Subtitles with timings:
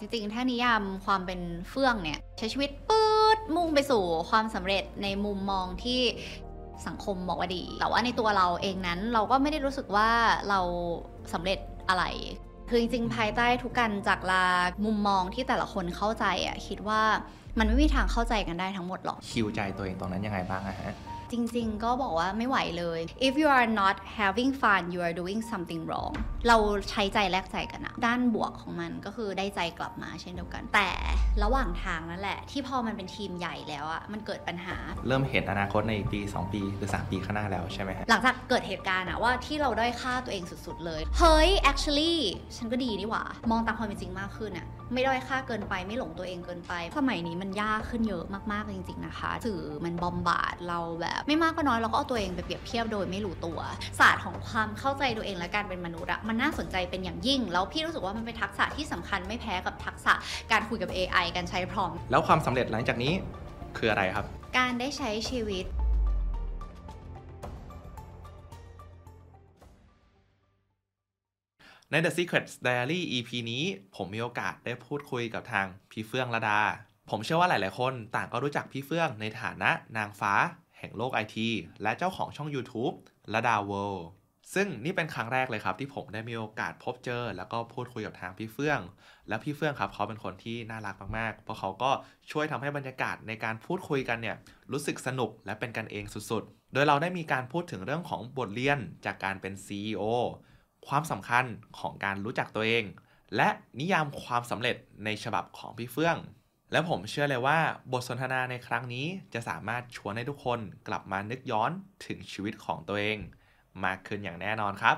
[0.00, 1.40] จริงๆ ถ้านิยามความเป็น
[1.70, 6.00] เฟื่องเนี่ยใช้ชีวิตปื๊ดมุ่งไปสู่ความสำเร็จในมุมมองที่
[6.86, 10.10] สังคมบอกว่าดี แต่ว่าในตัวเราเองนั้นเราก็ไม่ได้รู้สึกว่า
[10.48, 10.60] เรา
[11.32, 12.04] สำเร็จอะไร
[12.68, 14.44] คือจริงๆ ภายใต้ทุกการจากลา
[14.84, 17.02] มุมมองที่แต่ละคนเข้าใจอะคิดว่า
[17.58, 20.94] มันไม่มีทางเข้าใจกันได้ทั้งหมดหรอกคิวใจตัวเองตรงนั้นยังไงบ้างอะฮะ
[21.32, 26.14] จริง ๆ ก็บอกว่าไม่ไหวเลย if you are not having fun you are doing something wrong
[26.48, 26.56] เรา
[26.90, 30.88] ใช้ใจแลกใจกันนะด้านบวกของมันก็คือได้ใจกลับมาเช่นเดียวกัน แต่
[31.42, 34.76] ระหว่างทางนั่นแหละ ที่พอมันเป็นทีมใหญ่แล้วอะมันเกิดปัญหา
[35.06, 42.14] เริ่มเห็นอนาคตในปี 2 ปีหรือ 3 ปีข้างหน้าแล้วใช่ไหมฮะหลังจากเกิดเหตุการณ์อะว่าที่เราด้อยค่าตัวเองสุด ๆ เลย เฮ้ย actually
[42.56, 53.58] ฉันก็ดีนี่หว่ามองตามความเป็นจริงมากขึ้นอะไม่ด้อยค่าเกินไป ไม่หลงตัวเองเกินไปสมัยนี้มันยากขึ้นเยอะมากๆจริง ๆนะคะ สื่อมันบอมบาดเราแบบ ไม่มากก็น้อยเราก็เอาตัวเองไปเปรียบเทียบโดยไม่รู้ตัว
[54.00, 60.14] ศาสตร์ของความเข้าใจตัวเองและการเป็นมนุษย์อะมันน่าสนใจเป็นอย่างยิ่ง แล้วพี่รู้สึกว่ามันเป็นทักษะที่สำคัญไม่แพ้กับทักษะ
[60.52, 63.12] การคุยกับ AI การใช้พร้อม แล้วความสำเร็จหลังจากนี้
[63.76, 64.24] คืออะไรครับ
[64.58, 65.64] การได้ใช้ชีวิต
[71.90, 73.64] ใน The Secret Diary EP นี้
[73.96, 76.60] ผมมีโอกาสได้พูดคุยกับทางพี่เฟื่องระดา
[77.10, 80.34] ผมเชื่อว่าหลาย ๆ คนต่างก็รู้จักพี่เฟื่องในฐานะนางฟ้า
[80.78, 81.48] แห่งโลกไอที
[81.82, 82.94] และเจ้าของช่อง YouTube
[83.34, 84.04] ระดา World
[84.54, 88.80] ซึ่งนี่เป็นครั้งแรกเลยครับ ที่ผมได้มีโอกาสพบเจอ แล้วก็พูดคุยกับทางพี่เฟื่อง
[89.28, 91.90] แล้วพี่เฟื่องครับเขาเป็นคนที่น่ารักมากๆ เพราะเขาก็
[92.30, 94.36] ช่วยทำให้บรรยากาศในการพูดคุยกันเนี่ย
[94.72, 100.02] รู้สึกสนุกและเป็นกันเองสุดๆ โดยเราได้มีการพูดถึงเรื่องของบทเรียนจากการเป็น CEO
[100.88, 101.44] ความสำคัญ
[101.78, 102.84] ของการรู้จักตัวเอง
[103.36, 103.48] และ
[103.80, 106.18] นิยามความสำเร็จในฉบับของพี่เฟื่อง
[106.72, 107.58] และผมเชื่อเลยว่า
[107.92, 111.70] บทสนทนาในครั้งนี้จะสามารถชวนให้ทุกคนกลับมานึกย้อน
[112.06, 113.18] ถึงชีวิตของตัวเอง
[113.84, 114.96] มากขึ้นอย่างแน่นอนครับ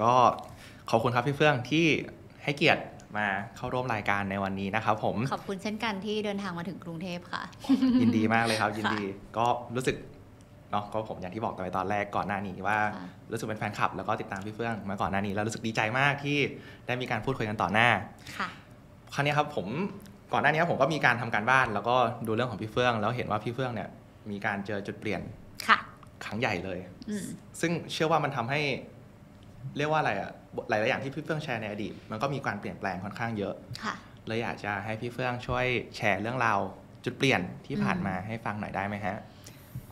[0.00, 0.14] ก็
[0.90, 1.86] ขอบคุณครับพี่เฟื่องที่
[2.44, 2.82] ให้เกียรติ
[3.16, 7.42] มาเข้าร่วมรายการในวันนี้นะครับผม ขอบคุณเช่นกันที่เดินทางมาถึงกรุงเทพค่ะ
[8.02, 9.04] ยินดีมากเลยครับยินดี
[9.36, 9.96] ก็รู้สึก
[10.74, 16.38] เนาะก็ผมอย่างที่บอกไปตอนแรกก่อนหน้านี้ว่าค่ะรู้สึกเป็นแฟนคลับ แล้วก็ติดตามพี่เฟื่องมาก่อนหน้านี้แล้วรู้สึกดีใจมากที่
[16.86, 17.88] ได้มีการพูดคุยกันต่อหน้า
[18.38, 18.48] ค่ะ
[19.14, 19.66] ครั้งนี้ครับผม
[20.32, 21.96] ก่อนหน้านี้ผมก็มีการทำการบ้าน แล้วก็
[22.26, 23.88] ดูเรื่องของพี่เฟื่อง แล้วเห็นว่าพี่เฟื่องเนี่ย
[24.30, 25.20] มีการเจอจุดเปลี่ยน
[25.68, 25.78] ค่ะ
[26.24, 26.78] ครั้งใหญ่เลย
[27.10, 27.26] อืม
[27.60, 28.60] ซึ่งเชื่อว่ามันทำให้
[29.76, 30.30] เรียกว่าอะไรอะ
[30.68, 33.94] หลายๆอย่างที่พี่เฟื่องแชร์ในอดีต มันก็มีการเปลี่ยนแปลงค่อนข้างเยอะค่ะ
[34.26, 35.64] เลยอยากจะให้พี่เฟื่องช่วย
[35.96, 36.58] แชร์เรื่องราว
[37.04, 39.16] จุดเปลี่ยนที่ผ่านอืมมาให้ฟังหน่อยได้ไหมฮะ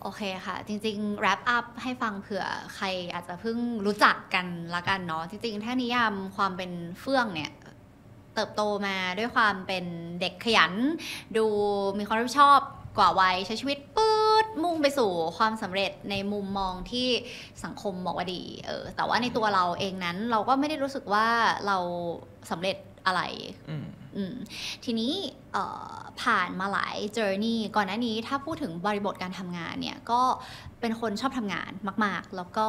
[0.02, 7.52] โอเคค่ะ จริงๆ wrap up ให้ฟังเผื่อใครอาจจะเพิ่งรู้จักกันละกันเนาะจริงๆ ถ้านิยามความเป็นเฟื่องเนี่ย
[8.34, 9.84] เติบโตมาด้วยความเป็น
[10.20, 10.72] เด็กขยัน
[11.36, 11.44] ดู
[11.98, 12.60] มีความรับผิดชอบ
[12.98, 17.08] กว่าวัยใช้ชีวิตปื๊ดมุ่งไปสู่ความสำเร็จในมุมมองที่
[17.64, 21.26] สังคมบอกว่าดีเออแต่ว่าในตัวเราเองนั้นเราก็ไม่ได้รู้สึกว่า
[21.66, 21.78] เรา
[22.50, 22.76] สำเร็จ
[23.06, 23.20] อะไร
[24.84, 25.12] ทีนี้
[26.22, 30.22] ผ่านมาหลาย journey ก่อนหน้านี้ถ้าพูดถึงบริบทการทำงานเนี่ย ก็
[30.80, 31.70] เป็นคนชอบทำงาน
[32.04, 32.68] มาก ๆ แล้วก็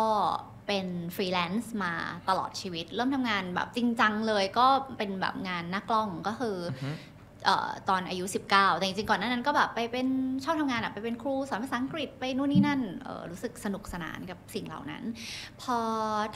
[0.68, 1.94] เป็นฟรีแลนซ์มา
[2.30, 4.68] ตลอดชีวิต เริ่มทำงานแบบจริงจังเลยก็
[4.98, 7.13] เป็นแบบงานหน้ากล้องก็คือออฮึเอ่อ
[7.90, 10.08] ตอนอายุ 19 แต่จริงๆก่อนหน้านั้นก็แบบไปเป็น
[10.44, 15.04] ชอบทำงานอะไปเป็นครูสอนภาษาอังกฤษไปนู่นนี่นั่นเอ่อรู้สึกสนุกสนานกับสิ่งเหล่านั้น
[15.62, 15.78] พอ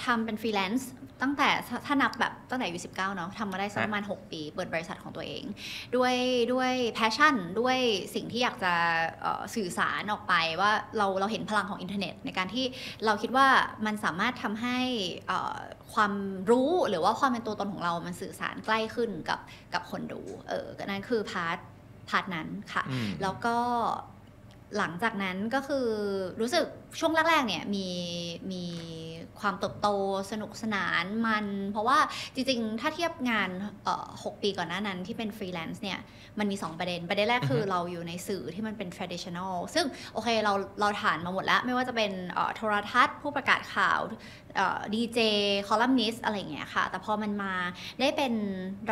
[0.03, 0.89] ทำเป็นฟรีแลนซ์
[1.21, 5.43] ตั้งแต่ถ้าถ้านับแบบตั้งแต่อายุ 19 เนาะทำมาได้สักประมาณ 6 ปี เปิดบริษัทของตัวเอง
[5.95, 6.15] ด้วย
[6.53, 7.77] ด้วย passion ด้วย
[8.15, 8.73] สิ่งที่อยากจะ
[9.21, 12.65] เอ่อสื่อสารออกไปว่าเราเราเห็นพลังของอินเทอร์เน็ต ในการที่
[13.05, 13.47] เราคิดว่า
[13.85, 14.79] มันสามารถทำให้
[15.27, 15.57] เอ่อ
[15.93, 16.13] ความ
[16.51, 19.39] รู้หรือว่าความเป็นตัวตนของเรา มันสื่อสารใกล้ขึ้นกับ
[19.73, 21.57] กับคนดูเออก็นั่นคือ part
[22.09, 23.57] part นั้นค่ะอืมแล้วก็
[24.77, 25.87] หลังจากนั้นก็คือ
[26.41, 26.65] รู้สึก
[26.99, 27.87] ช่วงแรกๆเนี่ยมี
[28.51, 28.63] มี
[29.39, 29.87] ความเติบโต
[30.31, 31.97] สนุกสนานมัน เพราะว่า
[32.33, 33.49] จริงๆ ถ้าเทียบงาน
[33.83, 35.99] เอ่อหกปีก่อนหน้านั้นที่เป็นฟรีแลนซ์เนี่ย
[36.39, 43.99] มันมี 2 ประเด็น ประเด็นแรกคืออฮึเราอยู่ในสื่อที่มันเป็น traditional ซึ่งโอเคเราเราผ่านมาหมดแล้ว ไม่ว่าจะเป็นเอ่อโทรทัศน์ ผู้ประกาศข่าว
[44.93, 45.19] ดีเจ
[45.67, 47.53] คอลัมนิสต์อะไรอย่างเงี้ยค่ะ แต่พอมันมา
[47.99, 48.33] ได้เป็น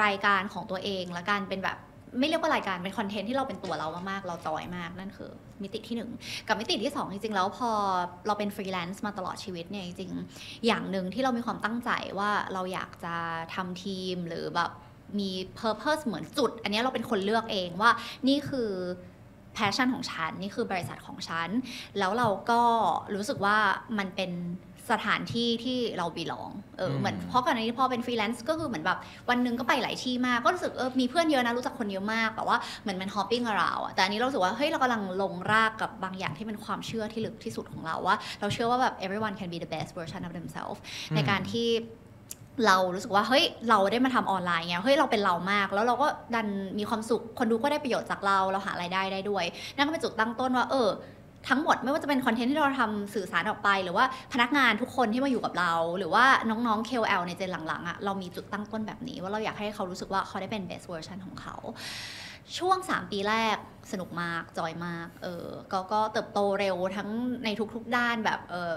[0.03, 1.77] รายการของตัวเองและการเป็นแบบ
[2.19, 5.31] ไม่เรียกว่ารายการเป็นคอนเทนต์ที่เราเป็นตัวเรามากๆ เรา enjoy มากนั่นคือ
[5.63, 6.09] มิติที่หนึ่ง
[6.47, 7.69] กับมิติที่สองจริงๆ แล้วพอ
[8.27, 11.89] เราเป็นฟรีแลนซ์มาตลอดชีวิตเนี่ยจริงๆอย่างหนึ่งที่เรามีความตั้งใจ
[12.19, 13.15] ว่าเราอยากจะ
[13.55, 14.71] ทำทีมหรือแบบ
[15.19, 15.29] มี
[15.59, 17.91] purpose เหมือนจุด อันนี้เราเป็นคนเลือกเองว่า
[18.27, 18.71] นี่คือ
[19.57, 21.49] passion ของฉัน นี่คือบริษัทของฉัน
[21.99, 22.61] แล้วเราก็
[23.15, 23.57] รู้สึกว่า
[23.97, 24.31] มันเป็น
[24.91, 28.97] สถานที่ที่เรา belong เอออืมเหมือนเพราะก่อนหน้านี้พอเป็นฟรีแลนซ์ก็คือเหมือนแบบ
[29.29, 39.91] วันหนึ่งก็ไปหลายที่มาก ก็รู้สึกเออ มีเพื่อนเยอะนะ รู้จักคนเยอะมาก แต่ว่าเหมือนมัน hopping around อะแต่อันนี้เรารู้สึกว่า เฮ้ย เรากำลังลงรากกับบางอย่างที่เป็นความเชื่อที่ลึกที่สุดของเราว่า เราเชื่อว่าแบบ everyone can be the best
[39.97, 40.79] version of themselves
[41.15, 41.69] ในการที่
[42.65, 46.47] เรารู้สึกว่าเฮ้ยเราได้มาทำออนไลน์เงี้ยเฮ้ยเราเป็นเรามาก แล้วเราก็ดัน
[46.79, 49.45] มีความสุขคนดูก็ได้ประโยชน์จากเราเราหารายได้ได้ด้วย
[49.75, 50.89] นั่นก็เป็นจุดตั้งต้นว่า เออ
[51.49, 61.55] ทั้งหมดไม่ว่าจะเป็นคอนเทนต์ที่เราทำสื่อสารออกไป หรือว่าพนักงานทุกคนที่มาอยู่กับเรา หรือว่าน้องๆ KOL ในเจนหลังๆอะ่ะเรามีจุดตั้งต้นแบบนี้ ว่าเราอยากให้เขารู้สึกว่าเขาได้เป็น best version ของเขา
[62.57, 63.57] ช่วง 3 ปีแรก
[63.91, 67.09] สนุกมาก จอยมากเออก็ก็เติบโตเร็วทั้ง
[67.43, 68.73] ในทุกๆด้านแบบเออ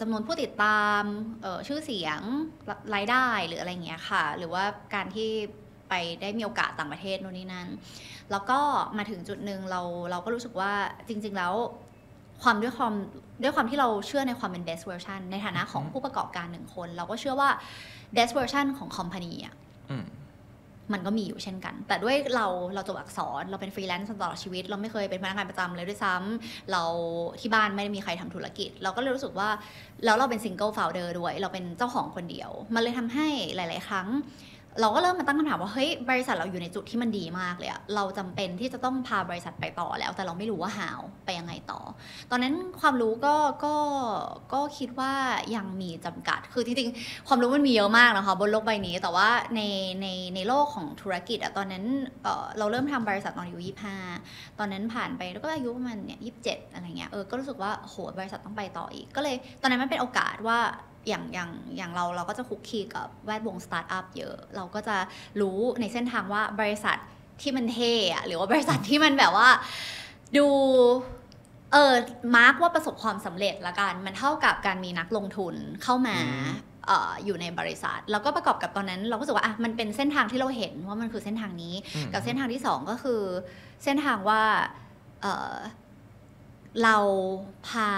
[0.00, 1.02] จำนวนผู้ติดตาม
[1.44, 2.20] ออชื่อเสียง
[2.68, 4.64] รรายได้หรืออะไรเงี้ยค่ะ หรือว่า
[4.94, 5.30] การที่
[5.88, 7.68] ไปได้มีโอกาสต่างประเทศโน่นนี่นั่น
[8.30, 8.58] แล้วก็
[8.98, 9.80] มาถึงจุดหนึ่งเรา
[10.10, 10.72] เราก็รู้สึกว่า
[11.08, 11.54] จริง ๆ แล้ว
[12.42, 12.92] ความด้วยความ
[13.42, 17.50] ด้วยความที่เราเชื่อในความเป็น best version ในฐานะของผู้ประกอบการหนึ่งคน เราก็เชื่อว่า
[18.16, 19.54] best version ของ company อะ
[19.90, 20.06] อืม
[20.92, 26.82] มันก็มีอยู่เช่นกัน แต่ด้วยเราเราจบอักษรเราเป็นฟรีแลนซ์ตลอดชีวิต เราไม่เคยเป็นพนักงานประจำเลยด้วยซ้ำเรา
[27.40, 29.48] ที่บ้านไม่ได้มีใครทำธุรกิจ เราก็เลยรู้สึกว่า
[30.04, 34.08] แล้วเราเป็นซิงเกิล o u ลเดอร์ด้วย เราเป็นเจ้าของคนเดียว มันเลยทำให้หลาย ๆ ครั้ง
[34.80, 41.80] เราก็เริ่มมาตั้งคำถามว่าเฮ้ยบริษัทเราอยู่ในจุดที่มันดีมากเลยอะเราจำเป็นที่จะต้องพาบริษัทไปต่อแล้ว แต่เราไม่รู้ว่าพาไปยังไงต่อ
[42.30, 43.34] ตอนนั้นความรู้ก็
[43.64, 43.74] ก็
[44.52, 45.12] ก็คิดว่า
[45.56, 49.60] ยังมีจำกัด คือจริงๆความรู้มันมีเยอะมากนะคะบนโลกใบนี้ แต่ว่าใน
[50.00, 51.84] ในในโลกของธุรกิจอะตอนนั้น
[52.22, 53.96] เออเราเริ่มทำบริษัทตอนอายุยี่ห้า
[54.58, 60.58] ตอนนั้นผ่านไปแล้วก็อายุประมาณเนี่ยยี่สิบเจ็ดอะไรเงี้ยเออก็รู้สึกว่าโหบริษัทต้องไปต่ออีกก็เลยตอนนั้นมันเป็นโอกาสว่า
[61.08, 64.96] อย่างอย่างอย่างเราเราก็จะคุกคีกับแวดวงสตาร์ทอัพเยอะ เราก็จะ
[65.40, 66.96] รู้ในเส้นทางว่าบริษัท
[67.42, 69.48] ที่มันเท่อะหรือว่าบริษัทที่มันแบบว่า
[70.36, 70.46] ดู
[71.72, 71.94] เออ
[72.36, 76.56] มาร์กว่าประสบความสำเร็จละกัน มันเท่ากับการมีนักลงทุนเข้ามาอืม
[76.86, 83.22] เอ่ออยู่ในบริษัท แล้วก็ประกอบกับตอนนั้น เราก็รู้สึกว่าอะมันเป็นเส้นทางที่เราเห็นว่ามันคือเส้นทางนี้อืมกับเส้นทางที่สองก็คือ
[83.84, 84.42] เส้นทางว่า
[86.74, 86.96] เอ่อเรา
[87.68, 87.90] พา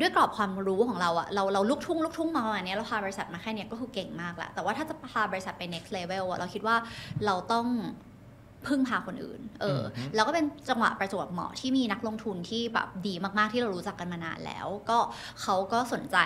[0.00, 6.76] ด้วยกรอบความรู้ของเราอะเราเราลุกทุ่งลุกทุ่งมาประมาณเนี้ยเราพาบริษัทมาแค่เนี้ยก็คือเก่งมากแล้วแต่ว่าถ้าจะพาบริษัทไป next level อะเราคิดว่า
[7.26, 7.66] เราต้อง
[8.68, 14.98] พึ่งพาคนอื่น เออออฮึแล้วก็เป็นจังหวะประจวบเหมาะที่มีนักลงทุนที่แบบดีมากๆที่เรารู้จักกันมานานแล้ว ก็
[15.42, 16.16] เขาก็สนใจ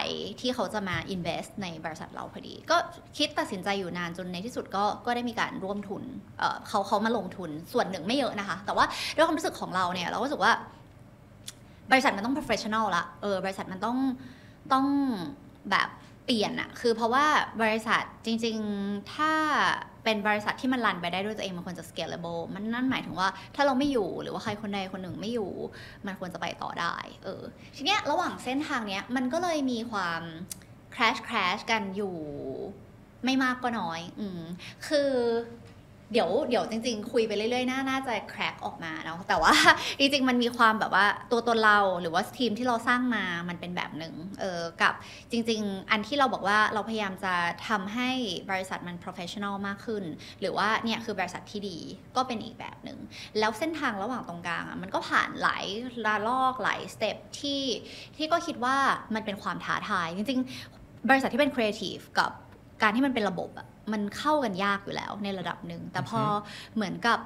[0.41, 2.77] ที่เขาจะมา invest ในบริษัทเราพอดี ก็
[3.19, 6.03] คิดตัดสินใจอยู่นานจนในที่สุดก็ก็ได้มีการร่วมทุน
[6.39, 8.85] เออเขาเขามาลงทุนส่วนหนึ่งไม่เยอะนะคะ แต่ว่า
[9.15, 10.53] ด้วยความรู้สึกของเราเนี่ยเราก็รู้สึกว่า
[11.93, 13.99] บริษัทมันต้อง professional ละเออบริษัทมันต้อง
[14.73, 14.87] ต้อง
[15.71, 15.89] แบบ
[16.25, 17.27] เปลี่ยนอะคือเพราะว่า
[17.63, 19.33] บริษัทจริง ๆ ถ้า
[20.05, 25.51] เป็นบริษัทที่มันรันไปได้ด้วยตัวเองมันควรจะ scalable มันนั่นหมายถึงว่าถ้าเราไม่อยู่หรือว่าใครคนใดคนหนึ่งไม่อยู่
[26.07, 26.95] มันควรจะไปต่อได้
[27.25, 27.43] เออ
[27.77, 30.23] ทีเนี้ยระหว่างเส้นทางเนี้ยมันก็เลยมีความ
[30.95, 32.17] crash crash กันอยู่
[33.25, 34.41] ไม่มากก็น้อย อืม
[34.89, 35.11] คือ
[36.13, 39.55] เดี๋ยวเดี๋ยวจริง ๆ คุยไปเรื่อยๆ น่าน่าจะแครกออกมาเนาะแต่ว่า
[39.99, 44.95] จริงๆ มันมีความแบบว่าตัวตนเราหรือว่าทีมที่เราสร้างมามันเป็นแบบหนึ่งเออกับ
[45.31, 47.35] จริง ๆ อันที่เราบอกว่าเราพยายามจะ
[47.69, 48.11] ทำให้
[48.51, 50.05] บริษัทมัน professional มากขึ้น
[50.41, 51.79] หรือว่าเนี่ยคือบริษัทที่ดี
[52.17, 52.99] ก็เป็นอีกแบบหนึ่ง
[53.39, 55.65] แล้วเส้นทางระหว่างตรงกลางอะมันก็ผ่านหลาย
[56.07, 57.63] ระลอกหลายสเต็ปที่
[58.17, 58.77] ที่ก็คิดว่า
[59.15, 60.41] มันเป็นความท้าทายจริง
[60.75, 62.31] ๆ บริษัทที่เป็น creative กับ
[62.83, 66.21] การที่มันเป็นระบบอะ มันเข้ากันยากอยู่แล้วในระดับหนึ่ง แต่พอ
[66.75, 67.21] เหมือนกับ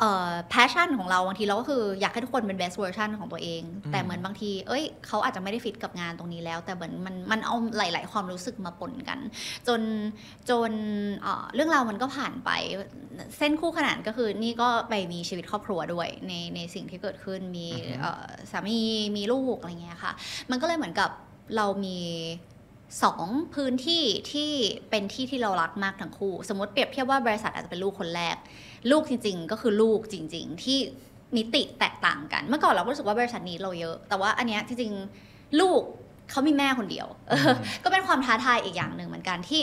[0.00, 9.18] เอ่อ passion ของเราบางทีเราก็คืออยากให้ทุกคนเป็น best version ของตัวเองอืมแต่เหมือนบางที เอ้ยเขาอาจจะไม่ได้ฟิตกับงานตรงนี้แล้ว แต่เหมือนมันมันเอาหลาย ๆ ความรู้สึกมาปนกัน
[9.68, 9.80] จน
[10.50, 10.72] จน
[11.20, 12.50] เอ่อเรื่องราวมันก็ผ่านไป
[13.38, 18.78] เส้นคู่ขนานก็คือนี่ก็ไปมีชีวิตครอบครัวด้วยในในสิ่งที่เกิดขึ้นมีอือฮึเอ่อสามี
[19.16, 20.12] มีลูกอะไรเงี้ยค่ะ
[20.50, 21.10] มันก็เลยเหมือนกับ
[21.56, 21.98] เรามี
[23.02, 24.50] สองพื้นที่ที่
[24.90, 28.36] เป็นที่ที่เรารักมากทั้งคู่ สมมติเปรียบเทียบว่าบริษัทอาจจะเป็นลูกคนแรก
[28.90, 30.78] ลูกจริง ๆ ก็คือลูกจริง ๆ ที่
[31.36, 35.82] มิติแตกต่างกัน เมื่อก่อนเราก็รู้สึกว่าบริษัทนี้เราเยอะ แต่ว่าอันเนี้ยจริงๆลูก
[36.30, 37.06] เขามีแม่คนเดียว
[37.84, 39.62] ก็เป็นความท้าทายอีกอย่างหนึ่งเหมือนกันที่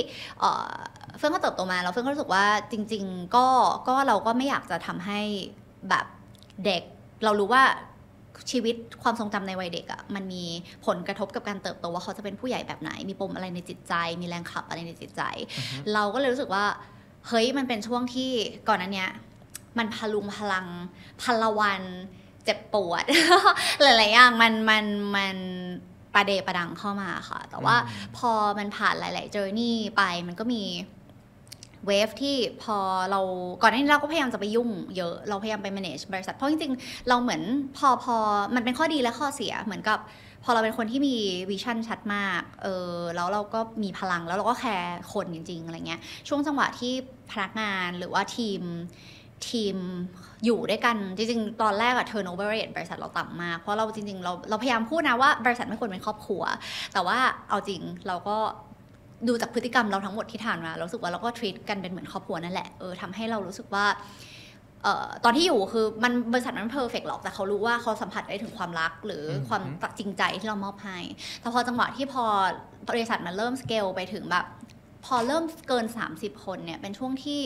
[1.17, 3.48] เฟื่องก็เติบโตมาแล้วเฟื่องก็รู้สึกว่าจริง ๆ ก็
[3.88, 5.21] ก็เราก็ไม่อยากจะทำให้
[5.89, 6.05] แบบ
[6.65, 6.83] เด็ก
[7.24, 7.63] เรารู้ว่า
[8.51, 10.43] ชีวิตความทรงจำในวัยเด็กอะ่ะมันมี
[10.86, 15.22] ผลกระทบกับการเติบโตว่าเขาจะเป็นผู้ใหญ่แบบไหน มีปมอะไรในจิตใจ มีแรงขับอะไรในจิตใจ
[15.58, 16.65] อือฮึเราก็เลยรู้สึกว่า
[17.27, 18.31] เฮ้ยมันเป็นช่วงที่
[18.67, 19.10] ก่อนอันเนี้ย
[19.77, 20.67] มันพลุงพลัง
[21.22, 21.81] พลวัน
[22.46, 23.03] เจ็บปวด
[23.81, 25.38] หลายๆอย่างมันมันมัน
[26.13, 30.63] ประเดประดังเข้ามาค่ะ แต่ว่าอืมพอมันผ่านหลาย ๆ journey ไปมันก็มี
[31.88, 32.77] wave ที่พอ
[33.12, 33.19] เรา
[33.62, 37.41] ก่อนหน้านี้เราก็พยายามจะไปยุ่งเยอะเราพยายามไป manage บริษัท เพราะจริงๆ เราเหมือน
[37.77, 38.15] พอพอ
[38.55, 40.00] มันเป็นข้อดีและข้อเสียเหมือนกับ
[40.43, 41.15] พอเราเป็นคนที่มี
[41.51, 46.93] vision ชัดมากเออแล้วเราก็มีพลังแล้วเราก็แคร์คนจริงๆอะไรเงี้ยช่วงจังหวะที่
[47.31, 48.62] พนักงานหรือว่าทีม
[49.50, 49.75] ทีม
[50.45, 56.43] อยู่ด้วยกันจริงๆ ตอนแรกอะ turnover rate บริษัทเราต่ำมาก เพราะเราจริงๆ เราเราพยายามพูดนะว่าบริษัทไม่ควรเป็นครอบครัว
[56.93, 57.17] แต่ว่า
[57.50, 58.38] เอาจริงเราก็
[59.28, 63.86] ดูจากพฤติกรรมเราทั้งหมดที่ผ่านมาเรารู้สึกว่าเราก็ treat กันเป็นเหมือนครอบครัวนั่นแหละเออทำให้เรารู้สึกว่า
[64.84, 70.98] เอ่อตอนที่อยู่คือมันบริษัทมันเพอร์เฟกหรอกแต่เขารู้ว่าเขาสัมผัสได้ถึงความรัก หรืออมความจริงใจที่เรามอบให้
[71.40, 72.26] แต่พอจังหวะที่พอ
[72.90, 74.46] บริษัทมันเริ่มสเกลไปถึงแบบ
[75.06, 75.86] พอเริ่มเกิน
[76.16, 77.42] 30 คนเนี่ยเป็นช่วงที่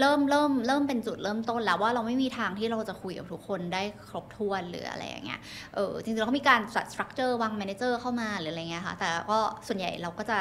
[0.00, 5.40] เริ่มเริ่มเริ่มเป็นจุดเริ่มต้นแล้วว่าเราไม่มีทางที่เราจะคุยกับทุกคนได้ครบถ้วนหรืออะไรอย่างเงี้ย
[5.74, 10.38] เออจริงๆเราก็มีการจัด structure วาง manager เข้ามาหรืออะไรเงี้ยค่ะ แต่ก็ส่วนใหญ่เราก็จะ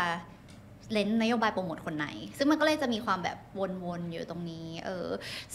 [0.93, 2.07] เลนนโยบายโปรโมทคนไหน
[2.37, 3.37] ซึ่งมันก็เลยจะมีความแบบ
[3.83, 5.07] วนๆอยู่ตรงนี้ เออ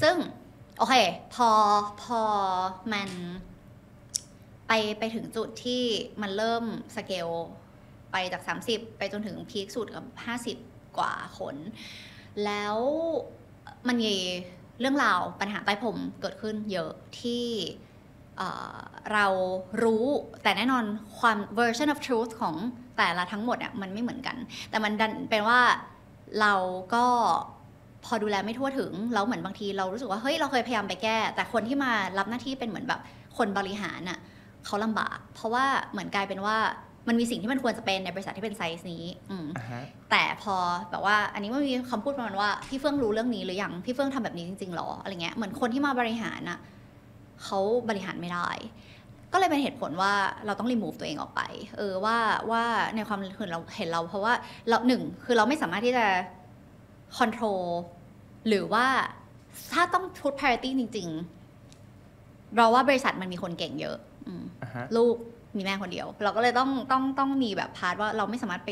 [0.03, 0.15] ซึ่ง
[0.79, 0.95] โอเค
[1.35, 1.51] พอ
[2.03, 2.23] พอ
[2.93, 3.11] มัน
[4.69, 5.83] ไปไปถึงจุดที่
[6.23, 6.65] มันเริ่ม
[6.97, 7.29] สเกล
[8.13, 10.05] ไปจาก 30 ไปจนถึงพีคสุดกับ
[10.57, 11.57] 50 กว่าคน
[12.45, 12.77] แล้ว
[13.89, 14.13] มันมี
[14.81, 17.45] เรื่องราวปัญหาใต้ผมเกิดขึ้นเยอะที่
[18.37, 19.27] เเรา
[19.83, 20.05] รู้
[20.43, 20.85] แต่แน่นอน
[21.19, 22.55] ความ version of truth ของ
[22.99, 24.37] แต่ละทั้งหมดอะมันไม่เหมือนกัน
[24.71, 25.61] แต่มันดันเป็นว่า
[26.41, 26.55] เรา
[26.95, 27.05] ก็
[28.05, 33.01] พอดูแลไม่ทั่วถึงแล้วเหมือนบางทีเรารู้สึกว่าเฮ้ยเราเคยพยายามไปแก้ แต่คนที่มารับหน้าที่เป็นเหมือนแบบ
[33.39, 34.19] คนบริหารน่ะ
[34.67, 36.57] เขาลำบาก เพราะว่าเหมือนกลายเป็นว่า
[37.09, 40.57] มันมีสิ่งที่มันควรจะเป็นในบริษัทที่เป็นไซส์นี้ อืมอ่าฮะแต่พอ
[40.91, 46.59] แบบว่า อันนี้มันมีคำพูดประมาณว่าพี่เฟื่องรู้เรื่องนี้หรือยังพี่เฟื่องทำแบบนี้จริงๆหรออะไรเงี้ยเหมือนคนที่มาบริหารน่ะ
[47.45, 48.49] เขาบริหารไม่ได้
[49.33, 50.13] ก็เลยเป็นเหตุผลว่า
[50.47, 51.43] เราต้องรีมูฟตัวเองออกไป
[51.79, 52.17] เออว่า
[52.51, 52.63] ว่า
[52.95, 54.33] ในความเห็นเราเห็นเรา เพราะว่า
[54.69, 56.07] เราหนึ่งคือเราไม่สามารถที่จะ
[57.19, 57.63] คอนโทรล
[58.49, 58.87] หรือว่า
[59.73, 61.09] ถ้าต้องชุด parity จริง
[61.83, 65.15] ๆ เราว่าบริษัทมันมีคนเก่งเยอะอืมอ่าฮะลูก
[65.57, 68.71] มีแม่คนเดียว เราก็เลยต้องต้องต้องมีแบบ part ว่าเราไม่สามารถไป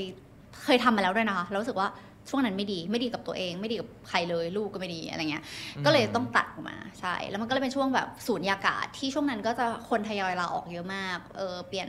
[0.65, 1.89] เคยทำมาแล้วด้วยนะคะเรารู้สึกว่า
[2.31, 5.45] ช่วงนั้นไม่ดีไม่ดีกับตัวเอง ไม่ดีกับใครเลยลูกก็ไม่ดีอะไรเงี้ย
[5.85, 11.89] ก็เลยต้องตัดออกมาใช่แล้วมันก็เลยเป็นช่วงแบบสุญญากาศที่ช่วงนั้นก็จะคนทยอยลาออกเยอะมากเออเปลี่ยน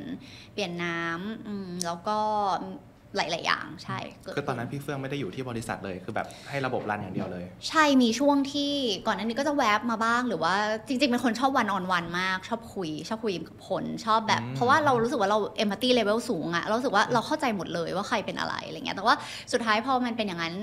[0.53, 2.17] เปลี่ยนน้ำอืมแล้วก็
[3.15, 8.71] หลาย ๆ อย่างใช่เกิดคือตอนนั้นพี่เฟื่องไม่ได้อยู่ที่บริษัทเลยคือแบบให้ระบบรันอย่างเดียวเลย ใช่มีช่วงที่
[9.07, 10.53] ก่อนหน้านี้ก็จะแวบมาบ้างหรือว่า
[10.87, 19.15] จริง ๆ เป็นคนชอบวันออนวันมาก ชอบคุย ชอบคุยกับคนชอบแบบอืมเพราะว่าเรารู้สึกว่าเราเอมพัตตีเลเวลสูงอะเรารู้สึกว่าเราเข้าใจหมดเลยว่าใครเป็นอะไรอะไรเงี้ยแต่ว่า
[19.53, 20.55] สุดท้ายพอมันเป็นอย่างนั้น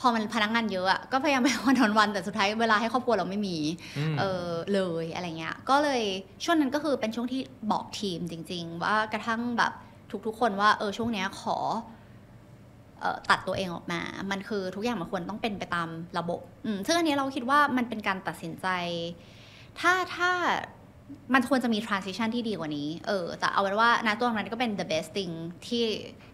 [0.00, 3.56] พอมันพนักงานเยอะอะก็พยายามไปวันออนวันแต่สุดท้ายเวลาให้ครอบครัวเราไม่มี
[4.12, 6.02] มเออเลยอะไรเงี้ยก็เลย
[6.44, 7.40] ช่วงนั้นก็คือเป็นช่วงที่
[7.72, 9.72] บอกทีมจริง ๆ ว่ากระทั่งแบบ
[10.26, 11.56] ทุกๆคนว่าเออช่วงเนี้ยขอ
[13.30, 18.66] ตัดตัวเองออกมา มันคือทุกอย่างมันควรต้องเป็นไปตามระบบอืมซึ่งอันนี้เราคิดว่ามันเป็นการตัดสินใจ
[19.80, 20.30] ถ้าถ้า
[21.34, 25.34] มันควรจะมี transition ที่ดีกว่านี้ เออ แต่เอาเป็นว่าณตัวนั้นก็เป็น the best thing
[25.66, 25.82] ที่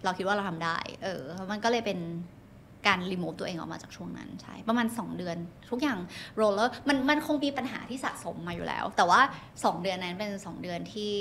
[0.04, 1.98] เราคิดว่าเราทำได้ เออ มันก็เลยเป็น
[2.86, 5.36] การ remove ตัวเองออกมาจากช่วงนั้น ใช่ ประมาณ 2 เดือน
[5.70, 5.98] ทุกอย่าง
[6.40, 9.20] roller มันมันคงมีปัญหาที่สะสมมาอยู่แล้ว แต่ว่า
[9.52, 11.14] 2 เดือนนั้นเป็น 2 เดือนที่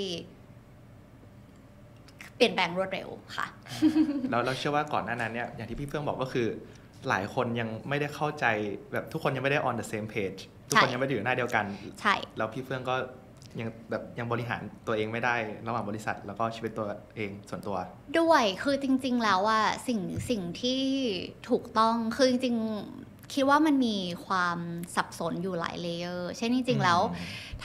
[2.41, 3.47] ปลี่ยนแปลงรวดเร็วค่ะ
[4.31, 6.47] แล้วเราเชื่อว่าก่อนหน้านั้นเนี่ยอย่างที่พี่เฟื่องบอกก็คือ
[7.09, 8.45] หลายคนยังไม่ได้เข้าใจ
[8.91, 11.65] แบบทุกคนยังไม่ได้ on the same page ทุกคนใช่ยังไม่ได้อยู่หน้าเดียวกัน
[12.01, 12.95] ใช่แล้วพี่เฟื่องก็
[13.59, 15.35] ยังแบบยังบริหารตัวเองไม่ได้
[15.67, 17.77] ระหว่างบริษัท แล้วก็ชีวิตตัวเองส่วนตัว
[18.19, 20.81] ด้วยคือจริง ๆ แล้วว่าสิ่งสิ่งที่
[21.49, 23.95] ถูกต้องคือจริงๆ คิดว่ามันมี
[24.25, 24.57] ความ
[24.95, 26.99] สับสนอยู่หลาย layer เช่นจริงๆแล้ว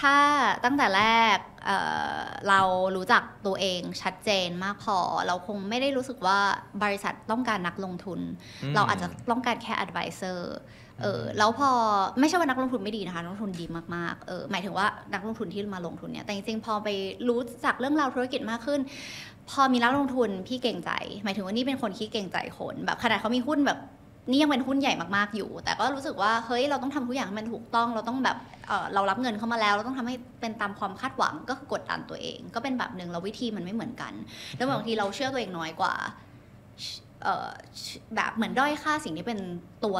[0.01, 0.15] ถ้า
[0.65, 1.05] ตั้งแต่แร
[1.35, 1.79] กเอ่
[2.17, 2.19] อ
[2.49, 2.61] เรา
[2.97, 6.39] รู้จักตัวเองชัดเจนมากพอ เราคงไม่ได้รู้สึกว่า
[6.83, 8.21] บริษัทต้องการนักลงทุน
[8.63, 10.39] อืมเราอาจจะต้องการแค่ advisor
[11.03, 11.71] เออแล้วพอ
[12.21, 16.89] ไม่ใช่ว่านักลงทุนไม่ดีนะคะนักลงทุนดีมากๆเออหมายถึงว่านักลงทุนที่มาลงทุนเนี่ยแต่จริงๆพอไป
[17.29, 18.81] รู้จักเรื่องราวธุรกิจมากขึ้น
[19.51, 20.91] พอมีนักลงทุนพี่เก่งใจ
[21.25, 23.79] หมายถึงว่านี่เป็นคนขี้เก่งใจคนแบบขนาดเขามีหุ้นแบบ
[24.31, 34.13] นี่ยังเป็นหุ้นใหญ่มากๆอยู่ แต่ก็รู้สึกว่าเฮ้ยเราต้องทำทุกอย่างให้มันถูกต้องเราต้องแบบเเรารับเงินเข้ามาแล้ว เราต้องทำให้เป็นตามความคาดหวังก็คือกดดันตัวเอง ก็เป็นแบบหนึ่งแล้ววิธีมันไม่เหมือนกัน
[34.57, 35.95] แล้วบางทีเราเชื่อตัวเองน้อยกว่า
[37.23, 37.49] เอ่อ
[38.15, 39.41] แบบเหมือนด้อยค่าสิ่งที่เป็น
[39.85, 39.97] ตัว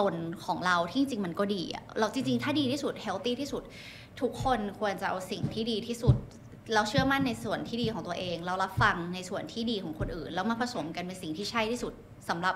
[0.00, 0.14] ตน
[0.46, 1.62] ของเราที่จริงมันก็ดี
[1.98, 3.62] เราจริงๆ ถ้าดีที่สุดเฮลตี้ที่สุด
[4.20, 6.16] ทุกคนควรจะเอาสิ่งที่ดีที่สุด
[6.74, 11.92] เราเชื่อมั่นในส่วนที่ดีของตัวเอง เรารับฟังในส่วนที่ดีของคนอื่น แล้วมาผสมกันเป็นสิ่งที่ใช่ที่สุด
[12.28, 12.54] สำหรับ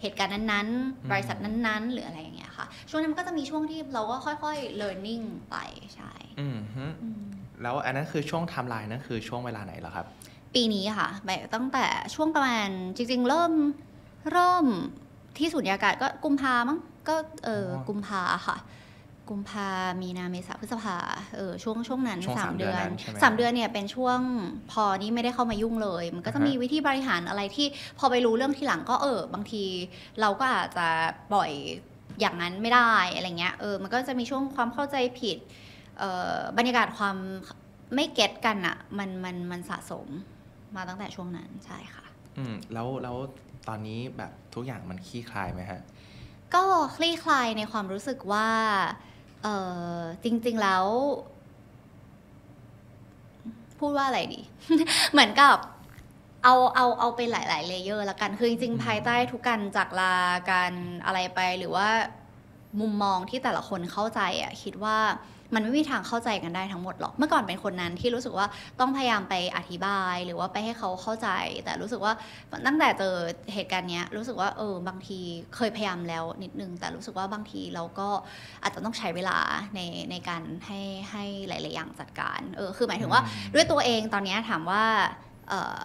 [0.00, 0.68] เหตุการณ์นั้น
[1.02, 5.56] อืมๆบริษัทนั้นๆ หรืออะไรอย่างเงี้ยค่ะ ช่วงนั้นมันก็จะมีช่วงที่เราก็ค่อยๆ learning ไป
[5.94, 7.22] ใช่อืมฮึอืม
[7.62, 10.06] แล้วอันนั้นคือช่วงไทม์ไลน์นั่นคือช่วงเวลาไหนเหรอครับ
[10.54, 13.52] ปีนี้ค่ะแบบตั้งแต่ช่วงประมาณจริง ๆ เริ่ม
[14.32, 14.66] เริ่ม
[15.38, 16.78] ที่สุญญากาศก็กุมภามั้ง
[17.08, 18.56] ก็เอออ๋อกุมภาค่ะ
[19.30, 19.68] กุมภา
[20.02, 20.96] มีนาเมษาพฤษภา
[21.36, 24.20] เออช่วงช่วงนั้นช่วงสาสามมเดืเดือนอนนั้นใช่ไหมสามเดือนเนี่ยเป็นช่วง
[24.72, 27.66] พอนี้ไม่ได้เข้ามายุ่งเลย มันก็จะอ่าฮะมีวิธีบริหารอะไรที่
[27.98, 29.64] พอไปรู้เรื่องทีหลังก็เออ บางที
[30.20, 30.86] เราก็อาจจะ
[31.32, 31.50] ปล่อย
[32.20, 35.38] อย่างนั้นไม่ได้อะไรเงี้ยเออมันก็จะมีช่วงความเข้าใจผิด
[35.98, 37.16] เอ่อบรรยากาศความ
[37.94, 40.06] ไม่เก็ตกันอะมันมันมันสะสม
[40.76, 42.04] มาตั้งแต่ช่วงนั้นใช่ค่ะ
[42.38, 43.16] อืมแล้วแล้ว
[43.68, 45.80] ตอนนี้แบบทุกอย่างมันคลี่คลายไหมฮะ
[46.54, 46.64] ก็
[46.96, 48.48] คลี่คลายในความรู้สึกว่า
[49.42, 49.48] เอ
[49.98, 50.84] อจริง ๆแล้ว
[53.78, 54.40] พูดว่าอะไรดี
[55.12, 55.56] เหมือนกับ
[56.44, 60.14] เอาเอาเอาเป็นหลาย ๆ เลเยอร์ละกัน คือจริงอืมๆภายใต้ทุกการจากลา
[60.50, 60.72] การ
[61.04, 61.88] อะไรไปหรือว่า
[62.80, 64.98] มุมมองที่แต่ละคนเข้าใจอะคิดว่า
[65.54, 68.46] มันไม่มีทางเข้าใจกันได้ทั้งหมดหรอก เมื่อก่อนเป็นคนนั้นที่รู้สึกว่า
[68.80, 71.28] ต้องพยายามไปอธิบาย หรือว่าไปให้เขาเข้าใจ
[71.64, 72.12] แต่รู้สึกว่า
[72.66, 73.14] ตั้งแต่เจอ
[73.54, 75.18] เหตุการณ์เนี้ยรู้สึกว่าเออบางที
[75.56, 78.08] เคยพยายามแล้วนิดนึง แต่รู้สึกว่าบางทีเราก็
[78.62, 79.38] อาจจะต้องใช้เวลา
[79.74, 79.80] ใน
[80.10, 80.80] ในการให้
[81.10, 84.84] ให้หลาย ๆ อย่างจัดการเออคือหมายถึงว่าอืมด้วยตัวเองตอนเนี้ยถามว่า
[85.48, 85.78] เออ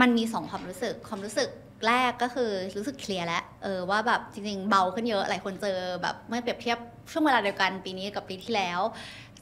[0.00, 1.50] มันมีสองความรู้สึกความรู้สึก
[1.86, 6.78] แรกก็คือรู้สึกเคลียร์แล้วเออว่าแบบจริงๆเบาขึ้นเยอะหลายคนเจอแบบเมื่อเปรียบเทียบ
[7.10, 8.80] ช่วงเวลาเดียวกันปีนี้กับปีที่แล้ว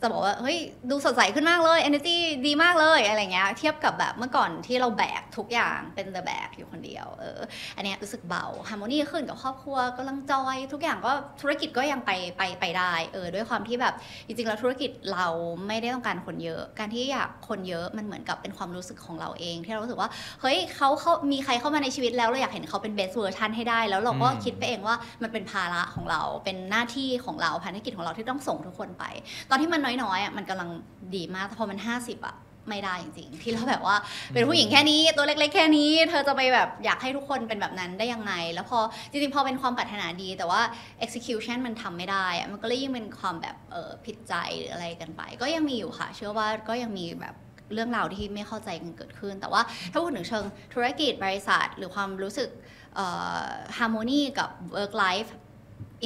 [0.02, 0.58] จะบอกว่าเฮ้ย
[0.90, 7.40] ดูสดใสขึ้นมากเลย energy ดีมากเลยอะไรเงี้ยเทียบกับแบบเมื่อก่อนที่เราแบกทุกอย่างเป็นแต่แบกอยู่คนเดียวเออ
[7.76, 13.94] อันเนี้ยรู้สึกเบาฮาร์โมนีขึ้นกับครอบครัวกำลังจอย ทุกอย่างก็ธุรกิจก็ยังไปไปไปได้เออด้วยความที่แบบ
[14.26, 15.26] จริงๆแล้วธุรกิจเรา
[15.66, 20.10] ไม่ได้ต้องการคนเยอะ การที่อยากคนเยอะมันเหมือนกับเป็นความรู้สึกของเราเอง ที่เรารู้สึกว่า
[20.40, 29.04] เฮ้ยเขาเขามีใครเข้ามาในชีวิตแล้วเราอยากเห็นเขาเป็น best version ให้ได้ แล้วเราก็อืมคิดไปเองว่ามันเป็นภาระของเราเป็นหน้าที่ของเราภารกิจของเราที่ต้องส่งทุกคนไป
[29.50, 30.70] ตอนที่มันน้อยๆอะมันกำลัง
[31.14, 32.36] ดีมากแต่พอมัน 50 อะ
[32.70, 33.96] ไม่ได้จริงๆ ที่เราแบบว่า
[34.32, 38.78] เป็นผู้หญิงแค่นี้ตัวเล็กๆ แค่นี้ เธอจะไปแบบอยากให้ทุกคนเป็นแบบนั้นได้ยังไง แล้วพอ
[39.10, 40.60] จริงๆพอเป็นความปรารถนาดี แต่ว่า
[41.04, 47.34] execution มันทำไม่ได้อะมันก็เลยยิ่งเป็นความแบบเออผิดใจหรืออะไรกันไป ก็ยังมีอยู่ค่ะ เชื่อว่าก็ยังมีแบบ
[47.74, 49.62] เรื่องราวที่ไม่เข้าใจกันเกิดขึ้น แต่ว่า
[49.92, 52.48] ถ้าพูดถึงเชิงธุรกิจบริษัท หรือความรู้สึก
[52.94, 53.06] เอ่
[53.40, 55.30] อ harmony กับ work life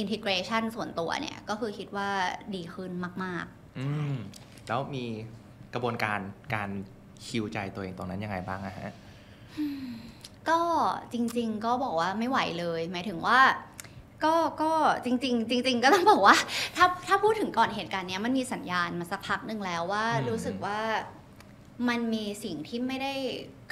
[0.01, 2.09] integration ส่วนตัวเนี่ย ก็คือคิดว่า
[2.55, 2.91] ดีขึ้น
[3.25, 4.13] มาก ๆ อืม
[4.67, 5.05] แล้วมี
[5.73, 6.19] กระบวนการ
[6.55, 6.69] การ
[7.25, 8.91] คิวใจตัวเองตรงนั้นยังไงบ้างอะฮะ
[10.49, 10.59] ก็
[11.13, 13.39] จริง ๆ ก็บอกว่าไม่ไหวเลย หมายถึงว่า
[14.23, 14.71] ก็ก็
[15.05, 16.35] จริง ๆ จริง ๆ ก็ต้องบอกว่า
[16.75, 20.79] ถ้าถ้าพูดถึงก่อนเหตุการณ์เนี้ยมันมีสัญญาณมาสักพักหนึ่งแล้วว่า อืม รู้สึกว่า
[21.89, 23.13] มันมีสิ่งที่ไม่ได้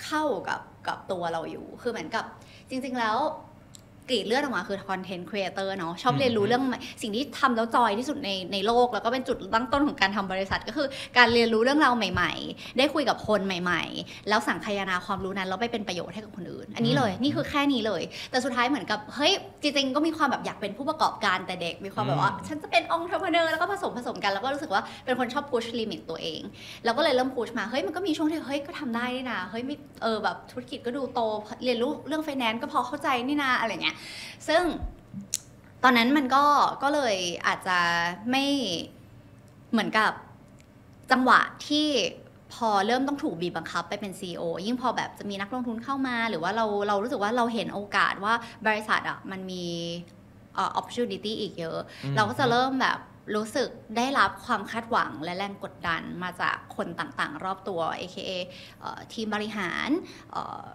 [0.04, 2.26] เข้ากับกับตัวเราอยู่ คือเหมือนกับ
[2.70, 3.18] จริง ๆ แล้ว
[4.10, 25.46] กรีดเลือดออกมาคือ content creator เนาะชอบเรียนรู้เรื่องใหม่สิ่งที่ทำแล้ว joy ที่สุดในในโลก แล้วก็เป็นจุดตั้งต้นของการทำบริษัทก็คือการเรียนรู้เรื่องราวใหม่ ๆ ได้คุยกับคนใหม่ ๆ แล้วสังคายนาความรู้นั้นแล้วไปเป็นประโยชน์ให้กับคนอื่น อันนี้เลยอืมนี่คือแค่นี้เลย แต่สุดท้ายเหมือนกับเฮ้ยจริงๆก็มีความแบบอยากเป็นผู้ประกอบการแต่เด็กมีความแบบว่าอืมฉันจะเป็น entrepreneur แล้วก็ผสมผสมกันแล้วก็รู้สึกว่าเป็นคนชอบ
[25.52, 26.42] push limit ตัวเอง
[26.86, 31.20] แล้วก็เลยเริ่มพุชมาเฮ้ยมันก็มีช่วงที่เฮ้ยก็ทำได้นี่นะเฮ้ยไม่เออแบบธุรกิจก็ดูโต
[31.64, 33.96] เรียนรู้เรื่องไฟแนนซ์ก็พอเข้าใจนี่นะอะไรเงี้ย
[34.48, 34.64] ซึ่ง
[35.84, 36.46] ตอนนั้นมันก็
[36.84, 37.16] ก็เลย
[37.48, 37.80] อาจจะ
[38.32, 38.46] ไม่
[39.72, 40.12] เหมือนกับ
[41.12, 41.88] จังหวะที่
[42.54, 48.34] พอเริ่มต้องถูกบีบบังคับไปเป็น CEO ยิ่งพอแบบจะมีนักลงทุนเข้ามา หรือว่าเราเรารู้สึกว่าเราเห็นโอกาสว่า
[48.68, 49.66] บริษัทอะมันมี
[50.56, 53.00] เอ่อ opportunity อีกเยอะอืมเราก็จะเริ่มแบบ
[53.36, 58.32] รู้สึกได้รับความคาดหวังและแรงกดดันมาจากคนต่างๆ รอบตัว AKA
[58.80, 59.90] เอ่อทีมบริหาร
[60.32, 60.68] เอ่อ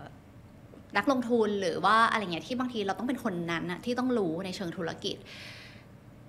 [0.96, 5.16] นักลงทุนหรือว่าอะไรเงี้ยที่บางทีเราต้องเป็นคนนั้นนะที่ต้องรู้ในเชิงธุรกิจ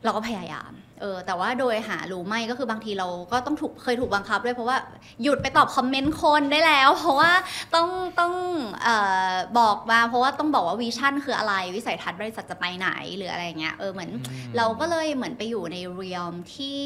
[0.06, 0.71] เราก็พยายาม
[1.02, 4.78] เออ แต่ว่าโดยหารู้ไม่ก็คือบางทีเราก็ต้องถูกเคยถูกบังคับด้วยเพราะว่า
[5.23, 7.32] หยุดไปตอบคอมเมนต์คนได้แล้ว เพราะว่า
[7.76, 7.88] ต้อง
[8.19, 8.34] ต้อง
[8.84, 8.95] เอ่
[9.32, 16.80] อบอกมาเพราะว่าต้องบอกว่าวิชั่นคืออะไร วิสัยทัศน์บริษัทจะไปไหนหรืออะไรเงี้ยเออเหมือนอืมเราก็เลยเหมือนไปอยู่ใน realm ที่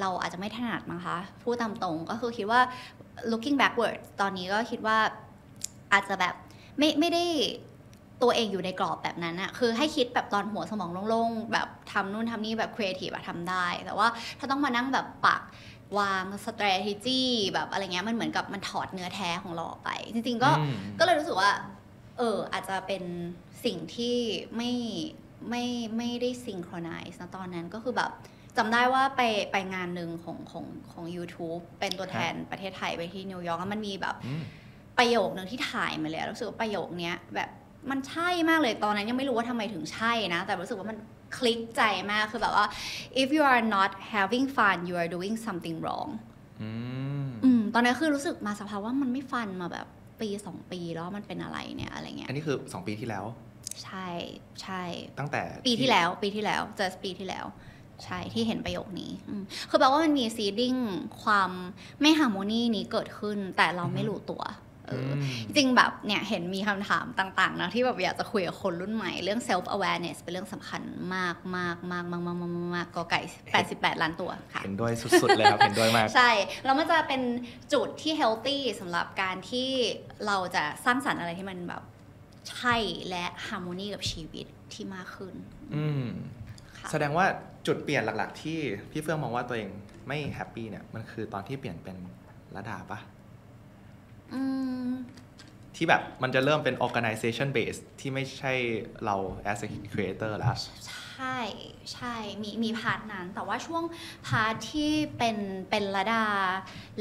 [0.00, 2.60] เราอาจจะไม่ถนัดมั้งคะพูดตามตรงก็คือคิดว่า
[3.30, 4.98] looking backward ตอนนี้ก็คิดว่า
[5.92, 6.34] อาจจะแบบ
[6.78, 7.24] ไม่ไม่ได้
[8.22, 14.08] ตัวเองอยู่ในกรอบแบบนั้นอะคือให้คิดแบบตอนหัวสมองโล่งๆ แบบทำนู่นทำนี่แบบครีเอทีฟอะทำได้ แต่ว่า
[14.38, 15.42] ถ้าต้องมานั่งแบบปัก
[15.98, 17.22] วาง strategy
[17.54, 21.50] แบบอะไรเงี้ยมันเหมือนกับมันถอดเนื้อแท้ของเราออกไป จริงๆก็อืมก็เลยรู้สึกว่า
[22.18, 23.02] เอออาจจะเป็น
[23.64, 24.16] สิ่งที่
[24.56, 24.72] ไม่
[25.48, 25.64] ไม่
[25.96, 28.10] ไม่ได้ synchronize นะตอนนั้นก็คือแบบ
[28.56, 34.44] จำได้ว่าไปไปงานหนึ่งของของของ YouTube เป็นตัวแทนประเทศไทยไปที่นิวยอร์กแล้วมันมีแบบอืม
[34.98, 37.48] ประโยคนึงที่ถ่ายมาเลยอะรู้สึกว่าประโยคเนี้ยแบบ
[37.90, 40.98] มันใช่มากเลยตอนนั้นยังไม่รู้ว่าทำไมถึงใช่นะ แต่รู้สึกว่ามัน
[41.36, 42.66] คลิกใจมากคือแบบว่า
[43.22, 46.10] if you are not having fun you are doing something wrong
[46.62, 46.70] อื
[47.24, 49.86] มอืมตอนนั้นคือรู้สึกมาสภาวะว่ามันไม่ fun มาแบบ
[50.20, 53.24] ปีสองปีแล้วมันเป็นอะไรเนี่ยอะไรเงี้ยอันนี้คือ2ปีที่แล้ว
[53.84, 54.08] ใช่
[54.62, 54.82] ใช่
[55.18, 57.46] ตั้งแต่ปีที่แล้วปีที่แล้ว just ปีที่แล้ว
[58.04, 60.74] ใช่ที่เห็นประโยคนี้อืมคือแปลว่ามันมี seeding
[61.22, 61.50] ความ
[62.00, 64.42] ไม่ harmony นี้เกิดขึ้น แต่เราไม่รู้ตัว
[64.88, 65.20] เอออม
[65.56, 70.82] จริงแบบเนี่ยเห็นมีคำถามต่างๆนะที่แบบอยากจะคุยกับคนรุ่นใหม่ เรื่อง self awareness เป็นเรื่องสำคัญ
[71.14, 73.20] มากมากมากมากมากมากมากกอไก่
[73.62, 76.30] 88 ล้านตัวค่ะ เห็นด้วยสุดๆเลยครับ เห็นด้วยมาก ใช่
[76.64, 77.22] แล้วมันจะเป็น
[77.72, 79.68] จุดที่ healthy สำหรับการที่
[80.26, 81.82] เราจะสร้างสรรค์อะไรที่มันแบบ
[82.50, 82.76] ใช่
[83.08, 85.34] และ harmony กับชีวิตที่มากขึ้น
[85.76, 86.06] อืม
[86.78, 87.26] ค่ะแสดงว่า
[87.66, 88.58] จุดเปลี่ยนหลักๆ ที่
[88.90, 89.70] พี่เฟื่องมองว่าตัวเอง
[90.08, 91.96] ไม่ happy เนี่ยมันคือตอนที่เปลี่ยนเป็น
[92.56, 93.15] ลดาปะอืม
[95.76, 98.52] ที่แบบมันจะเริ่มเป็น organization based ที่ไม่ใช่
[99.04, 99.16] เรา
[99.50, 100.48] as a creator แล้ว
[101.18, 101.38] ใช่
[101.92, 103.82] ใช่มีมี part นั้น แต่ว่าช่วง
[104.26, 105.36] part ที่เป็น
[105.70, 106.26] เป็นลดา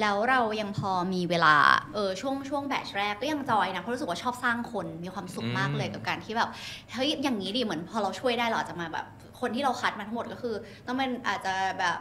[0.01, 1.55] แล้วเรายังพอมีเวลา
[1.93, 6.49] เออช่วงช่วง batch แรกก็ยัง joy นะ เพราะรู้สึกว่าชอบสร้างคนมีความสุขมากเลยอืมกับการที่แบบ
[6.93, 9.05] เฮ้ยอย่างนี้ดิเหมือนพอเราช่วยได้เราอาจจะมาแบบ
[9.39, 11.97] คนที่เราคัดมาทั้งหมดก็คือ ต้องเป็นอาจจะแบบ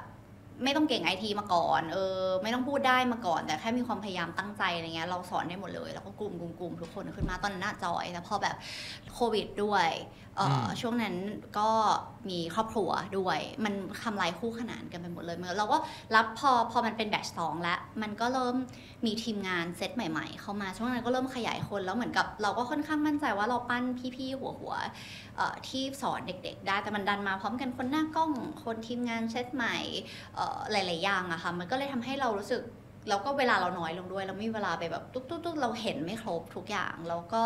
[0.62, 8.56] ไม่ต้องเก่งไอทีมาก่อนเออไม่ต้องพูดได้มาก่อน แต่แค่มีความพยายามตั้งใจอะไรเงี้ยเราสอนได้หมดเลย แล้วก็ groom groom groom ทุกคนขึ้นมาตอนนั้นน่า joy แต่พอแบบ
[9.14, 9.88] โควิดด้วย
[10.80, 11.14] ช่วงนั้น
[11.58, 11.70] ก็
[12.30, 15.78] มีครอบครัวด้วย มันทำลายคู่ขนานกันไปหมดเลยเมื่อเราก็
[16.16, 18.56] รับพอพอมันเป็นแบตสองแล้ว มันก็เริ่ม
[19.06, 23.84] มีทีมงานเซตใหม่ ๆ เข้ามาช่วงนั้นก็เริ่มขยายคนแล้วเหมือนกับ เราก็ค่อนข้างมั่นใจว่าเราปั้น
[24.16, 28.32] พี่ๆหัวหัวๆเอ่อที่สอนเด็ก ๆ ได้แต่มันดันมาพร้อมกันคนหน้ากล้อง
[28.64, 29.76] คนทีมงานเซตใหม่
[30.34, 32.62] เอ่อหลายๆอย่างอะค่ะมันก็เลยทำให้เรารู้สึก
[33.08, 37.42] แล้วก็เวลาเราน้อยลงด้วยเราไม่มีเวลาไปแบบตุ๊กตุ๊กตุ๊กเราเห็นไม่ครบทุกอย่างแล้วก็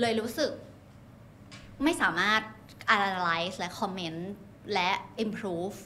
[0.00, 0.50] เลยรู้สึก
[1.82, 2.42] ไม่สามารถ
[2.96, 4.20] analyze และ comment
[4.74, 4.90] และ
[5.24, 5.76] improve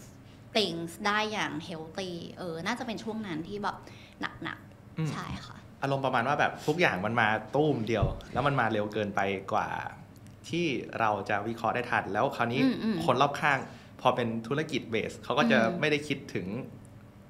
[0.56, 3.76] things ได้อย่าง healthy เออ น่าจะเป็นช่วงนั้นที่แบบ
[4.20, 4.58] หนัก
[4.98, 9.20] อืมๆใช่ค่ะ อารมณ์ประมาณว่าแบบทุกอย่างมันมาตุ้มเดียว แล้วมันมาเร็วเกินไป
[9.52, 9.68] กว่า
[10.48, 10.66] ที่
[11.00, 13.58] เราจะวิเคราะห์ได้ทัน แล้วคราวนี้อืมอืมคนรอบข้าง
[14.00, 16.46] พอเป็นธุรกิจเบสเขาก็จะอืมไม่ได้คิดถึง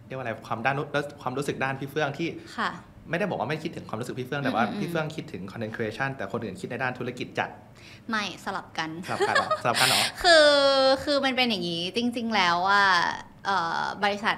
[0.06, 0.88] เรียกว่าอะไรความด้านนู้น
[1.22, 2.70] ความรู้สึกด้านพี่เฟื่องที่ค่ะ
[3.10, 7.50] ไม่ได้บอกว่าไม่คิดถึงความรู้สึกพี่เฟื่องแต่ว่าอืมอืมพี่เฟื่องคิดถึง content creation แต่คนอื่นคิดในด้านธุรกิจจัด
[8.10, 10.48] ไม่สลับกันสลับกันเหรอสลับกันเหรอคือ
[11.04, 12.84] คือมันเป็นอย่างนี้จริง ๆ แล้วว่า
[13.44, 14.36] เอ่อบริษัท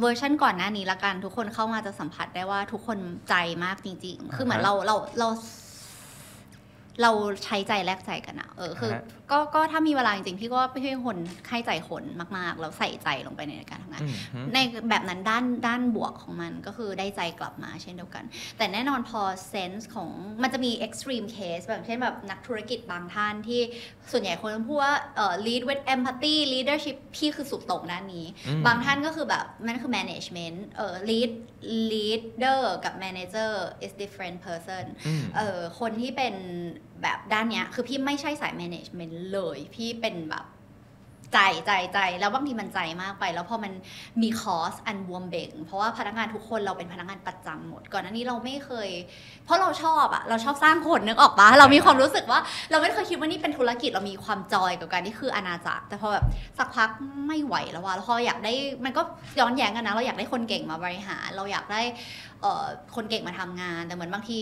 [0.00, 5.28] เวอร์ชันก่อนหน้านี้ละกันทุกคนเข้ามาจะสัมผัสได้ว่าทุกคนใจมากจริง ๆ คือเหมือนอ่าฮะเราเราเรา
[7.02, 7.10] เรา
[7.44, 11.16] ใช้ใจแลกใจกันอะเออคืออ่าฮะ ก็ก็ถ้ามีเวลาจริงๆพี่ก็ไม่ใช่คน
[11.48, 12.02] ให้ใจคน
[12.36, 14.58] มากๆแล้วใส่ใจลงไปในการทำงานอืมฮึใน
[14.90, 18.24] แบบนั้นด้านด้านบวกของมันก็คือได้ใจกลับมาเช่นเดียวกัน
[18.58, 20.08] แต่แน่นอนพอเซนส์ของ
[20.42, 23.60] มันจะมี extreme case แบบเช่นแบบนักธุรกิจบางท่านที่
[24.12, 31.30] ส่วนใหญ่คนพูดว่าเอ่อ lead with empathy leadership พี่คือสุดโต่งด้านนี้อืมบางท่านก็คือแบบนั่นคือ management เอ่อ lead
[31.92, 33.52] leader กับ manager
[33.84, 36.34] is different person อืมเออคนที่เป็น
[37.02, 40.46] แบบด้านเนี้ย คือพี่ไม่ใช่สาย management เลย พี่เป็นแบบ
[41.36, 43.72] ใจใจใจแล้วบางทีมันใจมากไป แล้วพอมัน
[44.22, 48.88] มีคอสอันบวมเบ่ง เพราะว่าพนักงานทุกคนเราเป็นพนักงานประจำหมด ก่อนหน้านี้เราไม่เคย
[49.44, 56.24] เพราะเราชอบอะเราชอบสร้างคนนึกออกปะเรามีความรู้สึกว่า เราไม่เคยคิดว่านี่เป็นธุรกิจเรามีความจอยกับการที่คืออาณาจักร แต่พอแบบ
[56.58, 56.90] สักพัก
[57.26, 58.52] ไม่ไหวแล้วว่าแล้วพออยากได้
[58.84, 59.02] มันก็
[59.40, 61.80] ย้อนแย้งกันนะ เราอยากได้คนเก่งมาบริหาร เราอยากได้
[62.94, 64.40] คนเก่งมาทำงาน แต่เหมือนบางที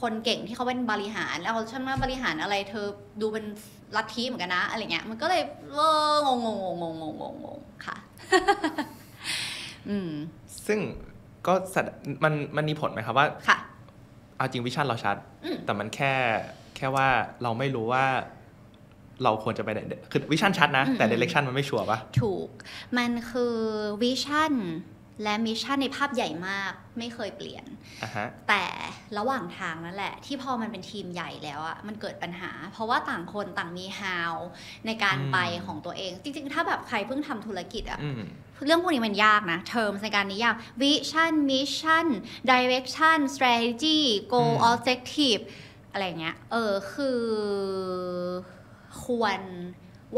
[0.00, 2.86] คนเก่งที่เขาเป็นบริหาร แล้วเขาฉันมาบริหารอะไรเธอ
[3.20, 3.44] ดูเป็น
[3.96, 5.78] ลัทธิเหมือนกันนะอะไรเงี้ยมันก็เลยเอ
[6.12, 7.96] องงงงงงงงงงค่ะ
[9.88, 10.10] อืม
[10.66, 10.78] ซึ่ง
[11.46, 11.52] ก็
[12.24, 13.58] มันมันมีผลไหมครับว่าค่ะ
[14.36, 15.16] เอาจริง vision เราชัด
[15.64, 16.12] แต่มันแค่
[16.76, 17.08] แค่ว่า
[17.42, 18.04] เราไม่รู้ว่า
[19.24, 19.80] เราควรจะไปไหน
[20.12, 22.48] คือ vision ชัดนะ แต่ direction มันไม่ชัวร์ปะถูก
[22.96, 23.56] มันคือ
[24.02, 24.52] vision
[25.22, 27.64] และ mission ในภาพใหญ่มากไม่เคยเปลี่ยน
[28.02, 28.64] อะฮะแต่
[29.18, 34.32] ระหว่างทางนั่นแหละ ที่พอมันเป็นทีมใหญ่แล้วอะมันเกิดปัญหา เพราะว่าต่างคนต่างมี how
[34.86, 38.22] ในการอืมไปของตัวเอง จริง ๆ ถ้าแบบใครเพิ่งทำธุรกิจอะอืม
[38.66, 42.06] เรื่องพวกนี้มันยากนะ terms ในการนิยาม vision mission
[42.52, 44.00] direction strategy
[44.32, 45.42] goal อืม objective
[45.92, 47.20] อะไรเงี้ย เออ คือ
[49.04, 49.40] ควร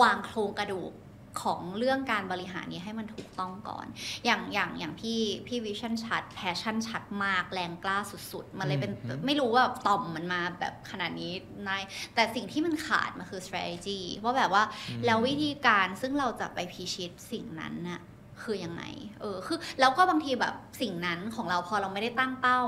[0.01, 0.93] วางโครงกระดูก
[1.43, 3.87] ของเรื่องการบริหารนี้ให้มันถูกต้องก่อน
[4.25, 7.99] อย่างอย่างอย่างพี่พี่ vision ชัด passion ชัดมากแรงกล้า
[8.33, 11.33] สุดๆ มันเลยเป็นอืมไม่รู้ว่าต่อมมันมาแบบขนาดนี้
[11.69, 11.83] นาย
[12.15, 14.65] แต่สิ่งที่มันขาดมันคือ strategy ว่าแบบว่า
[15.07, 18.01] แล้ววิธีการซึ่งเราจะไปพิชิตสิ่งนั้นน่ะ
[18.43, 18.83] คือยังไง
[19.21, 22.61] เออ คือแล้วก็บางทีแบบสิ่งนั้นของเราพอเราไม่ได้ตั้งเป้า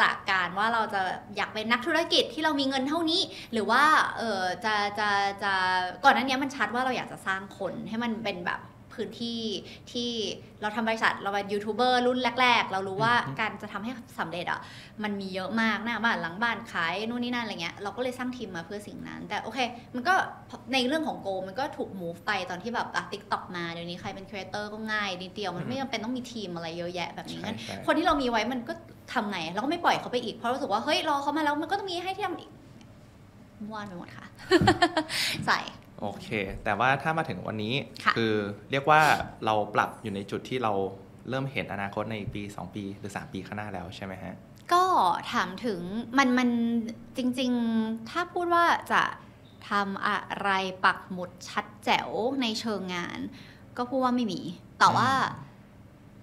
[0.00, 1.02] จากการว่าเราจะ
[1.36, 3.20] อยากเป็นนักธุรกิจที่เรามีเงินเท่านี้
[3.52, 3.82] หรือว่า
[4.18, 5.08] เออจะจะ
[5.42, 5.52] จะ
[6.04, 8.60] ก่อนหน้านี้มันชัดว่าเราอยากจะสร้างคนให้มันเป็นแบบ
[8.94, 9.40] พื้นที่
[9.92, 10.10] ที่
[10.62, 14.60] เราทำบริษัทเราเป็นยูทูบเบอร์รุ่นแรก ๆ เรารู้ว่าอืมการจะทำให้สำเร็จอะ
[15.02, 19.58] มันมีเยอะมากหน้าบ้านหลังบ้านขายนู่นนี่นั่นอะไรเงี้ยเราก็เลยสร้างทีมมาเพื่อสิ่งนั้น แต่โอเค
[19.94, 20.14] มันก็
[20.72, 28.72] ในเรื่องของ goal มันก็ถูก move ไปตอนที่แบบอะ TikTok มาเดี๋ยวนี้ใครเป็น creator ก็ง่ายนิดเดียวมันไม่จำเป็นต้องมีทีมอะไรเยอะแยะแบบนี้งั้นใช่คนที่เรามีไว้มันก็
[29.12, 32.50] ทำไงเราก็ไม่ปล่อยเขาไปอีกเพราะรู้สึกว่าเฮ้ยรอเขามาแล้วมันก็ต้องมีให้ที่ทำอีก
[33.68, 34.26] ม้วนไปหมดค่ะ
[35.46, 35.58] ใส่
[36.00, 36.28] โอเค
[36.64, 38.20] แต่ว่าถ้ามาถึงวันนี้ค่ะอ
[38.70, 39.00] เรียกว่า
[39.44, 40.72] เราปรับอยู่ในจุดที่เรา
[41.28, 44.34] เริ่มเห็นอนาคตในปี 2 ปีหรือ 3 ปีข้างหน้าแล้วใช่ไหมฮะ
[44.72, 44.84] ก็
[45.32, 45.80] ถามถึง
[46.18, 46.48] มันมัน
[47.16, 49.02] จริงๆ ถ้าพูดว่าจะ
[49.70, 50.50] ทำอะไร
[50.84, 52.10] ปักหมุดชัดแจ๋ว
[52.42, 53.18] ในเชิงงาน
[53.76, 54.40] ก็พูดว่าไม่มี
[54.78, 55.10] แต่ว่า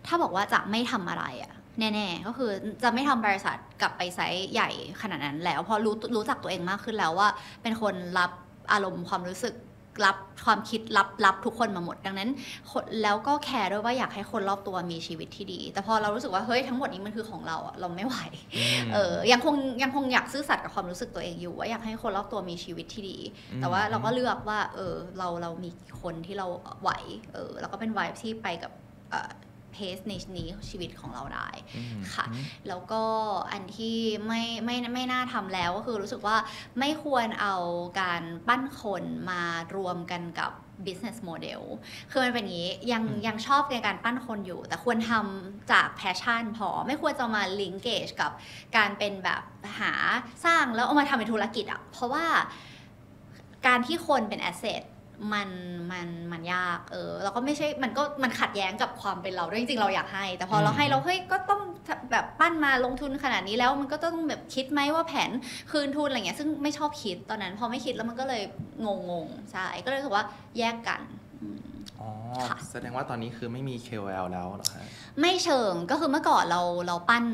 [0.06, 2.52] ถ้าบอกว่าจะไม่ทำอะไรอะแน่ๆ ก็คือ
[2.84, 4.70] จะไม่ทำบริษัทกลับไปไซส์ใหญ่
[5.02, 7.30] ขนาดนั้นแล้ว เพราะรู้รู้จักตัวเองมากขึ้นแล้วว่า
[7.62, 8.32] เป็นคนรับ
[8.72, 9.54] อารมณ์ความรู้สึก
[10.06, 12.30] รับความคิดรับรับทุกคนมาหมด ดังนั้น
[12.72, 18.16] คนแล้วก็แคร์ด้วยว่าอยากให้คนรอบตัวมีชีวิตที่ดี แต่พอเรารู้สึกว่าเฮ้ยทั้งหมดนี้มันคือของเราอะเราไม่ไหว
[18.94, 23.18] เออยังคงยังคงอยากซื่อสัตย์กับความรู้สึกตัวเองอยู่ ว่าอยากให้คนรอบตัวมีชีวิตที่ดี
[23.52, 25.70] อืมแต่ว่าเราก็เลือกว่าเออเราเรามี
[26.02, 26.48] คนที่เรา
[26.82, 26.90] ไหว
[27.34, 28.72] เออแล้วก็เป็นวายที่ไปกับ
[29.78, 32.26] เพสในนี้ชีวิตของเราได้อืมค่ะ
[32.68, 33.04] แล้วก็
[33.52, 36.38] อันที่ไม่ไม่ไม่น่าทำแล้วก็คือรู้สึกว่า
[36.80, 37.56] ไม่ควรเอา
[38.02, 39.42] การปั้นคนมา
[39.76, 40.52] รวมกันกับ
[40.86, 41.62] business model
[42.12, 48.32] คือมันเป็นอย่างนี้ยังอืมยังชอบในการปั้นคนอยู่ แต่ควรทำจาก passion พอไม่ควรจะมา linkage กับ
[48.78, 49.42] การเป็นแบบ
[49.80, 49.94] หา
[50.46, 52.26] สร้างแล้วเอามาทำเป็นธุรกิจอะเพราะว่า
[53.68, 54.84] การที่คนเป็น asset
[55.34, 55.50] มัน
[55.92, 61.62] มันมันยากเออแล้วก็ไม่ใช่มันก็มันขัดแย้งกับความเป็นเราด้วยจริงๆเราอยากให้ แต่พอเราให้เราเฮ้ยก็ต้อง
[62.12, 65.32] แบบปั้นมาลงทุนขนาดนี้แล้วมันก็ต้องแบบคิดไหมว่าแผน
[65.72, 68.44] คืนทุนอะไรเงี้ยซึ่งไม่ชอบคิดตอนนั้น พอไม่คิดแล้วมันก็เลย
[68.86, 70.26] งงงๆใช่ก็เลยรู้สึกว่า
[70.58, 71.02] แยกกัน
[71.42, 71.60] อืม
[72.02, 72.10] อ๋อ
[72.50, 74.86] ค่ะแสดงว่าตอนนี้คือไม่มี KOL แล้วเหรอฮะ
[75.22, 77.26] ไม่เชิงก็คือเมื่อก่อนเราเราปั้น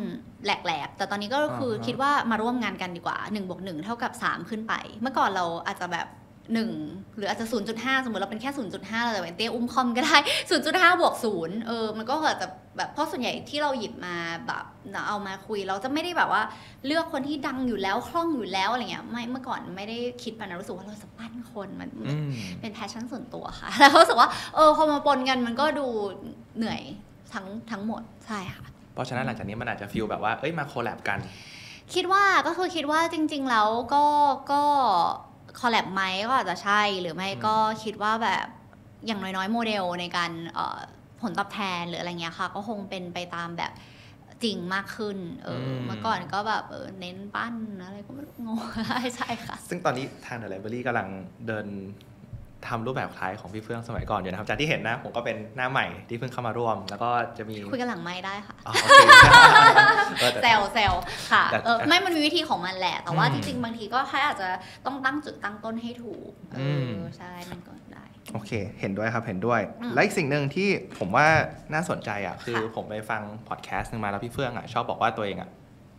[0.45, 6.07] แหลกๆ แต่ตอนนี้ก็คืออาฮะคิดว่ามาร่วมงานกันดีกว่า1บวก1เท่ากับ 3 ขึ้นไป เมื่อก่อนเราอาจจะแบบ
[6.51, 10.17] 1หรืออาจจะ 0.5 สมมติเราเป็นแค่ 0.5 เราแต่เป็นเตี้ยอุ้มคอมก็ได้
[10.59, 14.15] 0.5 บวก0เออมันก็อาจจะแบบเพราะส่วนใหญ่ที่เราหยิบมา
[14.47, 14.63] แบบ
[15.07, 16.41] เอามาคุย เราจะไม่ได้แบบว่า
[16.85, 22.29] เลือกคนที่ดังอยู่แล้วคล่องอยู่แล้วอะไรเงี้ยไม่เมื่อก่อนไม่ได้คิดแบบนั้นรู้สึกว่าเราจะปั้นคนมันอืม
[22.61, 25.87] เป็น passion ส่วนตัวค่ะ แล้วรู้สึกว่าเออพอมาปนกันมันก็ดู
[26.57, 26.81] เหนื่อย
[27.33, 31.19] ทั้งทั้งหมดใช่ค่ะเพราะฉะนั้นหลังจากนี้มันอาจจะ feel แบบว่าเอ้ยมา collab กัน
[31.93, 34.05] คิดว่าก็คือคิดว่าจริง ๆ แล้วก็
[34.51, 34.63] ก็
[35.59, 38.45] collab ไหมก็อาจจะใช่หรือไม่ก็คิดว่าแบบ
[39.05, 40.79] อย่างน้อยๆ โมเดลในการเอ่อ
[41.21, 43.71] ผลตอบแทนหรืออะไรเงี้ยค่ะ ก็คงเป็นไปตามแบบ
[44.43, 47.53] จริงมากขึ้น เอออมเมื่อก่อนก็แบบเออเน้นปั้น
[47.85, 48.59] อะไรก็ไม่รู้งง
[49.17, 51.09] ใช่ค่ะ ซึ่งตอนนี้ทาง The Library กำลัง
[51.47, 51.67] เดิน
[52.67, 58.99] ทำรูปแบบคล้ายของพี่เฟื่องสมัยก่อนอยู่นะครับจากที่เห็นนะผมก็เป็นหน้าใหม่ที่เพิ่งเข้ามาร่วม แล้วก็จะมีคุยกันหลังไม่ได้ค่ะอ๋อโอเค
[60.19, 60.93] เออแต่เซลเซล
[61.31, 64.49] ค่ะแต่เออไม่มันมีวิธีของมันแหละ แต่ว่าอืจมริงๆ บางทีก็แค่อาจจะ
[64.85, 71.27] ต้องตั้งจุดตั้งต้นให้ถูกเอออมใช่มันก็ได้โอเค เห็นด้วยครับเห็นด้วยอืมและอีกสิ่งหนึ่งที่ผมว่า
[71.73, 75.49] น่าสนใจอะคือค่ะผมไปฟังพอดแคสต์หนึงมาแล้วพี่เฟื่องอะชอบบอกว่าตัวเองอะ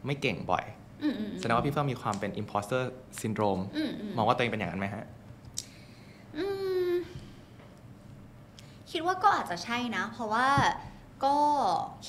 [0.07, 0.64] ไม่เก่งบ่อย
[1.03, 2.83] อืมอืมแสดงว่าพี่เฟื่องมีความเป็น imposter
[3.20, 5.05] syndrome อืมอืมมองว่าตัวเองเป็นอย่างนั้นไหมฮะ
[6.37, 6.44] อื
[6.90, 6.94] ม
[8.94, 10.48] คิดว่าก็อาจจะใช่นะ เพราะว่า
[11.24, 11.37] ก็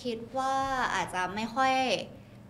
[0.02, 0.54] คิดว่า
[0.96, 1.74] อาจจะไม่ค่อย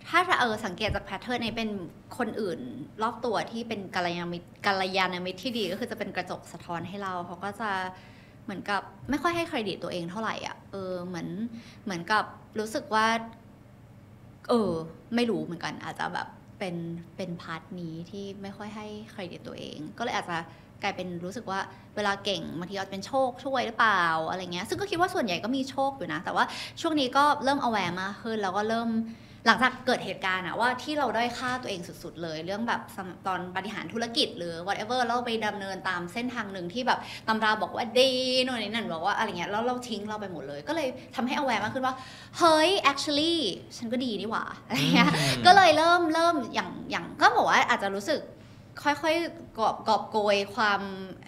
[0.09, 1.69] ถ้าเออสังเกตจาก pattern ในเป็น
[2.17, 2.59] คนอื่น
[3.03, 7.71] รอบตัวที่เป็นกัลยาณมิตรกัลยาณมิตรที่ดีก็คือจะเป็นกระจกสะท้อนให้เราเขาก็จะ
[8.43, 11.27] เหมือนกับไม่ค่อยให้เครดิตตัวเองเท่าไหร่อะเออเหมือน
[11.83, 12.23] เหมือนกับ
[12.59, 13.07] รู้สึกว่า
[14.49, 14.71] เออ
[15.15, 16.27] ไม่รู้เหมือนกัน อาจจะแบบ
[16.59, 16.75] เป็น
[17.15, 20.37] เป็น part นี้ที่ไม่ค่อยให้เครดิตตัวเอง ก็เลยอาจจะ
[20.83, 21.59] กลายเป็นรู้สึกว่า
[21.95, 26.45] เวลาเก่งบางทีอาจจะเป็นโชคช่วยหรือเปล่าอะไรเงี้ยซึ่งก็คิดว่าส่วนใหญ่ก็มีโชคอยู่นะ แต่ว่า
[26.81, 28.89] ช่วงนี้ก็เริ่ม aware มากขึ้นแล้วก็เริ่ม
[29.47, 38.09] หลังจากเกิดเหตุการณ์อะว่าที่เราได้อยค่าตัวเองสุด ๆ เลย เรื่องแบบสำตอนบริหารธุรกิจหรือ whatever เราไปดำเนินตามเส้นทางหนึ่งที่แบบตำราบอกว่าดี
[38.43, 41.95] โน่นนี่นั่นบอกว่าอะไรเงี้ยแล้วเราทิ้งเราไปหมดเลย ก็เลยทำให้ aware มากขึ้นว่า
[42.37, 43.35] เฮ้ย actually
[43.77, 48.21] ฉันก็ดีนี่หว่าอะไรเงี้ยอืมก็เลยเริ่มเริ่มอย่างอย่างก็บอกว่าอาจจะรู้สึก
[48.83, 50.81] ค่อยๆกอบกอบโกยความ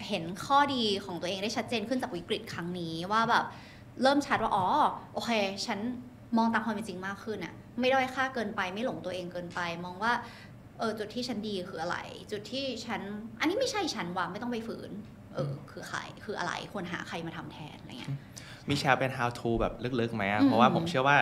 [0.08, 3.44] เห็นข้อดีของตัวเองได้ชัดเจนขึ้นจากวิกฤตครั้งนี้ว่าแบบ
[4.02, 4.66] เริ่มชัดว่าอ๋อ
[5.14, 5.30] โอเค
[5.66, 5.78] ฉัน
[6.36, 10.12] มองตามความเป็นจริงมากขึ้นอะไม่ด้อยค่าเกินไปไม่หลงตัวเองเกินไป มองว่า
[10.78, 11.96] เออจุดที่ฉันดีคืออะไร
[12.32, 13.00] จุดที่ฉัน
[13.40, 14.90] อันนี้ไม่ใช่ฉันว่ะไม่ต้องไปฝืน
[15.34, 18.12] เออคือใครคืออะไรควรหาใครมาทำแทนอะไรเงี้ย
[18.68, 21.16] มีแชร์เป็น how to แบบลึกๆไหมอะอืมเพราะว่าผมเชื่อว่า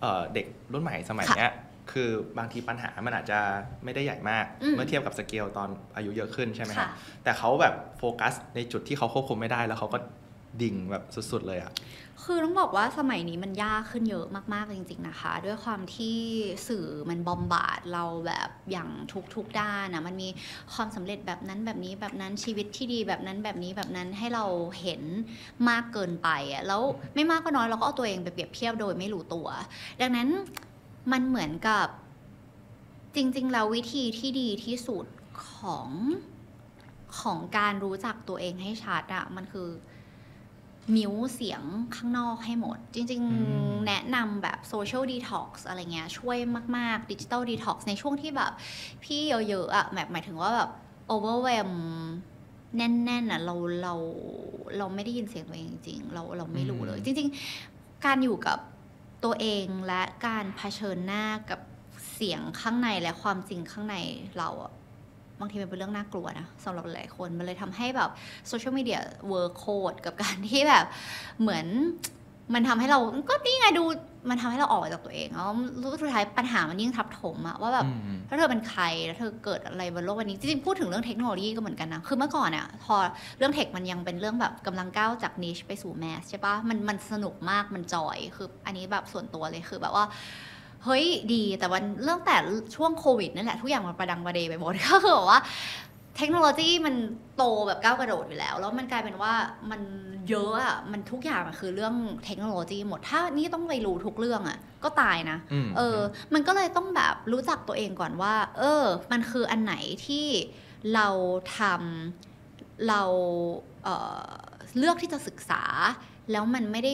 [0.00, 1.54] เอ่อเด็กรุ่นใหม่สมัยค่ะเนี้ย
[1.92, 3.38] คือบางทีปัญหามันอาจจะ
[3.84, 6.90] ไม่ได้ใหญ่มากอืมเมื่อเทียบกับสเกลตอนอายุเยอะขึ้นใช่ไหมครัค่ะบ
[7.24, 9.98] แต่เขาแบบโฟกัสในจุดที่เขาควบคุมไม่ได้แล้วเขาก็
[10.62, 11.72] ดิ่งแบบสุดๆเลยอะ
[12.24, 16.16] คือต้องบอกว่าสมัยนี้มันยากขึ้นเยอะมากๆจริง ๆนะคะ ด้วยความที่
[16.68, 18.88] สื่อมันบอมบาดเราแบบอย่าง
[19.34, 20.28] ทุกๆด้านนะมันมี
[20.74, 24.44] ความสำเร็จแบบนั้นแบบนี้แบบนั้นชีวิตที่ดีแบบนั้นแบบนี้แบบนั้นให้เรา
[24.80, 25.02] เห็น
[25.68, 26.82] มากเกินไปอะแล้ว
[27.14, 29.46] ไม่มากก็น้อยเราก็เอาตัวเองไปเปรียบเทียบโดยไม่รู้ตัว
[30.00, 30.28] ดังนั้น
[31.12, 31.86] มันเหมือนกับ
[33.14, 35.06] จริงๆแล้ววิธีที่ดีที่สุด
[35.48, 35.88] ของ
[37.20, 39.68] ของการรู้จักตัวเองให้ชัดอะมันคือ
[40.94, 41.62] mute เสียง
[41.96, 43.38] ข้างนอกให้หมด จริงอื
[43.68, 46.38] มๆแนะนำแบบ social detox อะไรเงี้ย ช่วย
[46.76, 48.52] มาก ๆ digital detox ในช่วงที่แบบ
[49.04, 50.70] พี่เยอะ ๆอะแบบหมายถึงว่าแบบ
[51.08, 51.70] overwhelm
[52.76, 53.94] แน่นๆอะเราเรา
[54.78, 57.28] เราไม่ได้ยินเสียงตัวเองจริง ๆ เราเราไม่รู้เลย จริง
[57.66, 58.58] ๆ การอยู่กับ
[59.26, 61.60] ตัวเองและการเผชิญหน้ากับ
[62.14, 63.96] เสียงข้างในและความจริงข้างใน
[64.38, 64.72] เราอะ
[65.40, 68.10] บางทีมันเป็นเรื่องน่ากลัวนะสำหรับหลายคน มันเลยทำให้แบบ
[68.48, 70.84] โซเชียลมีเดียเวิร์คโคดกับการที่แบบ
[71.40, 71.66] เหมือน
[72.54, 73.84] มันทำให้เราก็นี่ไงดู
[74.30, 75.50] มันทำให้เราออกจากตัวเองแล้ว
[75.82, 82.94] รู้สุดท้ายปัญหามันยิ่งทับถมอะว่าแบบอืมถ้าเธอเป็นใครแล้วเธอเกิดอะไรบนโลกวันนี้จริงๆพูดถึงเรื่องเทคโนโลยีก็เหมือนกันนะคือเมื่อก่อนเนี่ยพอ
[83.38, 90.04] เรื่องเทคมันยังเป็นเรื่องแบบกำลังก้าวจากนิชไปสู่แมสใช่ปะมันมันสนุกมากมันจอยคืออันนี้แบบส่วนตัวเลยคือแบบว่า
[90.84, 92.36] เฮ้ยดีแต่วันเรื่องแต่
[92.76, 95.40] ช่วงโควิดนั่นแหละทุกอย่างมันประดังประเดไปหมดก็คือแบบว่า
[96.16, 96.94] เทคโนโลยีมัน
[97.36, 99.32] โตแบบก้าวกระโดดอยู่แล้ว แล้วมันกลายเป็นว่า
[99.70, 99.80] มัน
[100.28, 105.98] เยอะอะมันทุกอย่างมันคือเรื่องเทคโนโลยีหมดถ้านี่ต้องไปรู้ทุกเรื่องอะก็ตายนะอืมเออ
[106.34, 109.74] มันก็เลยต้องแบบรู้จักตัวเองก่อนว่า เออ มันคืออันไหน
[110.06, 110.26] ที่
[110.94, 111.08] เรา
[111.58, 113.02] ทำเรา
[113.84, 114.30] เอ่อ
[114.78, 115.62] เลือกที่จะศึกษา
[116.32, 116.92] แล้วมันไม่ได้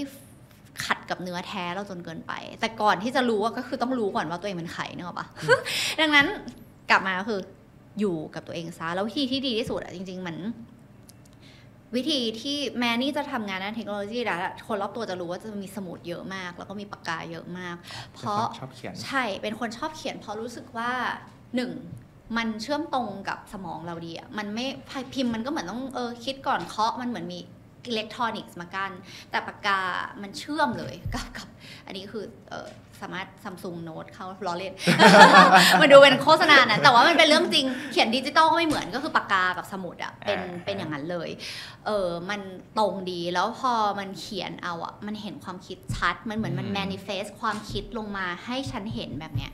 [0.84, 5.26] ขัดกับเนื้อแท้เราจนเกินไป แต่ก่อนที่จะรู้อะก็คือต้องรู้ก่อนว่าตัวเองเป็นใครเนกอะปะ
[6.00, 6.26] ดังนั้น
[6.90, 7.40] กลับมาก็คือ
[8.00, 10.36] อยู่กับตัวเองซะแล้ววิธีที่ดีที่สุดอะจริง ๆ มัน
[11.96, 17.76] วิธีที่แม้นี่จะทำงานด้านเทคโนโลยีแล้วอะคนรอบตัวจะรู้ว่าจะมีสมุดเยอะมาก แล้วก็มีปากกาเยอะมาก
[18.14, 20.90] เพราะชอบเขียนใช่เป็นคนชอบเขียน เพราะรู้สึกว่า
[21.56, 21.70] หนึ่ง
[22.36, 24.66] มันเชื่อมตรงกับสมองเราดีอะมันไม่
[25.14, 27.38] พิมพ์มันก็เหมือนต้องเออคิดก่อนเคาะมันเหมือนมี
[27.86, 28.90] อิเล็กทรอนิกส์มากัน
[29.30, 29.80] แต่ปากกา
[30.22, 31.48] มันเชื่อมเลยกับกับ
[31.86, 32.68] อันนี้คือเออ
[33.02, 34.74] สามารถซัมซุงโน้ตเข้าล้อเล่น
[35.80, 41.30] มันดูเป็นโฆษณานะแต่ว่ามันเป็นเรื่องจริงเขียนดิจิตอลก็ไม่เหมือนก็คือปากกากับสมุดอะเป็นอ่าเป็นอย่างนั้นเลย
[41.86, 42.40] เออมัน
[42.78, 49.50] ตรงดีแล้วพอมันเขียนเอาอะมันเห็นความคิดชัด มันเหมือนมัน manifest ความคิดลงมาให้ฉันเห็นแบบเนี้ย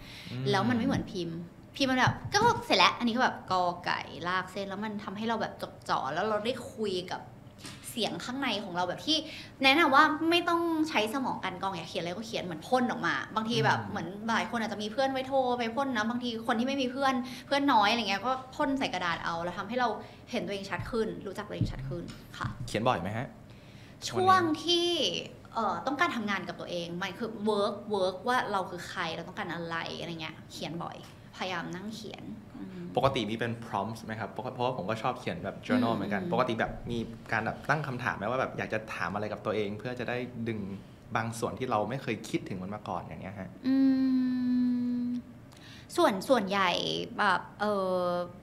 [0.51, 1.39] แล้วมันไม่เหมือนพิมพ์
[1.77, 9.17] พิมพ์มันแบบก็เสร็จแล้ว อันนี้ก็แบบกอไก่ลากเส้นแล้วมันทำให้เราแบบจดจ่อแล้วเราได้คุยกับเสียงข้างในของเราแบบที่
[9.63, 17.15] แนะนำว่าไม่ต้องใช้สมองกันกรองอยากเขียนอะไรก็เขียนเหมือนพ่นออกมา บางทีแบบอืมเหมือนหลายคนอาจจะมีเพื่อนไว้โทรไปพ่นนะบางทีคนที่ไม่มีเพื่อน
[17.47, 19.89] เพื่อนน้อยอะไรเงี้ยก็พ่นใส่กระดาษเอาแล้วทำให้เรา
[20.31, 22.05] เห็นตัวเองชัดขึ้น รู้จักตัวเองชัดขึ้น
[22.39, 23.27] ค่ะ เขียนบ่อยไหมฮะ
[24.09, 24.89] ช่วงที่
[25.55, 30.97] เอ่อต้องการทำงานกับตัวเองมันคือ work work ว่าเราคือใครเราต้องการอะไรอะไรเงี้ยเขียนบ่อย
[31.37, 32.48] พยายามนั่งเขียนอืม
[32.99, 36.99] ปกติมีเป็น prompts ไหมครับเพราะเพราะว่าผมก็ชอบเขียนแบบ journal อืมเหมือนกันอืมปกติแบบมี
[37.33, 40.17] การแบบตั้งคำถามไหมว่าแบบอยากจะถามอะไรกับตัวเอง เพื่อจะได้
[40.49, 40.61] ดึง
[41.17, 43.77] บางส่วนที่เราไม่เคยคิดถึงมันมาก่อนอย่างเงี้ยฮะอื
[45.01, 45.03] ม
[45.97, 46.71] ส่วนส่วนใหญ่
[47.19, 47.99] แบบเออ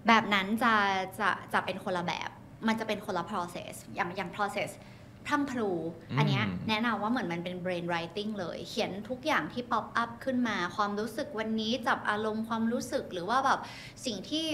[0.07, 0.73] แบบนั้นจะ
[1.19, 2.29] จะจะเป็นคนละแบบ
[2.67, 4.69] มันจะเป็นคนละ process อย่างอย่าง process
[5.27, 5.71] พรั่งพรู
[6.11, 13.59] อืมอันเนี้ยแนะนำว่าเหมือนมันเป็น brain writing เลย เขียนทุกอย่างที่ pop up ขึ้นมา ความรู้สึกวันนี้จับอารมณ์ความรู้สึกหรือว่าแบบ
[14.05, 14.45] สิ่งที่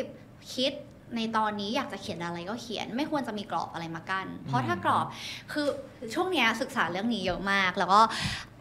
[0.55, 0.73] คิด
[1.17, 5.05] ในตอนนี้อยากจะเขียนอะไรก็เขียนไม่ควรจะมีกรอบอะไรมากั้นเพราะถ้ากรอบ
[5.51, 5.67] คือ
[6.13, 8.01] ช่วงเนี้ยศึกษาเรื่องนี้เยอะมาก แล้วก็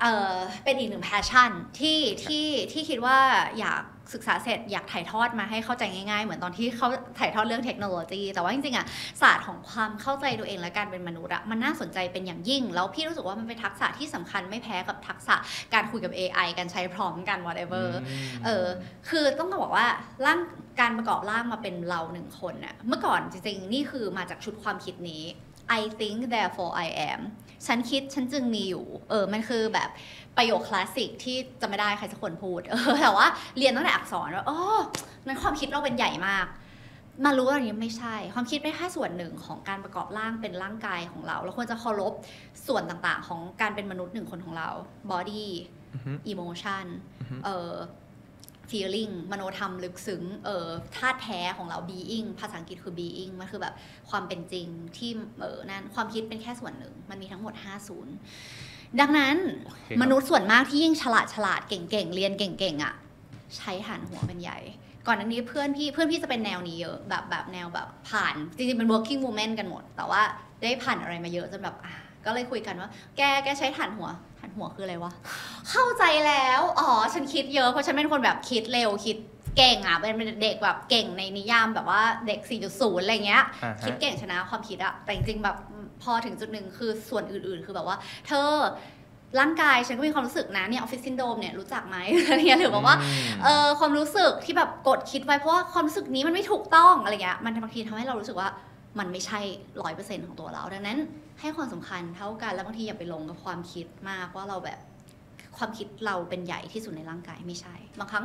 [0.02, 3.18] เออเป็นอีกหนึ่ง passion ที่ที่ที่คิดว่า
[3.58, 3.82] อยาก
[4.14, 8.86] ศึกษาเสร็จอยากถ่ายทอดมาให้เข้าใจง่ายๆ เหมือนตอนที่เขาถ่ายทอดเรื่องเทคโนโลยี แต่ว่าจริงๆอะ
[9.22, 15.36] ศาสตร์ของความเข้าใจตัวเองและการเป็นมนุษย์อะมันน่าสนใจเป็นอย่างยิ่ง แล้วพี่รู้สึกว่ามันเป็นทักษะที่สำคัญไม่แพ้กับทักษะ
[15.74, 17.86] การคุยกับ AI การใช้พร้อมกัน whatever
[18.44, 18.66] เออ
[19.08, 19.86] คือต้องบอกว่า
[20.26, 20.40] ร่าง
[20.80, 25.24] การประกอบร่างมาเป็นเราหนึ่งคนน่ะเมื่อก่อนจริงๆ นี่คือมาจากชุดความคิดนี้
[25.78, 27.20] I think therefore I am
[27.66, 29.88] ฉันคิดฉันจึงมีอยู่ เออ มันคือแบบ
[30.36, 33.26] ประโยคคลาสสิกที่จะไม่ได้ใครสักคนพูดเออแต่ว่า
[33.58, 34.58] เรียนตั้งแต่อักษรว่าอ๋อ
[35.26, 36.46] นั้นความคิดเราเป็นใหญ่มาก
[37.24, 42.12] มารู้ว่าอันนี้ไม่ใช่ ความคิดเป็นแค่ส่วนหนึ่งของการประกอบร่างเป็นร่างกายของเรา เราควรจะเคารพ
[42.66, 44.70] ส่วนต่างๆ ของการเป็นมนุษย์หนึ่งคนของเรา
[45.10, 45.46] body
[45.94, 46.86] อือฮึ emotion
[47.20, 47.74] อือฮึเอ่อ
[48.70, 53.74] feeling มโนธรรมลึกซึ้งเอ่อธาตุแท้ของเรา being ภาษาอังกฤษคือ being มันคือแบบ
[54.10, 54.66] ความเป็นจริง
[54.96, 57.54] ที่เออนั่นความคิดเป็นแค่ส่วนหนึ่ง มันมีทั้งหมด
[58.18, 58.69] 50
[59.00, 62.94] ดังนั้นโอเคครับมนุษย์ส่วนมากที่ยิ่งฉลาดฉลาดเก่งๆเรียนเก่งๆอะ
[63.56, 64.58] ใช้หันหัวเป็นใหญ่
[65.06, 70.22] ก่อนอันนี้เพื่อนพี่เพื่อนพี่จะเป็นแนวนี้เยอะแบบแบบแนวแบบผ่านจริงๆเป็น working woman กันหมด แต่ว่า
[70.62, 71.92] ได้ผ่านอะไรมาเยอะจนแบบอะ
[72.24, 74.08] ก็เลยคุยกันว่า แกแกใช้ฐานหัว
[74.38, 75.12] ฐานหัวคืออะไรวะ
[75.70, 79.16] เข้าใจแล้วอ๋อฉันคิดเยอะเพราะฉันเป็นคนแบบคิดเร็วคิด
[79.56, 82.40] เก่งอะเป็นเด็กแบบเก่งในนิยามแบบว่าเด็ก
[82.70, 85.56] 4.0 อะไรเงี้ยอ่าฮะคิดเก่งชนะความคิดอะแต่จริงๆแบบ
[86.02, 87.96] พอถึงจุดหนึ่งคือส่วนอื่นๆ คือแบบว่า
[88.26, 88.48] เธอ
[89.40, 91.96] ร่างกายฉันก็มีความรู้สึกนะเนี่ยออฟฟิศซินโดมเนี่ยรู้จักไหม
[92.26, 92.96] อะไรเงี้ยหรือแบบว่า
[93.44, 98.48] เออความรู้สึกที่แบบกดคิดไว้เพราะว่าความรู้สึกนี้มันไม่ถูกต้องอะไรเงี้ยมันบางทีทำให้เรารู้สึกว่า
[98.98, 99.40] มันไม่ใช่
[99.82, 100.98] ร้อยเปอร์เซ็นต์ของตัวเรา ดังนั้น
[101.40, 104.78] ให้ความสำคัญเท่ากันแล้วบางทีอย่าไปลงกับความคิดมากว่าเราแบบ
[105.56, 108.24] ความคิดเราเป็นใหญ่ที่สุดในร่างกายไม่ใช่ บางครั้ง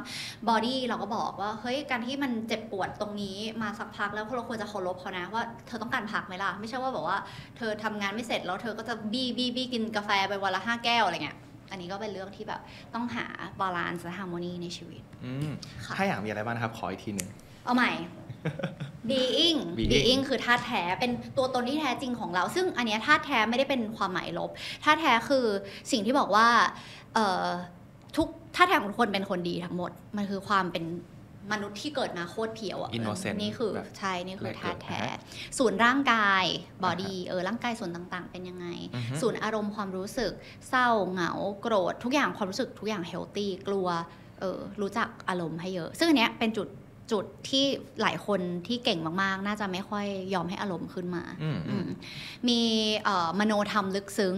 [0.49, 7.17] body เราก็บอกว่าเฮ้ยการที่มันเจ็บปวดตรงนี้มาสักพักแล้วเราควรจะเคารพเขานะว่าเธอต้องการพักไหมล่ะไม่ใช่ว่าแบบว่า
[7.57, 11.38] เธอทำงานไม่เสร็จแล้วเธอก็จะบี้บี้บี้กินกาแฟไปวันละห้าแก้วอะไรเงี้ย
[11.71, 12.61] อันนี้ก็เป็นเรื่องที่แบบ
[12.93, 13.26] ต้องหา
[13.59, 15.51] balance และ harmony ในชีวิตอืม
[15.86, 17.30] ค่ะถ้าอยากมีอะไรบ้างนะครับ ขออีกทีหนึ่ง
[17.65, 17.91] เอาใหม่
[19.09, 24.49] being being being คือธาตุแท้เป็นตัวตนที่แท้จริงของเรา ซึ่งอันเนี้ยธาตุแท้ไม่ได้เป็นความหมายลบ
[24.84, 25.45] ธาตุแท้คือ
[25.91, 27.04] สิ่งที่บอกว่าเอ่อ
[28.18, 30.86] ทุกธาตุแท้ของทุกคนเป็นคนดีทั้งหมด มันคือความเป็น
[31.53, 36.45] มนุษย์ที่เกิดมาโคตรเพียวอะ Innocent นี่คือแบบใช่นี่คือธาตุแท้แรกเกิดนะฮะส่วนร่างกาย
[36.84, 40.32] body เออร่างกายส่วนต่างๆ เป็นยังไงอือฮึส่วนอารมณ์ความรู้สึก
[40.70, 43.88] เศร้าเหงาโกรธ ทุกอย่างความรู้สึกทุกอย่าง healthy กลัว
[44.39, 46.68] เออรู้จักอารมณ์ให้เยอะ ซึ่งอันเนี้ยเป็นจุด
[47.11, 47.65] จุดที่
[48.01, 51.89] หลายคนที่เก่งมากๆ น่าจะไม่ค่อยยอมให้อารมณ์ขึ้นมาอืมอือืมม
[52.47, 52.59] มี
[53.03, 54.35] เอ่อมโนธรรมลึกซึ้ง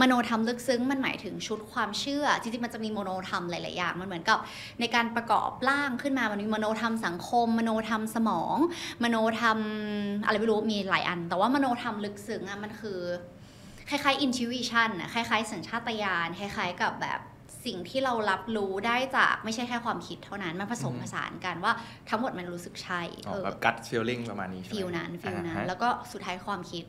[0.00, 4.38] มโนธรรมลึกซึ้งมันหมายถึงชุดความเชื่อ จริงๆ มันจะมีมโนธรรมหลายๆ อย่าง มันเหมือนกับ
[4.80, 8.56] ในการประกอบร่างขึ้นมา มันมีมโนธรรมสังคม มโนธรรมสมอง
[9.02, 9.58] มโนธรรม
[10.24, 13.00] อะไรไม่รู้ มีหลายอัน แต่ว่ามโนธรรมลึกซึ้งอะมันคือ
[13.88, 17.20] คล้ายๆ intuition อะคล้ายๆ สัญชาตญาณ คล้ายๆ กับแบบ
[17.66, 21.72] สิ่งที่เรารับรู้ได้จากไม่ใช่แค่ความคิดเท่านั้น มันผสมผสานกันว่า
[22.08, 26.84] ทั้งหมดมันรู้สึกใช่อ๋อเออแบบ gut feeling ประมาณนี้ใช่ไหม feel นั้น feel นั้นอ่าฮะแล้วก็สุดท้ายความคิด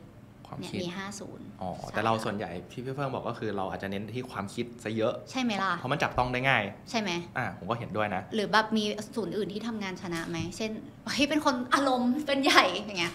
[0.46, 10.70] ความเนี่ยคิดมีห้าศูนย์อ๋อ แต่เราส่วนใหญ่ที่พี่เฟื่องบอกก็คือเราอาจจะเน้นที่ความคิดซะเยอะ ใช่ไหมล่ะ เพราะมันจับต้องได้ง่าย ใช่ไหมอ่าผมก็เห็นด้วยนะ หรือแบบมีศูนย์อื่นที่ทำงานชนะไหม เช่น
[11.06, 13.14] เฮ้ยเป็นคนอารมณ์เป็นใหญ่อย่างเงี้ย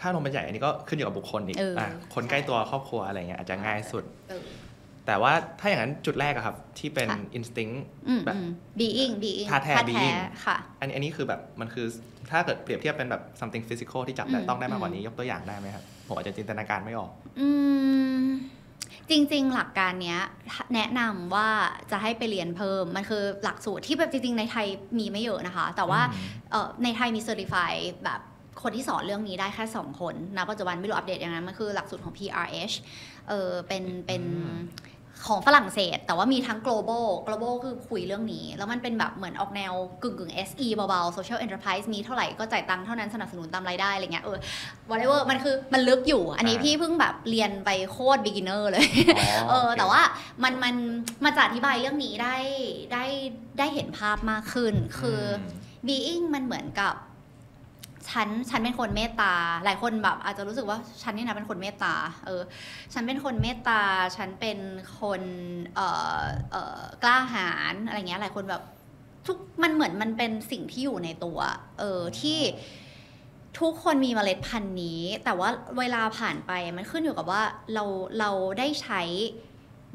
[0.00, 4.42] ถ้าลงเป็นใหญ่อันนี้ก็ขึ้นอยู่กับบุคคลอีกเอออ่อะคนใกล้ตัวครอบครัวอะไรเงี้ยอาจจะง่ายสุดเออ
[5.06, 7.76] แต่ว่าถ้าอย่างนั้นจุดแรกอะครับ ที่เป็นค่ะ instinct
[8.08, 11.86] อืมแบบอืม being being ธาตุแท้ being ค่ะอันนี้อันนี้คือแบบมันคือ
[12.30, 17.48] ถ้าเกิดเปรียบเทียบเป็นแบบ something physical ที่จับได้อืมต้องได้มากกว่าอืมนี้ยกตัวอย่างได้ไหมครับ ผมอาจจะจินตนาการไม่ออก อื
[18.22, 18.26] ม
[19.10, 20.20] จริง ๆ หลักการเนี้ย
[20.74, 21.48] แนะนำว่า
[21.90, 24.66] จะให้ไปเรียนเพิ่ม มันคือหลักสูตรที่แบบจริง ๆ ในไทย
[24.98, 27.72] มีไม่เยอะนะคะ แต่ว่าอืมเอ่อในไทยมีเซอร์ติฟาย
[28.04, 28.20] แบบ
[28.62, 32.74] คนที่สอนเรื่องนี้ได้แค่ 2 คนนะปัจจุบันไม่รู้อัปเดตยังไงมันคือหลักสูตรของ PRH
[33.28, 34.60] เออเป็นเป็นอืม
[35.26, 44.38] ของฝรั่งเศส แต่ว่ามีทั้ง global global คือคุยเรื่องนี้ แล้วมันเป็นแบบเหมือนออกแนวกึ่งกึ่ง SE เบาๆ social enterprise มีเท่าไหร่ก็จ่ายตังค์เท่านั้นสนับสนุนตามรายได้อะไรเงี้ยเออ
[44.90, 48.86] whatever มันคือมันลึกอยู่ อันนี้อ่าพี่เพิ่งแบบเรียนไปโคตร beginner เลย
[49.18, 50.02] อ๋อเออโคแต่ว่า
[50.42, 50.74] มันมัน
[51.24, 52.36] มาจะอธิบายเรื่องนี้ได้
[52.92, 53.04] ได้
[53.58, 55.40] ได้เห็นภาพมากขึ้น คืออ
[55.86, 56.94] ม being มันเหมือนกับ
[58.08, 59.34] ฉันฉันเป็นคนเมตตา
[59.64, 61.94] หลายคนแบบอาจจะรู้สึกว่าฉันนี่นะเป็นคนเมตตา
[62.26, 62.42] เออ
[62.94, 63.80] ฉันเป็นคนเมตตา
[64.16, 64.58] ฉันเป็น
[65.00, 65.22] คน
[65.74, 66.20] เอ่อ
[66.50, 68.62] เอ่อกล้าหาญอะไรเงี้ย หลายคนแบบ
[69.26, 71.38] ทุกมันเหมือนมันเป็นสิ่งที่อยู่ในตัว
[71.78, 72.38] เออที่
[73.60, 75.48] ทุกคนมีเมล็ดพันธุ์นี้ แต่ว่า
[75.78, 77.42] เวลาผ่านไปมันขึ้นอยู่กับว่า
[77.74, 77.84] เรา
[78.18, 79.02] เราได้ใช้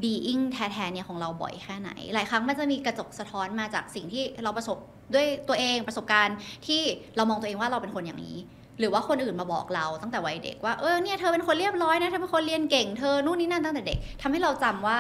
[0.02, 4.78] being แท้ๆเนี่ยของเราบ่อยแค่ไหน หลายครั้งมันจะมีกระจกสะท้อนมาจากสิ่งที่เราประสบ
[5.14, 6.38] ด้วยตัวเองประสบการณ์
[6.68, 6.82] ที่
[7.16, 8.38] เรามองตัวเองว่าเราเป็นคนอย่างนี้
[8.80, 15.00] หรือว่าคนอื่นมาบอกเราตั้งแต่วัยเด็กว่าเออเนี่ยเธอเป็นคนเรียบร้อยนะเธอเป็นคนเรียนเก่งเธอนู่นนี่นั่นตั้งแต่เด็กทำให้เราจำว่า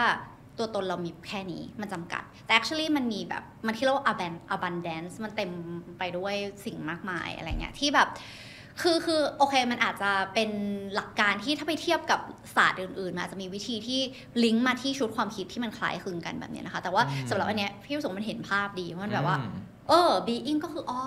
[0.58, 5.51] ตัวตนเรามีแค่นี้มันจำกัด แต่ actually มันมีแบบมันที่เรียกว่า aban- abundance มันเต็ม
[5.99, 6.36] ไปด้วย
[6.66, 8.08] สิ่งมากมายอะไรเงี้ยที่แบบ
[8.82, 10.49] คือคือโอเคมันอาจจะเป็น
[10.95, 12.20] หลักการที่ถ้าไปเทียบกับ
[12.56, 14.01] ศาสตร์อื่นๆมันอาจจะมีวิธีที่
[14.43, 21.00] ลิงก์มาที่ชุดความคิดที่มันคล้ายคลึงกันแบบเนี้ยนะคะ แต่ว่าอืมสำหรับอันเนี้ยพี่รู้สึกว่ามันเห็นภาพดีมันแบบว่าอืม เออ being ก็คืออ๋อ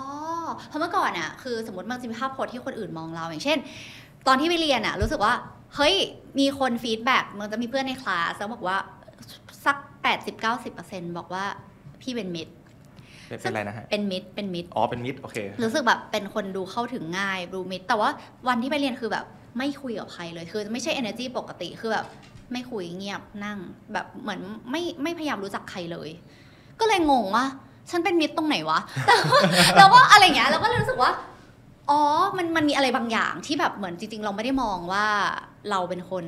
[0.67, 3.57] เพราะเมื่อก่อนอะคือสมมติมันจะมีภาพโพสที่คนอื่นมองเราอย่างเช่น
[4.27, 5.33] ตอนที่ไปเรียนอะรู้สึกว่า
[5.75, 5.95] เฮ้ย
[6.39, 8.77] มีคนฟีดแบ็กมันจะมีเพื่อนในคลาสแล้วบอกว่า
[9.65, 9.77] สัก
[10.47, 11.45] 80-90%บอกว่า
[12.01, 12.47] พี่เป็นมิด
[13.27, 18.09] เป็นเป็นอะไรนะฮะ เป็นมิด เป็นมิด อ๋อ เป็นมิด โอเค รู้สึกแบบเป็นคนดูเข้าถึงง่ายดูมิด แต่ว่า
[18.47, 19.25] วันที่ไปเรียนคือแบบ
[19.57, 22.05] ไม่คุยกับใครเลย คือไม่ใช่ energy ปกติ คือแบบ
[22.51, 23.57] ไม่คุยเงียบนั่ง
[23.93, 24.39] แบบเหมือน
[24.71, 26.09] ไม่ไม่พยายามรู้จักใครเลย
[26.79, 27.45] ก็เลยงงว่า
[27.91, 28.79] ฉันเป็นมิตรตรงไหนวะ
[29.77, 31.11] แล้วก็อะไรเงี้ยเราก็เลยรู้สึกว่า
[31.89, 31.99] อ๋อ
[32.37, 35.05] มันมันมีอะไรบางอย่างที่แบบเหมือนจริง ๆ เราไม่ได้มองว่า
[35.71, 36.25] เราเป็นคน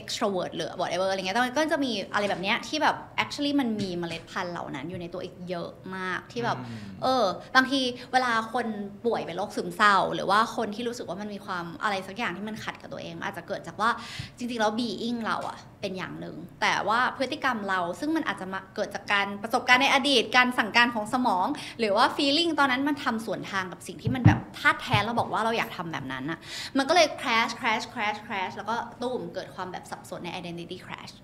[0.00, 6.58] extrovert หรือ whatever อะไรเงี้ยแต่มันก็จะมีอะไรแบบเนี้ยที่แบบ actually มันมีเมล็ดพันธุ์เหล่านั้นอยู่ในตัวอีกเยอะมากที่แบบ
[7.02, 7.80] เออ บางที
[8.12, 8.66] เวลาคน
[9.06, 13.90] ป่วยเป็นโรคซึมเศร้า หรือว่าคนที่รู้สึกว่ามันมีความอะไรสักอย่างที่มันขัดกับตัวเองมันอาจจะเกิดจากว่า
[14.36, 21.46] จริงๆแล้ว being เราอะเป็นอย่างหนึ่ง แต่ว่าพฤติกรรมเราซึ่งมันอาจจะมาเกิดจากการประสบการณ์ในอดีต การสั่งการของสมอง
[21.78, 26.38] หรือว่า feeling ตอนนั้นมันทำสวนทางกับสิ่งที่มันแบบธาตุแท้เราบอกว่าเราอยากทำแบบนั้นอะ
[26.78, 31.14] มันก็เลย clash clash clash clash แล้วก็ตุ้มเกิดความแบบสับสนใน identity clash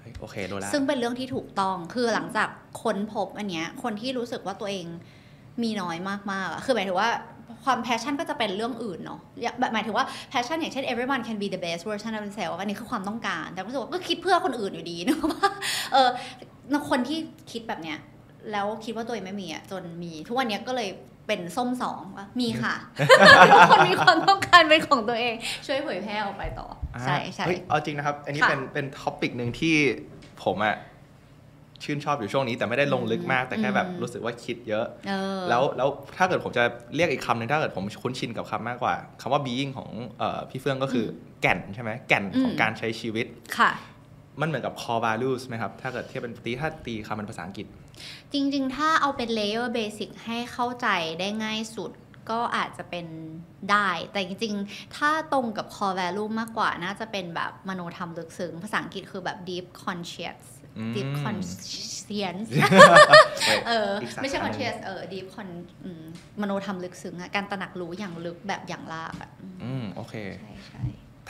[0.00, 2.48] เฮ้ยโอเคดูแลวซึ่งเป็นเรื่องที่ถูกต้องคือหลังจาก
[2.82, 4.86] ค้นพบอันเนี้ยคนที่รู้สึกว่าตัวเอง
[5.62, 7.10] มีน้อยมากๆอะคือหมายถึงว่า
[7.64, 15.50] ความ passion ก็จะเป็นเรื่องอื่นเนาะอย่างแบบหมายถึงว่า passion อย่างเช่น everyone can be the best version of themselves อันนี้คือความต้องการ แต่รู้สึกว่าก็คิดเพื่อคนอื่นอยู่ดีนะว่า
[15.92, 16.08] เออ
[16.90, 17.18] คนที่
[17.52, 17.98] คิดแบบเนี้ย
[18.52, 20.88] แล้วคิดว่าตัวเองไม่มีอะจนมีทุกวันเนี้ยก็เลย
[21.26, 22.74] เป็นส้มสองว่ามีค่ะ
[23.52, 25.34] ทุกคนมีความต้องการเป็นของตัวเอง
[25.66, 26.66] ช่วยเผยแพร่ออกไปต่อ
[27.02, 29.74] ใช่ใช่เฮ้ยเอาจริงนะครับ อันนี้ค่ะเป็นเป็นท็อปิกหนึ่งที่
[30.44, 30.76] ผมอะ
[31.84, 36.64] ชื่นชอบอยู่ช่วงนี้แต่ไม่ได้ลงลึกมากแต่แค่แบบอืมรู้สึกว่าคิดเยอะเออแล้วแล้วถ้าเกิดผมจะ
[36.94, 41.08] เรียกอีกคำหนึ่งถ้าเกิดผมคุ้นชินกับคำมากกว่าคำว่า being ของเออพี่เฟื่องก็คืออ
[41.42, 43.26] แก่นใช่ไหมแก่นของอืมการใช้ชีวิต
[43.58, 43.70] ค่ะ
[44.40, 47.66] มันเหมือนกับ core values ไหมครับ ถ้าเกิดเทียบเป็นตีถ้าตีคำเป็นภาษาอังกฤษ
[48.32, 50.88] จริงๆ ถ้าเอาเป็นเลเยอร์เบสิกให้เข้าใจ
[51.20, 51.90] ได้ง่ายสุด
[52.30, 53.06] ก็อาจจะเป็น
[53.70, 60.40] ได้ แต่จริงๆ ถ้าตรงกับ core value มากกว่า น่าจะเป็นแบบมโนธรรมลึกซึ้ง ภาษาอังกฤษคือแบบ deep conscious
[60.78, 62.48] อืม deep conscience
[63.66, 65.48] เอออีกสาขาไม่ใช่หนึ่ง conscious เออ deep con
[65.84, 66.04] อืม
[66.40, 70.82] มโนธรรมลึกซึ้งอะการตระหนักรู้อย่างลึกแบบอย่างลากอะอืมอืมโอเค ใช่ใช่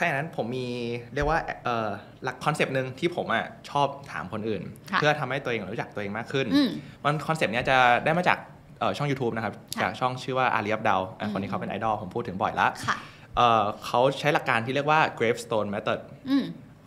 [0.03, 0.68] ถ้าอย่างนั้นผมมี
[1.14, 1.88] เรียกว่าเอ่อ
[2.24, 6.70] หลัก concept หนึ่งที่ผมอะชอบถามคนอื่นค่ะเพื่อทำให้ตัวเองรู้จักตัวเองมากขึ้นอืม
[7.05, 8.38] มัน concept เนี้ยจะได้มาจาก
[8.80, 12.96] เอ่อช่อง YouTube นะครับค่ะจากช่องชื่อว่า Ali Abdaal อืมคนนี้เขาเป็นไอดอลผมพูดถึงบ่อยละค่ะ
[13.36, 15.98] เอ่อเขาใช้หลักการที่เรียกว่า gravestone method
[16.30, 16.44] อืม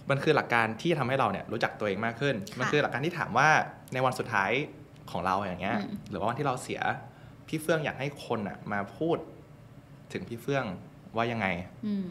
[0.09, 3.49] มันคือหลักการที่ทำให้เราเนี่ยรู้จักตัวเองมากขึ้นค่ะมันคือหลักการที่ถามว่า
[3.93, 4.51] ในวันสุดท้าย
[5.11, 6.81] ของเราอย่างเงี้ยอืมหรือว่าวันที่เราเสีย
[7.47, 9.17] พี่เฟื่องอยากให้คนอะมาพูด
[10.13, 10.65] ถึงพี่เฟื่อง
[11.15, 11.47] ว่ายังไง
[11.87, 12.09] อืม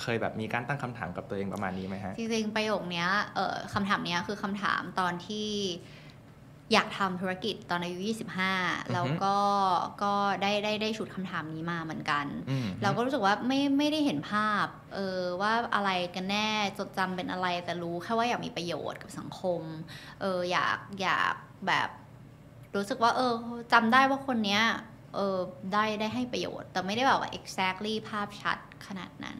[0.00, 5.48] เคยแบบมีการตั้งคำถามกับตัวเองประมาณนี้ไหมฮะ จริงๆ ประโยคเนี้ยเอ่อคำถามเนี้ยคือคำถามตอนที่
[6.72, 7.98] อยากทำธุรกิจตอนอายุ
[8.46, 9.36] 25 แล้วก็
[10.02, 19.62] ก็ได้ได้ได้ชุดคำถามนี้มาเหมือนกันอืมเราก็รู้สึกว่าไม่ไม่ได้เห็นภาพเออว่าอะไรกันแน่จดจำเป็นอะไรแต่รู้แค่ว่าอยากมีประโยชน์กับสังคม
[20.20, 21.34] เอออยากอยาก
[21.66, 21.88] แบบ
[22.76, 23.32] รู้สึกว่าเออ
[23.72, 24.62] จำได้ว่าคนเนี้ย
[25.14, 25.38] เออ
[25.72, 28.58] ได้ได้ให้ประโยชน์ แต่ไม่ได้แบบว่า exactly ภาพชัด
[28.88, 29.38] ขนาดนั้น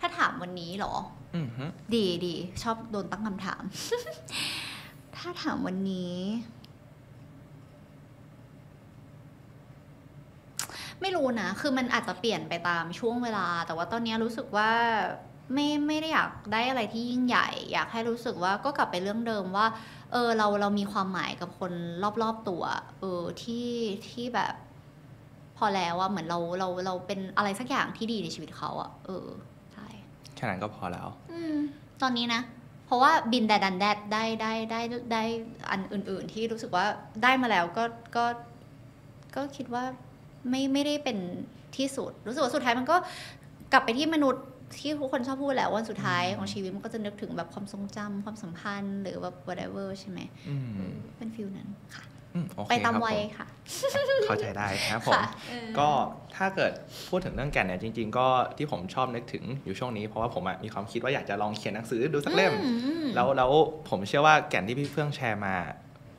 [0.00, 0.94] ถ้าถามวันนี้เหรอ
[1.34, 3.62] อืมฮึดีดีชอบโดนตั้งคำถาม
[5.16, 6.16] ถ้าถามวันนี้
[11.00, 14.70] ไม่รู้นะ คือมันอาจจะเปลี่ยนไปตามช่วงเวลา แต่ว่าตอนนี้รู้สึกว่า
[15.54, 19.66] ไม่ไม่ได้อยากได้อะไรที่ยิ่งใหญ่ อยากให้รู้สึกว่าก็กลับไปเรื่องเดิมว่า
[20.12, 21.72] เออเราเรามีความหมายกับคน
[22.22, 22.62] รอบๆตัว
[23.00, 23.68] เออที่
[24.10, 24.54] ที่แบบ
[25.58, 29.26] พอแล้วอะเหมือนเราเราเราเป็นอะไรสักอย่างที่ดีในชีวิตเขาอะเออ
[29.74, 29.86] ใช่
[30.34, 31.56] แค่นั้นก็พอแล้วอืม
[32.02, 32.42] ตอนนี้นะ
[32.86, 34.80] เพราะว่าบินแดดันแดดได้ได้ได้
[35.12, 35.22] ได้
[35.70, 36.84] อันอื่น ๆ ที่รู้สึกว่า
[37.22, 37.84] ได้มาแล้วก็
[38.16, 38.24] ก็
[39.36, 39.84] ก็คิดว่า
[40.50, 41.18] ไม่ไม่ได้เป็น
[41.76, 42.96] ที่สุด รู้สึกว่าสุดท้ายมันก็
[43.72, 44.44] กลับไปที่มนุษย์
[44.78, 50.54] ที่ทุกคนชอบพูดแหล้ววันสุดท้ายของชีวิตมันก็จะนึกถึงแบบความทรงจำความสัมพันธ์หรือแบบ whatever ใช่ไหมอื
[50.88, 52.15] มเป็นฟิลนั้นค่ะอืมโอเค
[52.70, 53.46] ไปตามครับวัยผมค่ะ
[54.26, 55.88] เข้าใจได้ครับผมค่ะเออก็
[56.36, 56.72] ถ้าเกิด
[57.08, 58.26] พูดถึงเรื่องแก่นเนี่ยจริง ๆ ก็
[58.56, 63.50] ที่ผมชอบนึกถึงอยู่ช่วงนี้เพราะว่าผมอะมีความคิดว่าอยากจะลองเขียนหนังสือดูสักเล่มอืมแล้วแล้ว
[63.88, 65.54] ผมเชื่อว่าแก่นที่พี่เฟื่องแชร์มา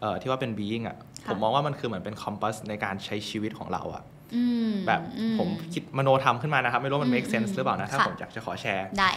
[0.02, 4.04] เอ่อที่ว่าเป็น being อะค่ะผมมองว่ามันคือเหมือนเป็น compass ในการใช้ชีวิตของเราอะ
[4.36, 9.10] อืมแบบอืผมคิดมโนธรรมขึ้นมานะครับ ไม่รู้ว่ามัน make อืม sense อืมหรือเปล่านะ ถ้าค่ะผมอยากจะขอแชร์ได้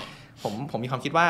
[0.42, 1.26] ผมผมมีความคิดว่า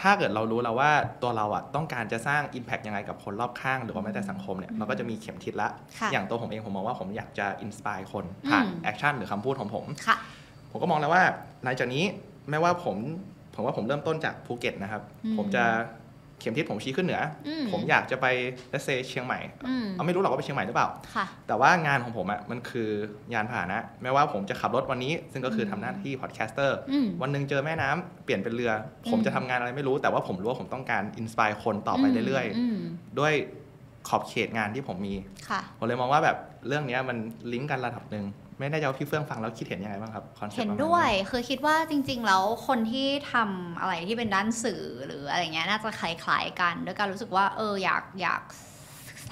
[0.00, 0.90] ถ้าเกิดเรารู้แล้วว่า
[1.22, 5.68] ตัวเราอะต้องการจะสร้าง impact ยังไงกับคนรอบข้าง หรือว่าแม้แต่สังคมเนี่ยเราก็จะมีเข็มทิศละ
[5.98, 10.16] ค่ะอย่างตัวผมเองผมมองว่าผมอยากจะ inspire คนผ่านอืม action หรือคำพูดของผมค่ะ
[10.70, 11.24] ผมก็มองแล้วว่า
[11.64, 12.04] หลังจากนี้
[12.50, 12.96] แม้ว่าผม
[13.54, 15.64] ผมว่าผมเริ่มต้นจากภูเก็ตนะครับอืมผมจะ
[16.05, 18.26] เข็มทิศผมชี้ขึ้นเหนืออมผมอยากจะไป
[18.70, 22.90] เลเซเชียงใหม่อืมเอาไม่รู้หรอกว่าไปเชียงใหม่หรือเปล่าค่ะแต่ว่างานของผมอะมันคือ
[23.34, 28.72] ยานพาหนะ แม้ว่าผมจะขับรถวันนี้ ซึ่งก็คือทำหน้าที่ podcaster อืมวันหนึ่งเจอแม่น้ำเปลี่ยนเป็นเรือ
[29.10, 32.46] ผมอืมจะทำงานอะไรไม่รู้ แต่ว่าผมรู้ว่าผมต้องการ inspire คนต่อไปเรื่อย
[32.78, 33.34] มๆด้วย
[34.08, 35.14] ขอบเขตงานที่ผมมี
[35.48, 36.36] ค่ะผมเลยมองว่าแบบ
[36.66, 37.16] เรื่องเนี้ยมัน
[37.52, 38.24] ลิงก์กันระดับหนึ่ง
[38.58, 48.42] ไม่แน่ใจว่าพี่เฟื่องฟังแล้วคิดเห็นยังไงบ้างครับ concept เห็นด้วยคือคิดว่าจริง ๆ แล้วคนที่ทำอะไรที่เป็นด้านสื่อหรืออะไรเงี้ยน่าจะคล้ายๆกันด้วยการรู้สึกว่าเอออยากอยาก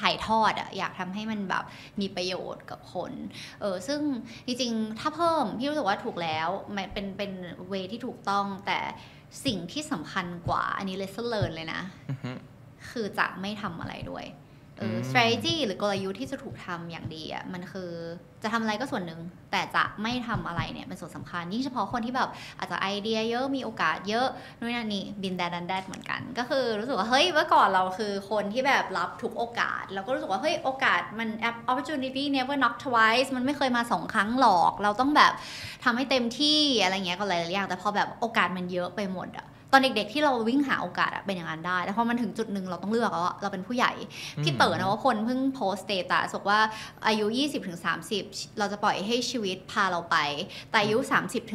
[0.00, 1.64] ถ่ายทอดอะอยากทำให้มันแบบ
[2.00, 3.12] มีประโยชน์กับคน
[3.60, 4.00] เออซึ่ง
[4.46, 7.32] จริงๆ ถ้าเพิ่มพี่รู้สึกว่าถูกแล้วมันเป็นเป็น
[7.68, 8.78] เวที่ถูกต้องแต่
[9.46, 12.32] สิ่งที่สำคัญกว่าอันนี้ lesson learn เลยนะอือฮึ
[12.90, 14.24] คือจะไม่ทำอะไรด้วย
[14.78, 17.90] เออม strategy หรือกลยุทธ์ที่จะถูกทำอย่างดีอะมันคือ
[18.42, 19.20] จะทำอะไรก็ส่วนหนึ่ง
[19.52, 24.26] แต่จะไม่ทำอะไรเนี่ยเป็นส่วนสำคัญ ยิ่งเฉพาะคนที่แบบอาจจะไอเดียเยอะมีโอกาสเยอะ
[24.58, 31.28] นู่นนั่นนี่บินแดดันแดดเหมือนกัน ก็คือรู้สึกว่า เฮ้ยเมื่อก่อนเราคือคนที่แบบรับทุกโอกาสแล้วก็รู้สึกว่า เฮ้ย โอกาสมัน
[31.70, 35.32] opportunity never knock twice มันไม่เคยมาสองครั้งหรอก เราต้องแบบ
[35.84, 39.46] ทำให้เต็มที่อะไรเงี้ยก็หลายๆอย่างแต่พอแบบโอกาสมันเยอะไปหมดอะ
[39.76, 43.92] ตอนเด็กๆที่เราวิ่งหาโอกาสอะเป็นอย่างนั้นได้ แต่พอมันถึงจุดหนึ่งเราต้องเลือกแล้วอะเราเป็นผู้ใหญ่
[44.42, 46.60] พี่เต๋อนะว่าคนเพิ่งโพสต์ status บอกว่า
[47.06, 47.26] อายุ
[47.92, 50.16] 20-30 เราจะปล่อยให้ชีวิตพาเราไป
[50.70, 50.98] แต่อายุ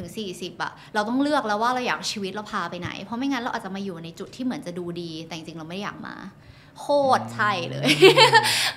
[0.03, 6.15] 30-40อะเราต้องเลือกแล้วว่าเราอยากชีวิตเราพาไปไหน เพราะไม่งั้นเราอาจจะมาอยู่ในจุดที่เหมือนจะดูดี แต่จริงๆเราไม่ได้อยากมา
[6.79, 6.87] โค
[7.19, 7.87] ตรใช่เลย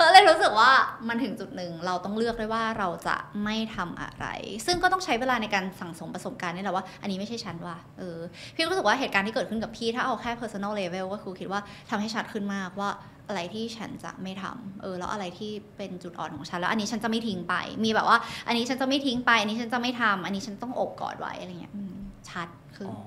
[0.01, 0.71] ก็เลยรู้สึกว่า
[1.09, 4.27] มันถึงจุดหนึ่งเราต้องเลือกด้วยว่าเราจะไม่ทำอะไร
[4.67, 8.19] ซึ่งก็ต้องใช้เวลาในการสั่งสมประสบการณ์นี่แหละว่าอันนี้ไม่ใช่ฉันว่ะเออ
[8.55, 12.91] พี่รู้สึกว่าเหตุการณ์ที่เกิดขึ้นกับพี่ถ้าเอาแค่ personal level ก็คือคิดว่าทำให้ชัดขึ้นมากว่า
[13.29, 21.95] อะไรที่ฉันจะไม่ทำเออ แล้วอะไรที่เป็นจุดอ่อนของฉัน แล้วอันนี้ฉันจะไม่ทิ้งไป มีแบบว่า อันนี้ฉันจะไม่ทิ้งไป อันนี้ฉันจะไม่ทำอันนี้ฉันต้องอบกอดไว้อะไรเงี้ยอืม
[22.31, 23.01] ชัดขึ้นอ๋อ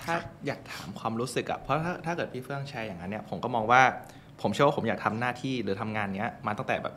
[0.00, 0.14] ถ้า
[0.46, 3.82] อยากถามความรู้สึกอะเพราะถ้าถ้าเกิดพี่เฟื่องแชร์อย่างนั้นเนี่ย ผมก็มองว่า
[4.42, 6.94] ผมเชื่อว่าผมอยากทำหน้าที่หรือทำงานเนี้ยมาตั้งแต่แบบ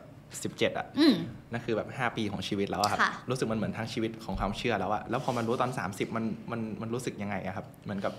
[0.58, 1.14] 17อะอืม
[1.52, 8.12] นั่นคือแบบ 5 ปีของชีวิตแล้วอะครับค่ะรู้สึกมันเหมือนทั้งชีวิตของความเชื่อแล้วอะแล้วพอมันรู้ตอน 30 มันมันมันรู้สึกยังไงอะครับ เหมือนกับ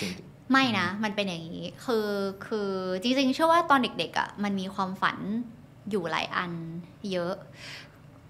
[0.00, 0.10] สิ่ง
[0.52, 2.08] ไม่นะ มันเป็นอย่างนี้ คือ
[2.46, 2.70] คือ
[3.02, 5.18] จริงๆเชื่อว่าตอนเด็กๆอะ่ะมันมีความฝัน
[5.90, 6.52] อยู่หลายอัน
[7.12, 7.34] เยอะ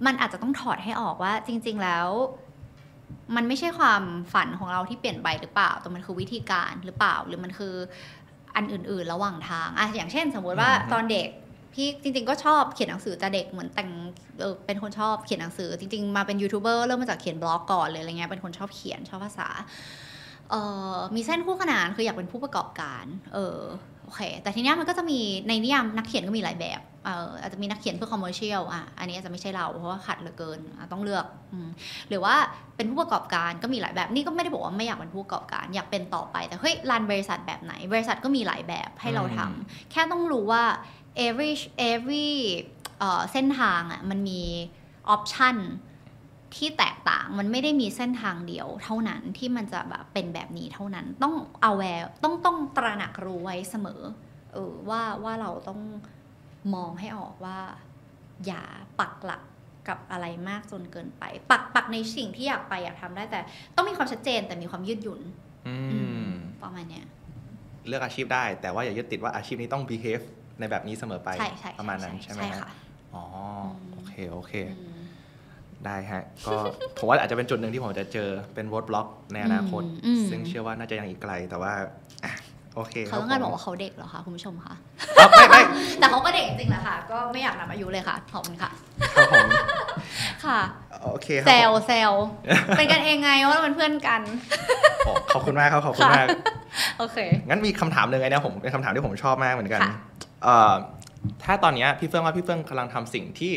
[0.06, 2.08] มันอาจจะต้องถอดให้ออกว่า จริง ๆแล้ว
[3.36, 4.02] มันไม่ใช่ความ
[4.34, 7.74] ฝันของเราที่เปลี่ยนไปหรือเปล่า แต่มันคือวิธีการหรือเปล่า หรือมันคือ
[8.56, 11.28] อันอื่น ๆ ระหว่างทางอะอย่างเช่น สมมติว่าอืมตอนเด็ก
[11.74, 13.90] พี่จริง ๆ ก็ชอบเขียนหนังสือแต่เด็กเหมือนแต่ง
[14.40, 19.48] เออเป็นคนชอบเขียนหนังสือ จริง ๆ มาเป็นยูทูบเบอร์เริ่มมาจากเขียนบล็อกก่อนเลยอะไรเงี้ยเป็นคนชอบเขียนชอบภาษา
[20.50, 20.60] เอ่
[20.94, 23.58] อมีเส้นคู่ขนานคืออยากเป็นผู้ประกอบการ เออ
[24.04, 31.68] โอเค แต่ทีเนี้ยมันก็จะมีในนิยามนักเขียนก็มีหลายแบบเอออาจจะมีนักเขียนเพื่อคอมเมอร์เชียลอะอันนี้อาจจะไม่ใช่เราเพราะว่าขัดเหลือเกินอะต้องเลือกอืม
[32.08, 32.34] หรือว่า
[32.76, 40.64] เป็นผู้ประกอบการก็มีหลายแบบนี่ก็ไม่ได้บอกว่าไม่อยากเป็นผู้ประกอบการ อยากเป็นต่อไปแต่เฮ้ยรันบริษัทแบบไหน บริษัทก็มีหลายแบบให้เราทำแค่ต้องรู้ว่า
[41.26, 41.52] every
[41.90, 42.28] every
[42.98, 44.42] เอ่อเส้นทางอะมันมี
[45.08, 45.56] ออปชัน
[46.56, 54.02] ที่แตกต่างมันไม่ได้มีเส้นทางเดียวเท่านั้นที่มันจะแบบเป็นแบบนี้เท่านั้นต้องเอาแวร์ต้องต้องตระหนักรู้ไว้เสมอ
[54.52, 55.80] เออว่าว่าเราต้อง
[56.74, 57.58] มองให้ออกว่า
[58.46, 58.62] อย่า
[59.00, 59.42] ปักหลัก
[59.88, 63.40] กับอะไรมากจนเกินไป ปักปักในสิ่งที่อยากไปอยากทำได้แต่
[63.76, 65.20] ต้องมีความชัดเจนแต่มีความยืดหยุ่น
[65.68, 67.04] อือืมมประมาณเนี้ย
[67.86, 70.24] เลือกอาชีพได้ แต่ว่าอย่ายึดติดว่าอาชีพนี้ต้อง behave
[70.60, 72.70] ในแบบนี้เสมอไปใช่ใช่ประมาณนั้นใช่ไหมใช่ฮะค่ะ
[73.14, 73.24] อ๋อ
[73.62, 75.02] อมโอเคโอเคอืม
[75.84, 76.56] ได้ฮะ ก็
[76.98, 81.72] ผมว่าอาจจะเป็นจุดหนึ่งที่ผมจะเจอเป็นวอ d บล็อกในอนาคตอืมซึ่งเชื่อว่าน่าจะยังอีกไกลแต่ว่า
[82.24, 82.32] อะ
[82.76, 84.74] โอเคเขาต้องการคบรัอกผมว่าเขาเด็กเหรอคะคุณผู้ชมคะ
[85.18, 85.60] อะไม่ไม่
[85.98, 88.70] แต่เขาก็เด็กจริงๆแหละค่ะ ก็ไม่อยากนับอายุเลยค่ะขอบคุณค่ะ
[89.14, 89.46] ครับผม
[90.44, 90.60] ค่ะ
[91.04, 92.12] โอเคครัเซบลผมเซล
[92.76, 94.20] เป็นกันเองไงว่าเราเป็นเพื่อนกัน
[95.04, 96.26] โอ้ขอบคุณมากครับขอบคุณมาก
[96.98, 97.18] โอเค
[97.48, 99.96] งั้นมีคำถามหนึ่งไอ้เนี่ยผมเป็นคำถามที่ผมชอบมากเหมือนกันค่ะ
[100.44, 100.72] เอ่อ
[101.44, 103.52] ถ้าตอนเนี้ยพี่เฟื่องว่าพี่เฟื่องกำลังทำสิ่งที่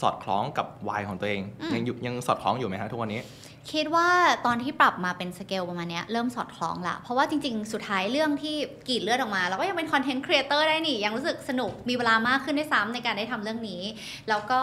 [0.00, 1.40] สอดคล้องกับวัยของตัวเอง
[1.74, 3.20] ยังอยู่ยังสอดคล้องอยู่ไหมฮะทุกวันนี้
[3.72, 4.08] คิดว่า
[4.46, 8.56] ตอนที่ปรับมาเป็นสเกลประมาณนี้เริ่มสอดคล้องละเพราะว่าจริงๆ สุดท้ายเรื่องที่
[8.88, 13.82] กรีดเลือดออกมาเราก็ยังเป็นคอนเทนต์ครีเอเตอร์ได้นี่ยังรู้สึกสนุกมีเวลามากขึ้นด้วยซ้ำในการได้ทำเรื่องนี้
[14.28, 14.62] แล้วก็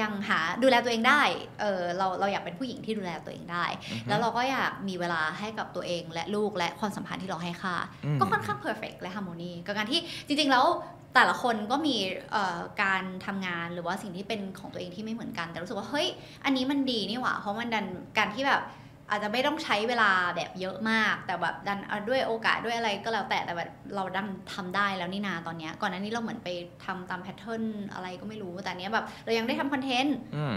[0.00, 1.22] ยังหาดูแลตัวเองได้
[1.60, 3.64] เออเราเราอยากเป็นผู้หญิงที่ดูแลตัวเองได้
[4.08, 7.74] แล้วเราก็อยากมีเวลาให้กับตัวเองและลูกและความสัมพันธ์ที่เราให้ค่า
[8.20, 10.66] ก็ค่อนข้างเพอร์เฟกและฮาร์โมนีกับการที่จริงๆแล้ว
[11.14, 11.96] แต่ละคนก็มี
[12.32, 16.06] เอ่อการทำงานหรือว่าสิ่งที่เป็นของตัวเองที่ไม่เหมือนกัน แต่รู้สึกว่าเฮ้ย
[16.44, 17.86] อันนี้มันดีนี่หว่าเพราะมันดัน
[18.18, 18.62] การที่แบบ
[19.10, 26.48] อาจจะไม่ต้องใช้เวลาแบบเยอะมาก แต่แบบดันเอาด้วยโอกาสด้วยอะไรก็แล้วแต่แต่แบบเราดันทำได้แล้วนี่นาตอนเนี้ยก่อนหน้านี้เราเหมือนไป
[26.84, 27.62] ทำตาม pattern
[27.94, 30.56] อะไรก็ไม่รู้แต่อันเนี้ยแบบเรายังได้ทำ content อืม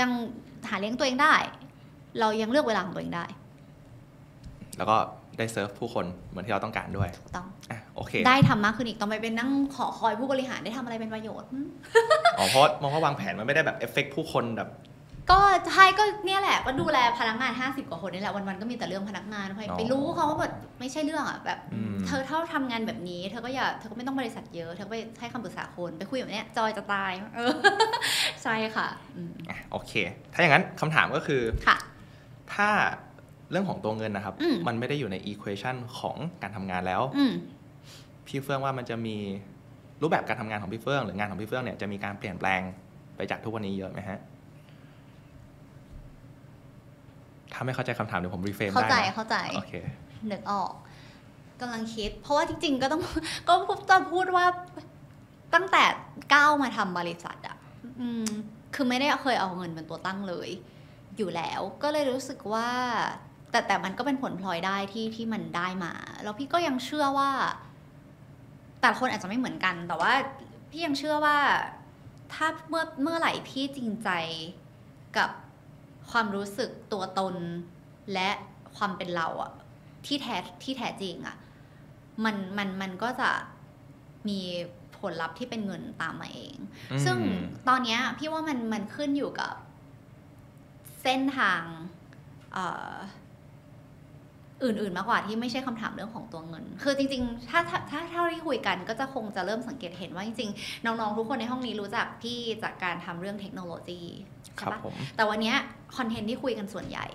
[0.00, 0.10] ยัง
[0.68, 1.34] หาเลี้ยงตัวเองได้
[2.20, 3.24] เรายังเลือกเวลาของตัวเองได้
[4.76, 4.96] แล้วก็
[5.38, 11.68] ได้เซิร์ฟผู้คนเหมือนที่เราต้องการด้วยถูกต้องอะโอเค ได้ทำมากขึ้นอีกต้องไปเป็นนั่งขอคอยผู้บริหารได้ทำอะไรเป็นประโยชน์อืม
[12.38, 14.70] อ๋อเพราะมองว่าวางแผนมันไม่ได้แบบเอฟเฟกผู้คนแบบ
[15.30, 15.40] ก็
[15.72, 27.52] ใช่ก็เนี่ยแหละก็ดูแลพนักงาน 50 กว่าคนนี่แหละวันๆก็มีแต่เรื่องพนักงานไปอ๋อไปรู้เขาว่าแบบไม่ใช่เรื่องอะแบบอืมเธอถ้าทำงานแบบนี้ เธอก็อย่าเธอก็ไม่ต้องบริษัทเยอะเธอก็ไปให้คำปรึกษาคนไปคุยแบบเนี้ยจอยจะตายเออ
[28.42, 29.92] ใช่ค่ะอืมอะโอเค
[30.32, 31.76] ถ้าอย่างนั้นคำถามก็คือค่ะ
[32.54, 32.68] ถ้า
[33.50, 37.32] เรื่องของตัวเงินนะครับอืมมันไม่ได้อยู่ในอีควอชันของการทำงานแล้วอืม
[38.26, 39.16] พี่เฟื่องว่ามันจะมี
[40.02, 42.60] รูปแบบการทำงานของพี่เฟื่องหรืองานของพี่เฟื่องเนี่ยจะมีการเปลี่ยนแปลง
[43.16, 44.18] ไปจากทุกวันนี้เยอะไหมฮะ
[47.52, 49.74] ถ้าไม่เข้าใจคำถามเดี๋ยวผมรีเฟรมเข้าได้ใจนะเข้าใจโอเค
[50.30, 50.72] นึกออก
[51.60, 53.02] กำลังคิด เพราะว่าจริง ๆ ก็ต้อง
[53.48, 53.54] ก็
[53.90, 54.44] จะพูดว่า
[55.54, 55.84] ตั้งแต่
[56.34, 57.56] ก้าวมาทำบริษัทอะ
[58.00, 58.28] อืม
[58.74, 60.48] คือไม่ได้เคยเอาเงินเป็นตัวตั้งเลย
[61.16, 62.68] อยู่แล้ว ก็เลยรู้สึกว่า
[63.50, 65.92] แต่แต่มันก็เป็นผลพลอยได้ที่ที่มันได้มา
[66.22, 67.30] แล้วพี่ก็ยังเชื่อว่า
[68.80, 70.12] แต่ละคนอาจจะไม่เหมือนกัน แต่ว่า
[70.70, 71.38] พี่ยังเชื่อว่า
[72.32, 74.10] ถ้าเมื่อเมื่อไหร่พี่จริงใจ
[75.16, 75.30] กับ
[76.10, 77.34] ความรู้สึกตัวตน
[78.14, 78.30] และ
[78.76, 79.52] ความเป็นเราอะ
[80.06, 81.36] ที่แท้ที่แท้จริงอะ
[82.24, 83.30] มันมันมันก็จะ
[84.28, 84.40] มี
[84.98, 86.56] ผลลัพธ์ที่เป็นเงินตามมาเอง
[87.04, 87.16] ซึ่ง
[87.68, 89.52] ตอนเนี้ยพี่ว่ามันมันขึ้นอยู่กับ
[91.02, 91.62] เส้นทาง
[92.52, 104.02] เอ่ออื่น ๆ มากกว่าที่ไม่ใช่คำถามเรื่องของตัวเงิน คือจริง ๆ ถ้าถ้าถ้าเท่าที่คุยกันก็จะคงจะเริ่มสังเกตเห็นว่าจริง ๆ น้อง ๆ ทุกคนในห้องนี้รู้จักพี่จากการทำเรื่องเทคโนโลยี
[104.60, 105.56] คใช่รับปะผมแต่วันเนี้ย
[105.96, 107.06] คอนเทนต์ที่คุยกันส่วนใหญ่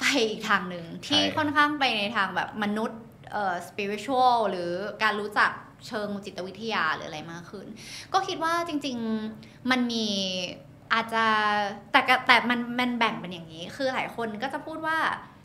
[0.00, 3.00] ไปอีกทางหนึ่งที่ใช่ค่อนข้างไปในทางแบบมนุษย์
[3.32, 4.70] เอ่อ spiritual หรือ
[5.02, 5.50] การรู้จัก
[5.86, 7.66] เชิงจิตวิทยาหรืออะไรมากขึ้น
[8.12, 8.96] ก็คิดว่าจริง
[9.34, 10.06] ๆ มันมี
[10.92, 11.24] อาจจะ
[11.92, 14.98] แต่ก็แต่มันมันแบ่งเป็นอย่างนี้ คือหลายคนก็จะพูดว่า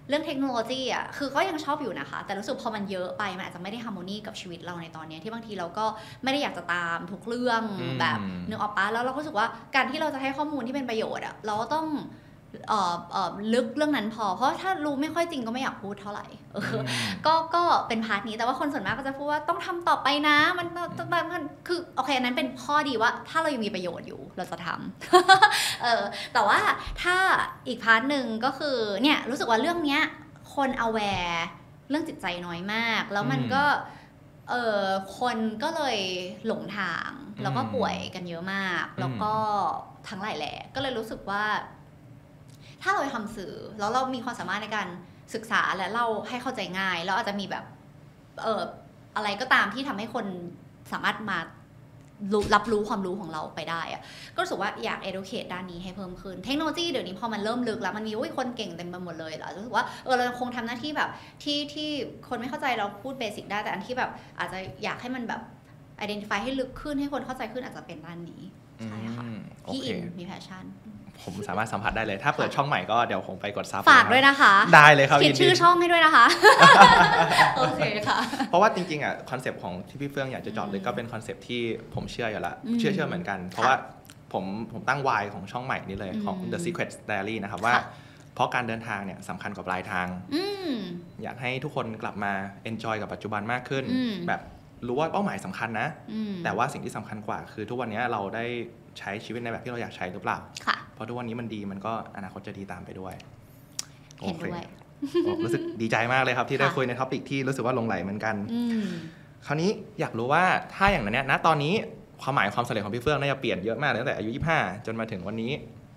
[0.10, 5.86] เรื่องเทคโนโลยีอะคือก็ยังชอบอยู่นะคะ แต่รู้สึกพอมันเยอะไป มันอาจจะไม่ได้ฮาร์โมนีกับชีวิตเราในตอนนี้ที่บางทีเราก็
[6.24, 7.62] ไม่ได้อยากจะตามทุกเรื่อง
[8.00, 11.88] แบบนึกออกปะแล้วเราก็รู้สึกว่าการที่เราจะให้ข้อมูลที่เป็นประโยชน์อะเราก็ต้อง
[13.54, 16.82] ลึกเรื่องนั้นพอ เพราะถ้ารู้ไม่ค่อยจริงก็ไม่อยากพูดเท่าไหร่เอออ
[17.26, 26.04] ก็ก็เป็น part นี้แต่ว่าคนส่วนมากก็จะพูดว่าต้องทำต่อไปนะ มันมันมันมันคือโอเคอันนั้นเป็นข้อดีว่า ถ้าเรายังมีประโยชน์อยู่เราจะทำเออ
[26.34, 26.60] แต่ว่า
[27.04, 27.18] ถ้า
[27.68, 30.02] อีก part หนึ่งก็คือเนี่ยรู้สึกว่าเรื่องเนี้ย
[30.56, 31.38] คน aware
[31.90, 33.64] เรื่องจิตใจน้อยมาก แล้วมันอืมก็
[34.50, 34.84] เออ
[35.20, 36.00] คนก็เลย
[36.46, 37.10] หลงทาง
[37.44, 39.34] แล้วก็อืมป่วยกันเยอะมาก แล้วก็
[40.10, 41.44] ทั้งหลายแหล่ก็เลยรู้สึกว่า
[42.88, 44.88] ถ้าเราไปทำสื่อแล้วเรามีความสามารถในการ
[45.34, 47.64] ศึกษาและเล่าให้เข้าใจง่ายแล้วอาจจะมีแบบ
[48.44, 48.62] เออ
[49.16, 50.26] อะไรก็ตามที่ทำให้คน
[50.92, 51.40] สามารถมา
[52.34, 54.02] รู้รับรู้ความรู้ของเราไปได้อะ
[54.36, 61.10] ก็รู้สึกว่าอยาก educate ด้านนี้ให้เพิ่มขึ้น เทคโนโลยีเดี๋ยวนี้พอมันเริ่มลึกแล้วมันมีอุ้ยคนเก่งเต็มไปหมดเลยเหรอรู้สึกว่าเออเรายังคงทำหน้าที่แบบ
[61.44, 61.90] ที่ที่
[62.28, 65.42] คนไม่เข้าใจเราพูด basic ได้แต่อันที่แบบอาจจะอยากให้มันแบบ
[66.04, 68.42] identify ให้ลึกขึ้นให้คนเข้าใจขึ้นอาจจะเป็นด้านนี้
[68.84, 70.66] ใช่ค่ะอืมโอพี่เคอินมี passion
[71.24, 76.26] ผมสามารถสัมผัสได้เลย ถ้าเปิดช่องใหม่ก็เดี๋ยวผมไปกด sub ฝากเลด้วยครับนะคะ ได้เลยครับเขียยินนชื่ดีอช่องให้ด้วยนะคะ
[77.58, 78.18] โอเคค่ะ
[78.50, 81.62] เพราะว่าจริงๆอะคอนเซปต์ของที่พี่เฟื่องอยากจะเจาะลึกก็เป็นคอนเซปต์ที่
[81.96, 83.76] ผมเชื่ออยู่ละอืมเชื่อเชื่อเหมือนกัน เพราะว่า
[84.34, 87.84] ผมผมตั้ง why ของช่องใหม่นี้เลยของอืม The Secret Diary นะครับว่าค่ะ
[88.36, 90.74] เพราะการเดินทางเนี่ยสำคัญกว่าปลายทางอืม
[91.24, 92.34] อยากให้ทุกคนกลับมา
[92.70, 94.42] enjoy กับปัจจุบันมากขึ้นอืมแบบ
[94.88, 98.46] รู้ว่าเป้าหมายสำคัญนะอืมแต่ว่าสิ่งที่สำคัญกว่า คือทุกวันนี้เราได้
[99.00, 100.38] ใช้ชีวิตในแบบที่เราอยากใช้หรือเปล่า
[100.68, 103.14] ค่ะ เพราะทุกวันนี้มันดีมันก็อนาคตจะดีตามไปด้วย
[104.24, 104.64] เห็นด้วย
[105.26, 108.86] โอเครู้สึกดีใจมากเลยครับ ที่ได้ค่ะคุยในท็อปิกที่รู้สึกว่าหลงไหลเหมือนกันอืม
[109.46, 110.44] คราวนี้อยากรู้ว่า
[110.76, 111.74] ถ้าอย่างนั้นเนี่ยณตอนนี้
[112.22, 114.30] ความหมายความสำเร็จของพี่เฟื่องน่าจะเปลี่ยนเยอะมากเลยตั้งแต่อายุ
[114.60, 115.52] 25 จนมาถึงวันนี้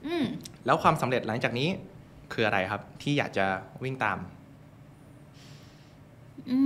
[0.07, 0.25] อืม
[0.67, 1.69] แล้วความสำเร็จหลังจากนี้
[2.33, 3.47] คืออะไรครับ ที่อยากจะ
[3.83, 4.19] วิ่งตาม
[6.51, 6.59] อื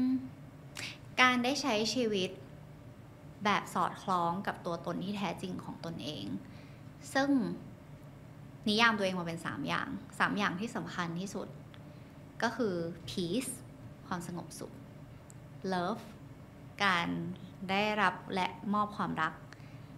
[0.00, 0.04] ม
[1.20, 2.30] การได้ใช้ชีวิต
[3.44, 6.24] แบบสอดคล้องกับตัวตนที่แท้จริงของตนเอง
[7.14, 7.28] ซึ่ง
[8.68, 9.88] นิยามตัวเองมาเป็นสามอย่าง
[10.18, 11.48] สามอย่างที่สำคัญที่สุด
[12.42, 12.74] ก็คือ
[13.10, 13.52] peace
[14.06, 14.72] ความสงบสุข
[15.72, 16.02] love
[16.84, 17.08] การ
[17.70, 19.34] ได้รับและมอบความรัก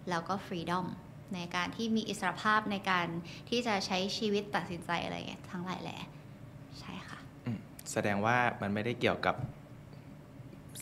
[0.09, 0.85] แล้วก็ freedom
[1.35, 3.07] ในการที่มีอิสรภาพในการ
[3.49, 5.97] ที่จะใช้ชีวิตตัดสินใจอะไรอย่างเงี้ยทั้งหลายแหล่
[6.79, 7.19] ใช่ค่ะ
[7.91, 9.35] แสดงว่ามันไม่ได้เกี่ยวกับ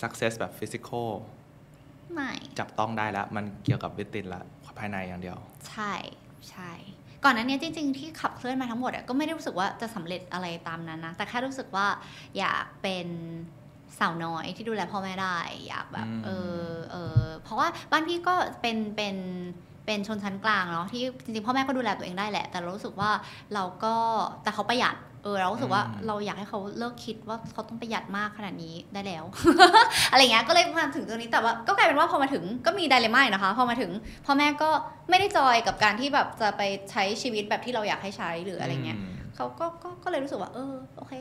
[0.02, 1.10] success แบบ physical
[2.14, 4.42] ไม่ จับต้องได้แล้ว มันเกี่ยวกับ within ละ
[4.78, 5.38] ภายในอย่างเดียว
[5.70, 5.94] ใช่
[6.50, 6.72] ใช่
[7.24, 11.88] ก่อนหนั้นเนี้ยจริงๆที่ขับเคลื่อนมาทั้งหมดอะก็ไม่ได้รู้สึกว่าจะสำเร็จอะไรตามนั้นนะ แต่แค่รู้สึกว่า
[12.38, 13.08] อยากเป็น
[14.00, 16.30] สาวน้อยที่ดูแลพ่อแม่ได้อยากแบบอืมเอ
[16.68, 19.16] อเออเพราะว่าบ้านพี่ก็เป็นเป็น
[19.86, 23.12] เป็นชนชั้นกลางเนาะที่จริงๆพ่อแม่ก็ดูแลตัวเองได้แหละ แต่เรารู้สึกว่า
[23.54, 23.96] เราก็
[24.44, 29.24] แต่เขาประหยัด เออเรารู้สึกว่าเราอยากให้เขาเลิกคิดว่าเขาต้องประหยัดมากขนาดนี้ได้แล้ว
[30.12, 33.92] อะไรเงี้ยก็เลยมาถึงตรงนี้แต่ว่าก็กลายเป็นว่าพอมาถึงก็มีไดเลม่านะคะ พอมาถึง
[34.26, 34.70] พ่อแม่ก็
[35.10, 36.62] ไม่ได้จอยกับการที่แบบจะไป
[36.92, 39.06] ใช้ชีวิตแบบที่เราอยากให้ใช้หรืออะไรเงี้ยม
[39.36, 41.14] เขาก็ก็ก็เลยรู้สึกว่า เออโอเค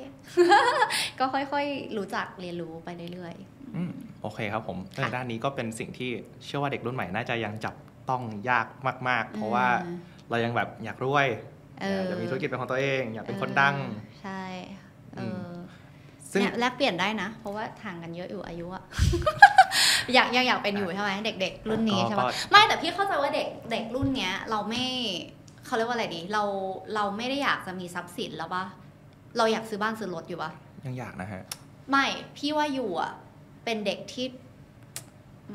[1.19, 3.35] ก็ค่อยๆ รู้จักเรียนรู้ไปเรื่อย
[3.77, 3.93] อืม
[4.23, 6.11] โอเคครับผมค่ะในด้านนี้ก็เป็นสิ่งที่
[6.45, 7.75] เชื่อว่าเด็กรุ่นใหม่น่าจะยังจับ
[8.11, 8.67] ต้องยาก
[9.09, 9.99] มากๆๆเพราะว่าอืม
[10.31, 14.43] เรายังแบบอยากรวยเอออยากจะมีธุรกิจเป็นของตัวเองอยากเป็นคนดังออใช่
[15.15, 15.53] เอออ
[16.31, 18.85] ซึ่งเนี่ยแลกเปลี่ยนได้นะ เพราะว่าห่างกันเยอะอยู่อายุอะ
[20.15, 24.85] อยากยังอยากเป็นอยู่ใช่ไหมเด็ก ๆ รุ่นนี้ใช่ไหมก็ไม่แต่พี่เข้าใจว่าเด็กเด็กรุ่นเนี้ย เราไม่
[25.65, 26.43] เขาเรียกว่าอะไรดี เรา
[26.95, 28.65] เราไม่ได้อยากจะมีทรัพย์สินแล้วปะ
[29.37, 30.51] เราอยากซื้อบ้านซื้อรถอยู่ปะ
[30.87, 31.43] ยังอยากนะฮะ
[31.91, 32.05] ไม่
[32.37, 33.13] พี่ว่าอยู่อะ
[33.65, 34.27] เป็นเด็กที่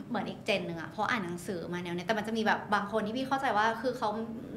[0.09, 4.09] เหมือนอีกเจนหนึ่งอะเพราะอ่านหนังสือมาแนวเนี้ยแต่มันจะมีแบบบางคนที่พี่เข้าใจว่าคือเขา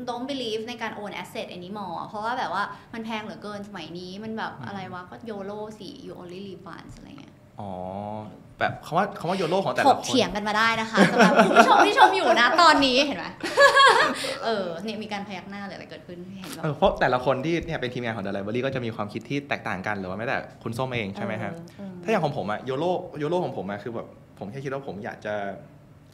[0.08, 2.64] don't believe ในการ own asset anymore อะเพราะว่าแบบว่า
[2.94, 7.70] มันแพงเหลือเกินสมัยนี้มันแบบอืมอะไรวะก็ YOLO สิ you only live once อะไรเงี้ยอ๋อ
[8.58, 13.26] แบบคำว่าคำว่าโยโร่ของแต่ถละกคนเถียงกันมาได้นะคะสำหรับคุณผู้ชมที่ชมอยู่นะตอนนี้เห็นไหม
[14.44, 24.06] เออเนี่ยมีการพยักหน้าหรืออะไรเกิดขึ้นเห็นแบบเออเพราะแต่ละคนที่เนี่ยเป็นทีมงานของ The Library ก็จะมีความคิดที่แตกต่างกันหรือว่าแม้แต่คุณส้มเองใช่ไหมฮะเออเออถ้าอย่างของผมอะโยโร่โยโร่ของผมอะคือแบบ
[24.40, 25.34] ผมแค่คิดว่าผมอยากจะ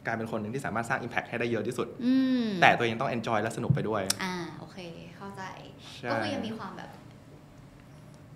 [0.05, 2.13] กลายเป็นคนหนึ่งที่สามารถสร้าง Impact ให้ได้เยอะที่สุดอื
[2.43, 4.77] มแต่ตัวเองต้อง enjoy และสนุกไปด้วย อ่า โอเค
[5.17, 5.43] เข้าใจ
[5.97, 6.89] ใช่ก็คือยังมีความแบบ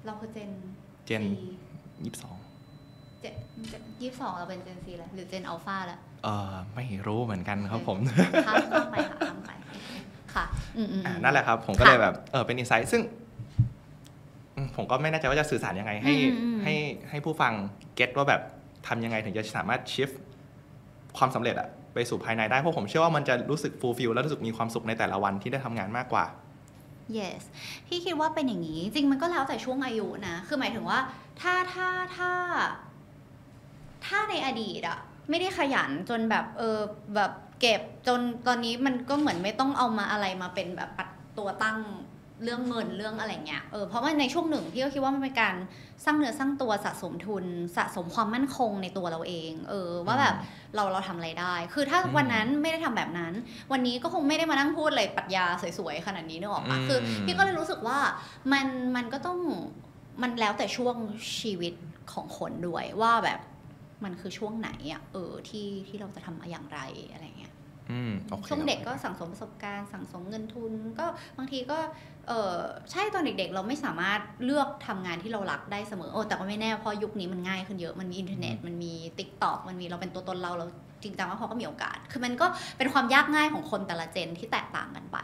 [0.06, 0.52] เราคือเจน
[1.06, 1.48] เจนซี
[2.04, 2.36] ยี่สิบสอง
[3.22, 3.36] เจน
[4.02, 7.98] ยี่สิบสองเราเป็นเจนซีแล้วหรือเจนอัลฟาแล้วเออไม่รู้เหมือนกันครับผม
[8.48, 9.52] ข้ามข้ามไปค่ะข้ามไป
[10.34, 10.46] ค่ะ
[10.78, 13.02] อืมอืมอ่าอืมนั่นแหละครับ ผมก็ค่ะเลยแบบ เออเป็น insight ซึ่ง
[14.56, 16.74] อืมผมก็ไม่แน่ใจว่าจะสื่อสารยังไง ให้อืมอืมให้
[17.10, 17.54] ให้ผู้ฟัง
[17.95, 18.42] get ว่าแบบ
[18.88, 20.09] ทำยังไงถึงจะสามารถ shift
[21.17, 26.25] ความสำเร็จอะไปสู่ภายในได้ เพราะผมเชื่อว่ามันจะรู้สึก fulfill และรู้สึกมีความสุขในแต่ละวันที่ได้ทำงานมากกว่า
[27.17, 27.41] yes
[27.88, 30.99] พี่คิดว่าเป็นอย่างนี้ จริงมันก็แล้วแต่ช่วงอายุนะ คือหมายถึงว่า
[31.41, 32.32] ถ้าถ้าถ้า
[34.05, 34.97] ถ้าในอดีตอะ
[35.29, 36.79] ไม่ได้ขยันจนแบบเออ
[37.15, 41.77] แบบเก็บจนตอนนี้มันก็เหมือนไม่ต้องเอามาอะไรมาเป็นแบบปัดตัวตั้ง
[42.44, 45.56] เรื่องเงินเรื่องอะไรเงี้ยเออเพราะว่าในช่วงหนึ่งพี่ก็คิดว่ามันเป็นการ
[46.06, 47.46] สร้างเนื้อสร้างตัวสะสมทุน
[47.78, 50.36] สะสมความมั่นคงในตัวเราเอง เออว่าแบบ
[50.76, 53.34] เราเราทำอะไรได้ คือถ้าอืมวันนั้นไม่ได้ทำแบบนั้น
[53.72, 55.46] วันนี้ก็คงไม่ได้มานั่งพูดอะไรปรัชญา
[55.80, 58.00] สวยๆขนาดนี้นึกออกปะอืมคือพี่ก็เลยรู้สึกว่า
[58.52, 58.66] มัน
[58.96, 59.39] มันก็ต้อง
[60.22, 60.96] มันแล้วแต่ช่วง
[61.39, 61.74] ชีวิต
[62.14, 63.39] ของคนด้วยว่าแบบ
[64.04, 66.80] มันคือช่วงไหนอะเออที่ที่เราจะทำอย่างไร
[67.12, 67.54] อะไรเงี้ย
[67.92, 71.06] อืมโอคช่วงเด็กก็โอคสั่งสมประสบการณ์ สั่งสมเงินทุน ก็
[71.38, 71.78] บางทีก็
[72.32, 72.57] เออ
[72.91, 80.67] ใช่ตอนเด็กๆ เราไม่สามารถเลือกทำงานที่เรารักได้เสมอโอ้แต่ก็ไม่แน่เพราะยุคนี้มันง่ายขึ้นเยอะมันมีอินเทอร์เน็ตมันมีติ๊กต็อกมันมีเราเป็นตัวตนเราเรา
[81.03, 82.45] จริงจังว่าเขาก็มีโอกาส คือมันก็
[82.77, 85.17] เป็นความยากง่ายของคนแต่ละเจนที่แตกต่างกันไป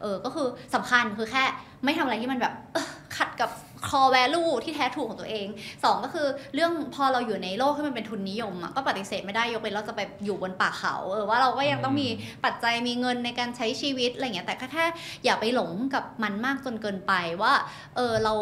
[0.00, 1.44] เออ ก็คือสำคัญคือแค่
[1.84, 3.50] ไม่ทำอะไรที่มันแบบเอ้อขัดกับ
[3.88, 5.46] core value ที่แท้ถูกของตัวเอง
[5.84, 12.08] สองก็คือเรื่องพอเราอยู่ในโลกที่มันเป็นทุนนิยมอะก็ปฏิเสธไม่ได้ยกเว้นเราจะไปอยู่บนป่าเขา เออว่าเราก็ยังต้องมี
[12.44, 14.84] ปัจจัยมีเงินในการใช้ชีวิตอะไรเงี้ย แต่แค่แค่
[15.24, 17.52] อย่าไปหลงกับมันมากจนเกินไปว่า
[17.96, 18.34] เออเรา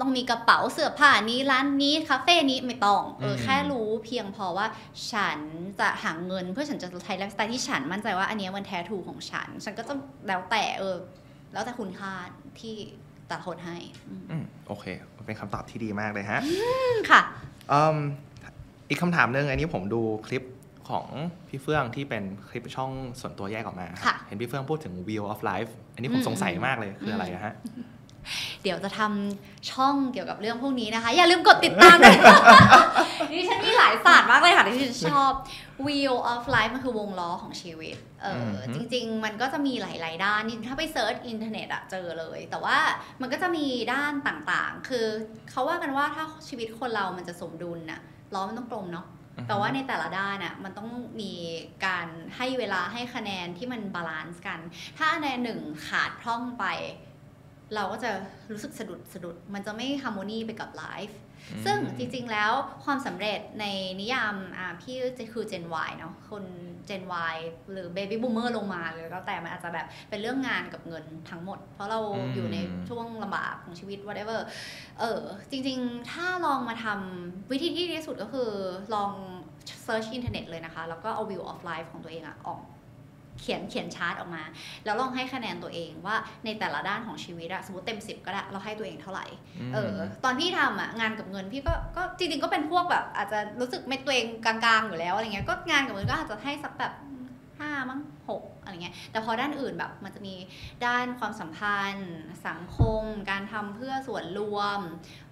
[0.00, 4.66] ต้องมีกระเป๋าเสื้อผ้านี้ร้านนี้คาเฟ่นี้ไม่ต้องเอออืมแค่รู้เพียงพอว่า
[5.12, 5.38] ฉัน
[5.80, 9.94] จะหาเงินเพื่อฉันจะใช้ไลฟ์สไตล์ที่ฉันมั่นใจว่าอันเนี้ยมันแท้ถูกของฉัน ฉันก็จะ
[10.28, 10.96] แล้วแต่เออ
[11.52, 12.12] แล้วแต่คุณค่า
[12.60, 12.74] ที่
[13.26, 13.76] แต่ละคนให้
[14.08, 14.86] อืมอืมโอเค
[15.26, 16.40] เป็นคำตอบที่ดีมากเลยฮะ
[17.10, 17.20] ค่ะ
[17.72, 17.98] อืม
[18.88, 20.42] อีกคำถามหนึ่งอันนี้ผมดูคลิป
[20.90, 21.06] ของ
[21.48, 22.90] พี่เฟื่องที่เป็นคลิปช่อง
[23.20, 27.54] ส่วนตัวแยกออกมาค่ะเห็นพี่เฟื่องพูดถึง Wheel of Life อันนี้ผมอืมสงสัยมากเลยคืออะไรอืมอะฮะ
[28.62, 32.18] เดี๋ยวจะทำช่องเกี่ยวกับเรื่องพวกนี้นะคะ อย่าลืมกดติดตามด้วย
[33.32, 35.32] ดิฉันมีหลายศาสตร์มากเลยค่ะที่ฉันชอบ
[35.86, 42.78] Wheel of Life มันคือวงล้อของชีวิต เออออฮึจริง ๆ มันก็จะมีหลาย ๆ ด้านนี่ถ้าไป search อินเทอร์เน็ตอะเจอเลย แต่ว่า
[43.20, 45.06] มันก็จะมีด้านต่างๆ คือ
[45.50, 48.00] เขาว่ากันว่าถ้าชีวิตคนเรามันจะสมดุลน่ะ
[48.34, 49.06] ล้อมันต้องกลมเนาะ
[49.46, 51.32] แต่ว่าในแต่ละด้านอะมันต้องมี
[51.86, 54.60] การให้เวลาให้คะแนนที่มัน balance กัน
[54.98, 56.64] ถ้าคะแนนหนึ่งขาดพร่องไป
[57.74, 58.10] เราก็จะ
[58.50, 61.18] รู้สึกสะดุดสะดุด มันจะไม่ harmony ไปกับ life
[61.52, 62.52] อืมซึ่งจริงๆแล้ว
[62.84, 63.64] ความสำเร็จใน
[64.00, 66.44] นิยามอ่าพี่จะคือ Gen Y เนาะคน
[66.88, 67.02] Gen
[67.32, 67.36] Y
[67.72, 72.58] หรือ Baby Boomer ลงมาเลยแล้วแต่มันอาจจะแบบเป็นเรื่องงานกับเงินทั้งหมด เพราะเราอืมอยู่ใน
[72.88, 74.40] ช่วงลำบากของชีวิต whatever
[75.00, 78.50] เออจริงๆ ถ้าลองมาทำวิธีที่ดีที่สุดก็คือ
[78.94, 79.12] ลอง
[79.86, 82.62] search อินเทอร์เน็ตเลยนะคะ แล้วก็เอา wheel of life ของตัวเองอะออก
[83.40, 84.42] เขียนเขียนชาร์ตออกมา
[84.84, 89.26] แล้วลองให้คะแนนตัวเองว่าในแต่ละด้านของชีวิตอะสมมติเต็ม 10 ก็ได้เราให้ตัวเองเท่าไหร่
[89.70, 96.92] มเออตอนพี่ทำอะงานกับเงินพี่ก็ก็จริงๆก็เป็นพวกแบบ อาจจะรู้สึกไม่ตัวเองกลางๆอยู่แล้วอะไรเงี้ยก็งานกับเงินก็อาจจะให้สักแบบ
[97.60, 100.34] ห้ามั้งหกอะไรเงี้ยแต่พอด้านอื่นแบบมันจะมี
[100.86, 102.12] ด้านความสัมพันธ์
[102.46, 104.80] สังคม การทำเพื่อส่วนรวม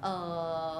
[0.02, 0.14] เอ่
[0.68, 0.70] อ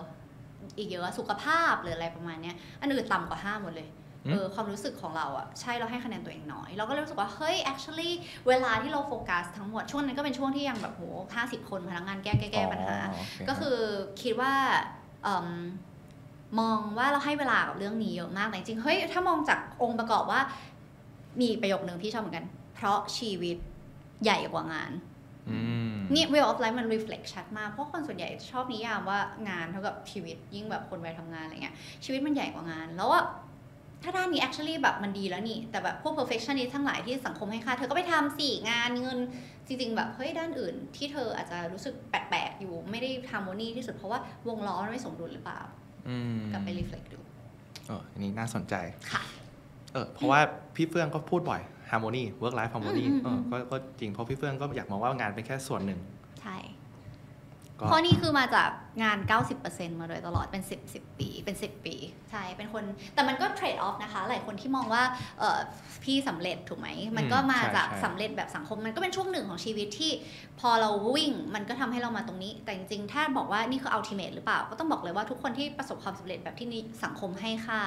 [0.79, 8.11] อีกเยอะสุขภาพหรืออะไรประมาณเนี้ยอันอื่นต่ำกว่าห้าหมดเลยอืม เออความรู้สึกของเราอะใช่เราให้คะแนนตัวเองน้อย เราก็เลยรู้สึกว่า เฮ้ย actually
[8.49, 11.03] เวลาที่เราโฟกัสทั้งหมด ช่วงนั้นก็เป็นช่วงที่ยังแบบโห
[11.35, 13.79] ห้าสิบคนพนักงานแก้แก้แก้ปัญหาอ๋อโอเคก็คือ
[14.23, 14.53] คิดว่า
[15.23, 15.49] เอิ่ม
[16.61, 20.41] มองว่าเราให้เวลากับเรื่องนี้เยอะมากแต่จริงๆเฮ้ยถ้ามองจากองค์ประกอบว่า
[21.41, 23.57] มีประโยคนึงพี่ชอบเหมือนกัน เพราะชีวิต
[24.25, 24.93] ใหญ่กว่างาน
[25.51, 25.59] อื
[25.93, 29.19] มนี่ Way of Life มัน reflect ชัดมาก เพราะคนส่วนใหญ่ชอบนิยามว่า
[29.49, 31.75] งานเท่ากับชีวิตยิ่งแบบคนวัยทำงานอะไรเงี้ย
[32.05, 33.21] ชีวิตมันใหญ่กว่างาน แล้วว่า
[34.07, 39.19] ถ้าด้านนี้ actually แบบมันดีแล้วนี่ แต่แบบพวก perfectionist ทั้งหลายที่สังคมให้ค่า เธอก็ไปทำสี่งานเงิน
[39.67, 45.61] จริง ๆ แบบเฮ้ยด้านอื่น ที่เธออาจจะรู้สึกแปลกๆอยู่ไม่ได้ harmony ที่สุดเพราะว่าวงล้อมันไม่สมดุลหรือเปล่า
[46.09, 47.19] อืมกลับไป reflect ดู
[47.87, 48.75] เอออันนี้น่าสนใจ
[49.13, 49.23] ค่ะ
[49.93, 50.41] เออเพราะว่า
[50.77, 56.01] พี่เฟื่องก็พูดบ่อย harmony work life harmony อืม เออือมก็ก็จริงเพราะพี่เฟื่องก็อยากมองว่างานเป็นแค่ส่วนหนึ่ง
[56.41, 56.76] ใช่ก็
[57.85, 58.71] เพราะนี่คือมาจาก
[59.03, 59.19] งาน
[59.59, 61.95] 90%มาโดยตลอดเป็น 10 10 ปี เป็น 10 ปี
[62.31, 65.03] ใช่ เป็นคนแต่มันก็เทรดออฟนะคะ หลายคนที่มองว่า
[65.39, 65.59] เออ
[66.05, 70.13] พี่สำเร็จถูกไหม มันก็มาจากสำเร็จแบบสังคม มันก็เป็นช่วงหนึ่งของชีวิตที่
[70.61, 77.81] พอเราวิ่ง มันก็ทำให้เรามาตรงนี้ แต่จริงๆ ถ้าบอกว่านี่คืออัลติเมทหรือเปล่า ก็ต้องบอกเลยว่าทุกคนที่ประสบความสำเร็จแบบที่นี่สังคมให้ค่า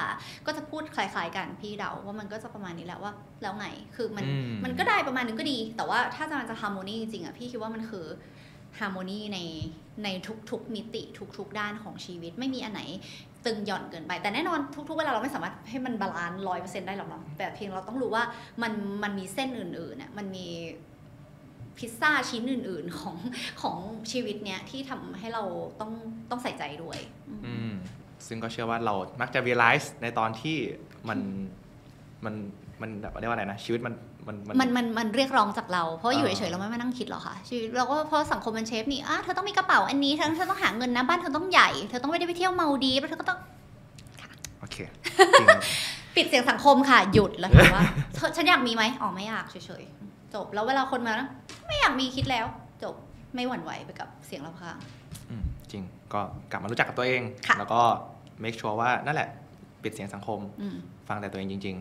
[0.46, 3.12] ก็จะพูดคล้ายๆกันพี่เดาว่ามันก็จะประมาณนี้แหละว่า
[3.42, 8.06] แล้วไง คือมันอืมันก็ได้ประมาณนึงก็ดี แต่ว่าถ้าจะมันจะ harmony จริงๆอะพี่คิดว่ามันคือ
[8.80, 9.40] harmony ใน
[10.04, 10.08] ใน
[10.50, 11.04] ทุกๆมิติ
[11.38, 12.82] ทุก ๆ ด้านของชีวิต ไม่มีอันไหน
[13.46, 14.60] ตึงหย่อนเกินไป แต่แน่นอน
[14.90, 18.24] ทุก ๆ เวลาเราไม่สามารถให้มัน balance ร้อยเปอร์เซ็นต์ได้หรอกเนาะแต่เพียงเราต้องรู้ว่า
[18.62, 20.48] มันมันมีเส้นอื่นๆน่ะมันมี
[21.78, 23.18] พิซซ่าชิ้นอื่น ๆของ
[23.62, 23.78] ของ
[24.12, 25.44] ชีวิตเนี้ยที่ทำให้เรา
[25.80, 25.92] ต้อง
[26.30, 27.00] ต้องใส่ใจด้วย
[27.46, 27.72] อืม
[28.28, 30.58] ซึ่งก็เชื่อว่าเรามักจะ realize ในตอนที่
[31.10, 31.20] มัน
[32.26, 32.36] มัน
[32.82, 33.94] มันแบบเรียกว่าอะไรนะชีวิตมัน
[34.28, 43.40] มันมันมันมันเรียกร้องจากเรา เพราะอยู่อ่าเฉยๆเราไม่มานั่งคิดหรอกค่ะชีวิตเราก็เพราะสังคมมันเชฟนี่อะเธอต้องมีกระเป๋าอันนี้เธอเธอต้องหาเงินนะบ้านเธอต้องใหญ่เธอต้องไม่ได้ไปเที่ยวเมาดีฟแล้วเธอก็ต้อง
[44.60, 44.78] โอเค
[45.40, 45.48] จริง
[46.16, 47.84] ปิดเสียงสังคมค่ะ หยุดแล้วถามว่า
[48.16, 51.28] เธอฉันอยากมีไหมอ๋อไม่อยากเฉยๆจบแล้วเวลาคนมานะ
[51.68, 52.46] ไม่อยากมีคิดแล้ว
[52.84, 52.96] จบ
[53.36, 54.78] ไม่หวั่นไหวไปกับเสียงรอบข้าง
[55.30, 56.20] อืมจริงก็
[56.52, 57.82] กลับมารู้จักกับตัวเองค่ะแล้วก็
[58.44, 59.30] make sure ว่านั่นแหละ
[59.84, 60.76] ปิดเสียงสังคมอืม
[61.10, 61.78] ฟังแต่ตัวเองจริง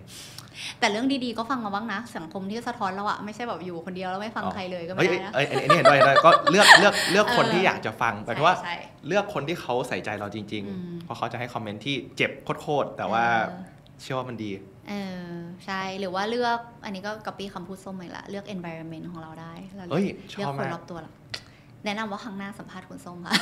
[0.81, 8.77] แต่เรื่องดีๆก็ฟังมาบ้างนะ สังคมที่สะท้อนเราอะไม่ใช่แบบอยู่คนเดียวแล้วไม่ฟังอ๋อใครเลยๆก็เอ้ไม่ยได้นะเอ้ยเอ้ยอันนี้เห็นด้วยเห็นด้วยก็เลือกเลือกเลือกคนเออที่อยากจะฟังหมายถึงว่าใช่
[9.07, 13.63] เลือกคนที่เขาใส่ใจเราจริงอืมๆเพราะเขาจะให้คอมเมนต์ที่เจ็บโคตรๆแต่ว่าเออ
[14.03, 14.51] เชื่อว่ามันดี
[14.89, 15.27] เออ
[15.67, 21.11] ใช่หรือว่าเลือกอันนี้ก็ copy คำพูดส้มเลยละเลือก environment ของเราได้เราเลือกเอ้ยชเลือกอบคนมากรอบตัวเรา
[21.85, 23.33] แนะนำว่าครั้งหน้าสัมภาษณ์คุณส้มค่ะ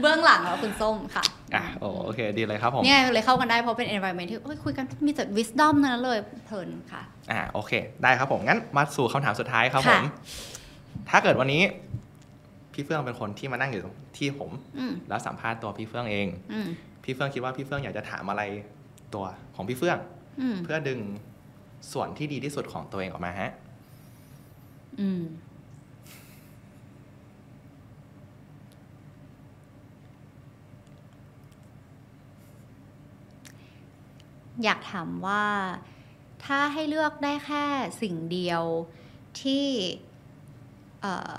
[0.00, 1.24] เบื้องหลังแล้วคุณส้มค่ะ
[1.54, 7.72] อะโอโอเคดีเลยครับผมเนี่ยเลยเข้ากันได้เพราะเป็น environment ที่เอ้ยคุยกันมีแต่ wisdom นั้นเลยเพลินค่ะอ่าโอเค
[8.02, 10.04] ได้ครับผมงั้นมาสู่คำถามสุดท้ายครับผค่ะม
[11.10, 11.62] ถ้าเกิดวันนี้
[12.72, 13.82] พี่เฟื่องเป็นคนที่มานั่งอยู่
[14.16, 16.68] ที่ผมอืมแล้วสัมภาษณ์ตัวพี่เฟื่องเองอืม
[17.04, 18.42] พี่เฟื่องคิดว่าพี่เฟื่องอยากจะถามอะไร
[19.14, 19.24] ตัว
[19.54, 19.98] ของพี่เฟื่อง
[20.40, 21.00] อืมเพื่อดึง
[21.92, 23.52] ส่วนที่ดีที่สุดของตัวเองออกมาฮะ
[25.00, 25.22] อืม
[34.64, 35.44] อยากถามว่า
[36.44, 37.64] ถ้าให้เลือกได้แค่
[38.02, 38.62] สิ่งเดียว
[39.40, 39.66] ที่
[41.02, 41.34] เอ่อ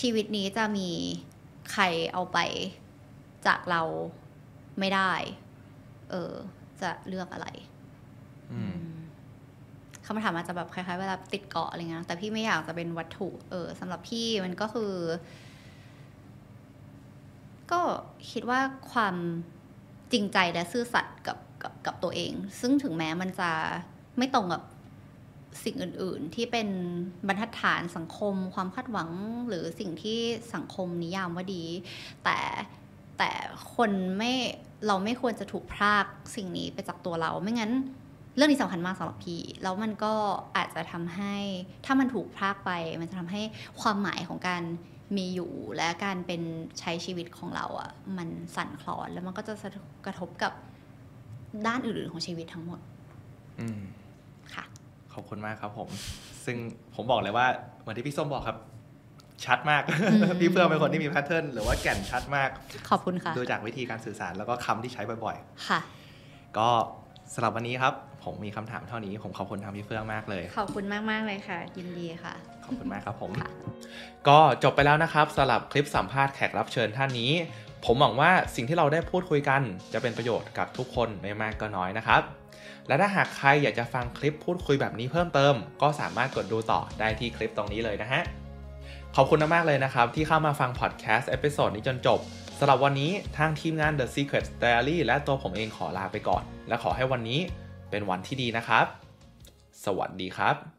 [0.00, 0.90] ชีวิตนี้จะมี
[1.72, 1.82] ใคร
[2.12, 2.38] เอาไป
[3.46, 3.82] จากเรา
[4.78, 5.12] ไม่ได้
[6.10, 6.32] เออ
[6.80, 7.48] จะเลือกอะไร
[8.52, 8.78] อืม
[10.06, 14.92] คำถามอาจจะแบบคล้ายๆเวลาติดเกาะอะไรเงี้ย แต่พี่ไม่อยากจะเป็นวัตถุ เออสำหรับพี่มันก็คือ
[17.70, 17.80] ก็
[18.30, 18.60] คิดว่า
[18.92, 19.14] ความ
[20.12, 21.36] จริงใจและซื่อสัตย์กับ
[21.86, 23.50] กับตัวเอง ซึ่งถึงแม้มันจะ
[24.18, 24.62] ไม่ตรงกับ
[25.64, 26.68] สิ่งอื่น ๆ ที่เป็น
[27.26, 29.10] บรรทัดฐานสังคม ความคาดหวัง
[29.48, 30.18] หรือสิ่งที่
[30.54, 31.64] สังคมนิยามว่าดี
[32.24, 32.38] แต่
[33.18, 33.30] แต่
[33.76, 34.32] คนไม่
[34.86, 36.06] เราไม่ควรจะถูกพราก
[36.36, 37.72] สิ่งนี้ไปจากตัวเรา ไม่งั้น
[38.36, 40.14] เรื่องนี้สำคัญมากสำหรับพี่ แล้วมันก็
[40.56, 41.34] อาจจะทำให้
[41.86, 42.70] ถ้ามันถูกพรากไป
[43.00, 43.42] มันจะทำให้
[43.80, 44.62] ความหมายของการ
[45.16, 46.42] มีอยู่และการเป็น
[46.80, 49.54] ใช้ชีวิตของเราอะ่ะ มันสั่นคลอนแล้วมันก็จะ
[50.06, 50.52] กระทบกับ
[51.66, 52.80] ด้านอื่นๆของชีวิตทั้งหมด
[53.60, 53.80] อืม
[54.54, 54.64] ค่ะ
[55.14, 55.88] ขอบคุณมากครับผม
[56.44, 56.56] ซึ่ง
[56.94, 57.46] ผมบอกเลยว่า
[57.80, 58.58] เหมือนที่พี่ส้มบอกครับ
[59.44, 62.50] ชัดมากอืมพี่เฟื่องเป็นคนที่มีแพทเทิร์นหรือว่าแก่นชัดมาก
[62.90, 65.36] ขอบคุณค่ะ ดูจากวิธีการสื่อสารแล้วก็คำที่ใช้บ่อย
[65.68, 66.68] ค่ะๆก็
[67.34, 67.94] สำหรับวันนี้ครับ
[68.24, 72.34] ผมมีคำถามเท่านี้ ผมขอบคุณทางพี่เฟื่องมากเลย ขอบคุณมากๆเลยค่ะ ยินดีค่ะ
[72.64, 73.50] ขอบคุณมากครับผมค่ะ
[74.28, 77.32] ก็จบไปแล้วนะครับสำหรับคลิปสัมภาษณ์แขกรับเชิญท่านนี้
[77.88, 79.62] ผมหวังว่าสิ่งที่เราได้พูดคุยกัน
[79.92, 82.22] จะเป็นประโยชน์กับทุกคนไม่มากก็น้อยนะครับ
[82.88, 88.22] และถ้าหากใครอยากจะฟังคลิปพูดคุยแบบนี้เพิ่มเติม ก็สามารถกดดูต่อได้ที่คลิปตรงนี้เลยนะฮะ
[89.16, 92.18] ขอบคุณมากเลยนะครับ ที่เข้ามาฟังพอดแคสต์ episode นี้จนจบ
[92.58, 97.40] สำหรับวันนี้ทางทีมงาน The Secret Diary และตัวผมเองขอลาไปก่อน และขอให้วันนี้
[97.90, 98.86] เป็นวันที่ดีนะครับ
[99.84, 100.75] สวัสดีครับ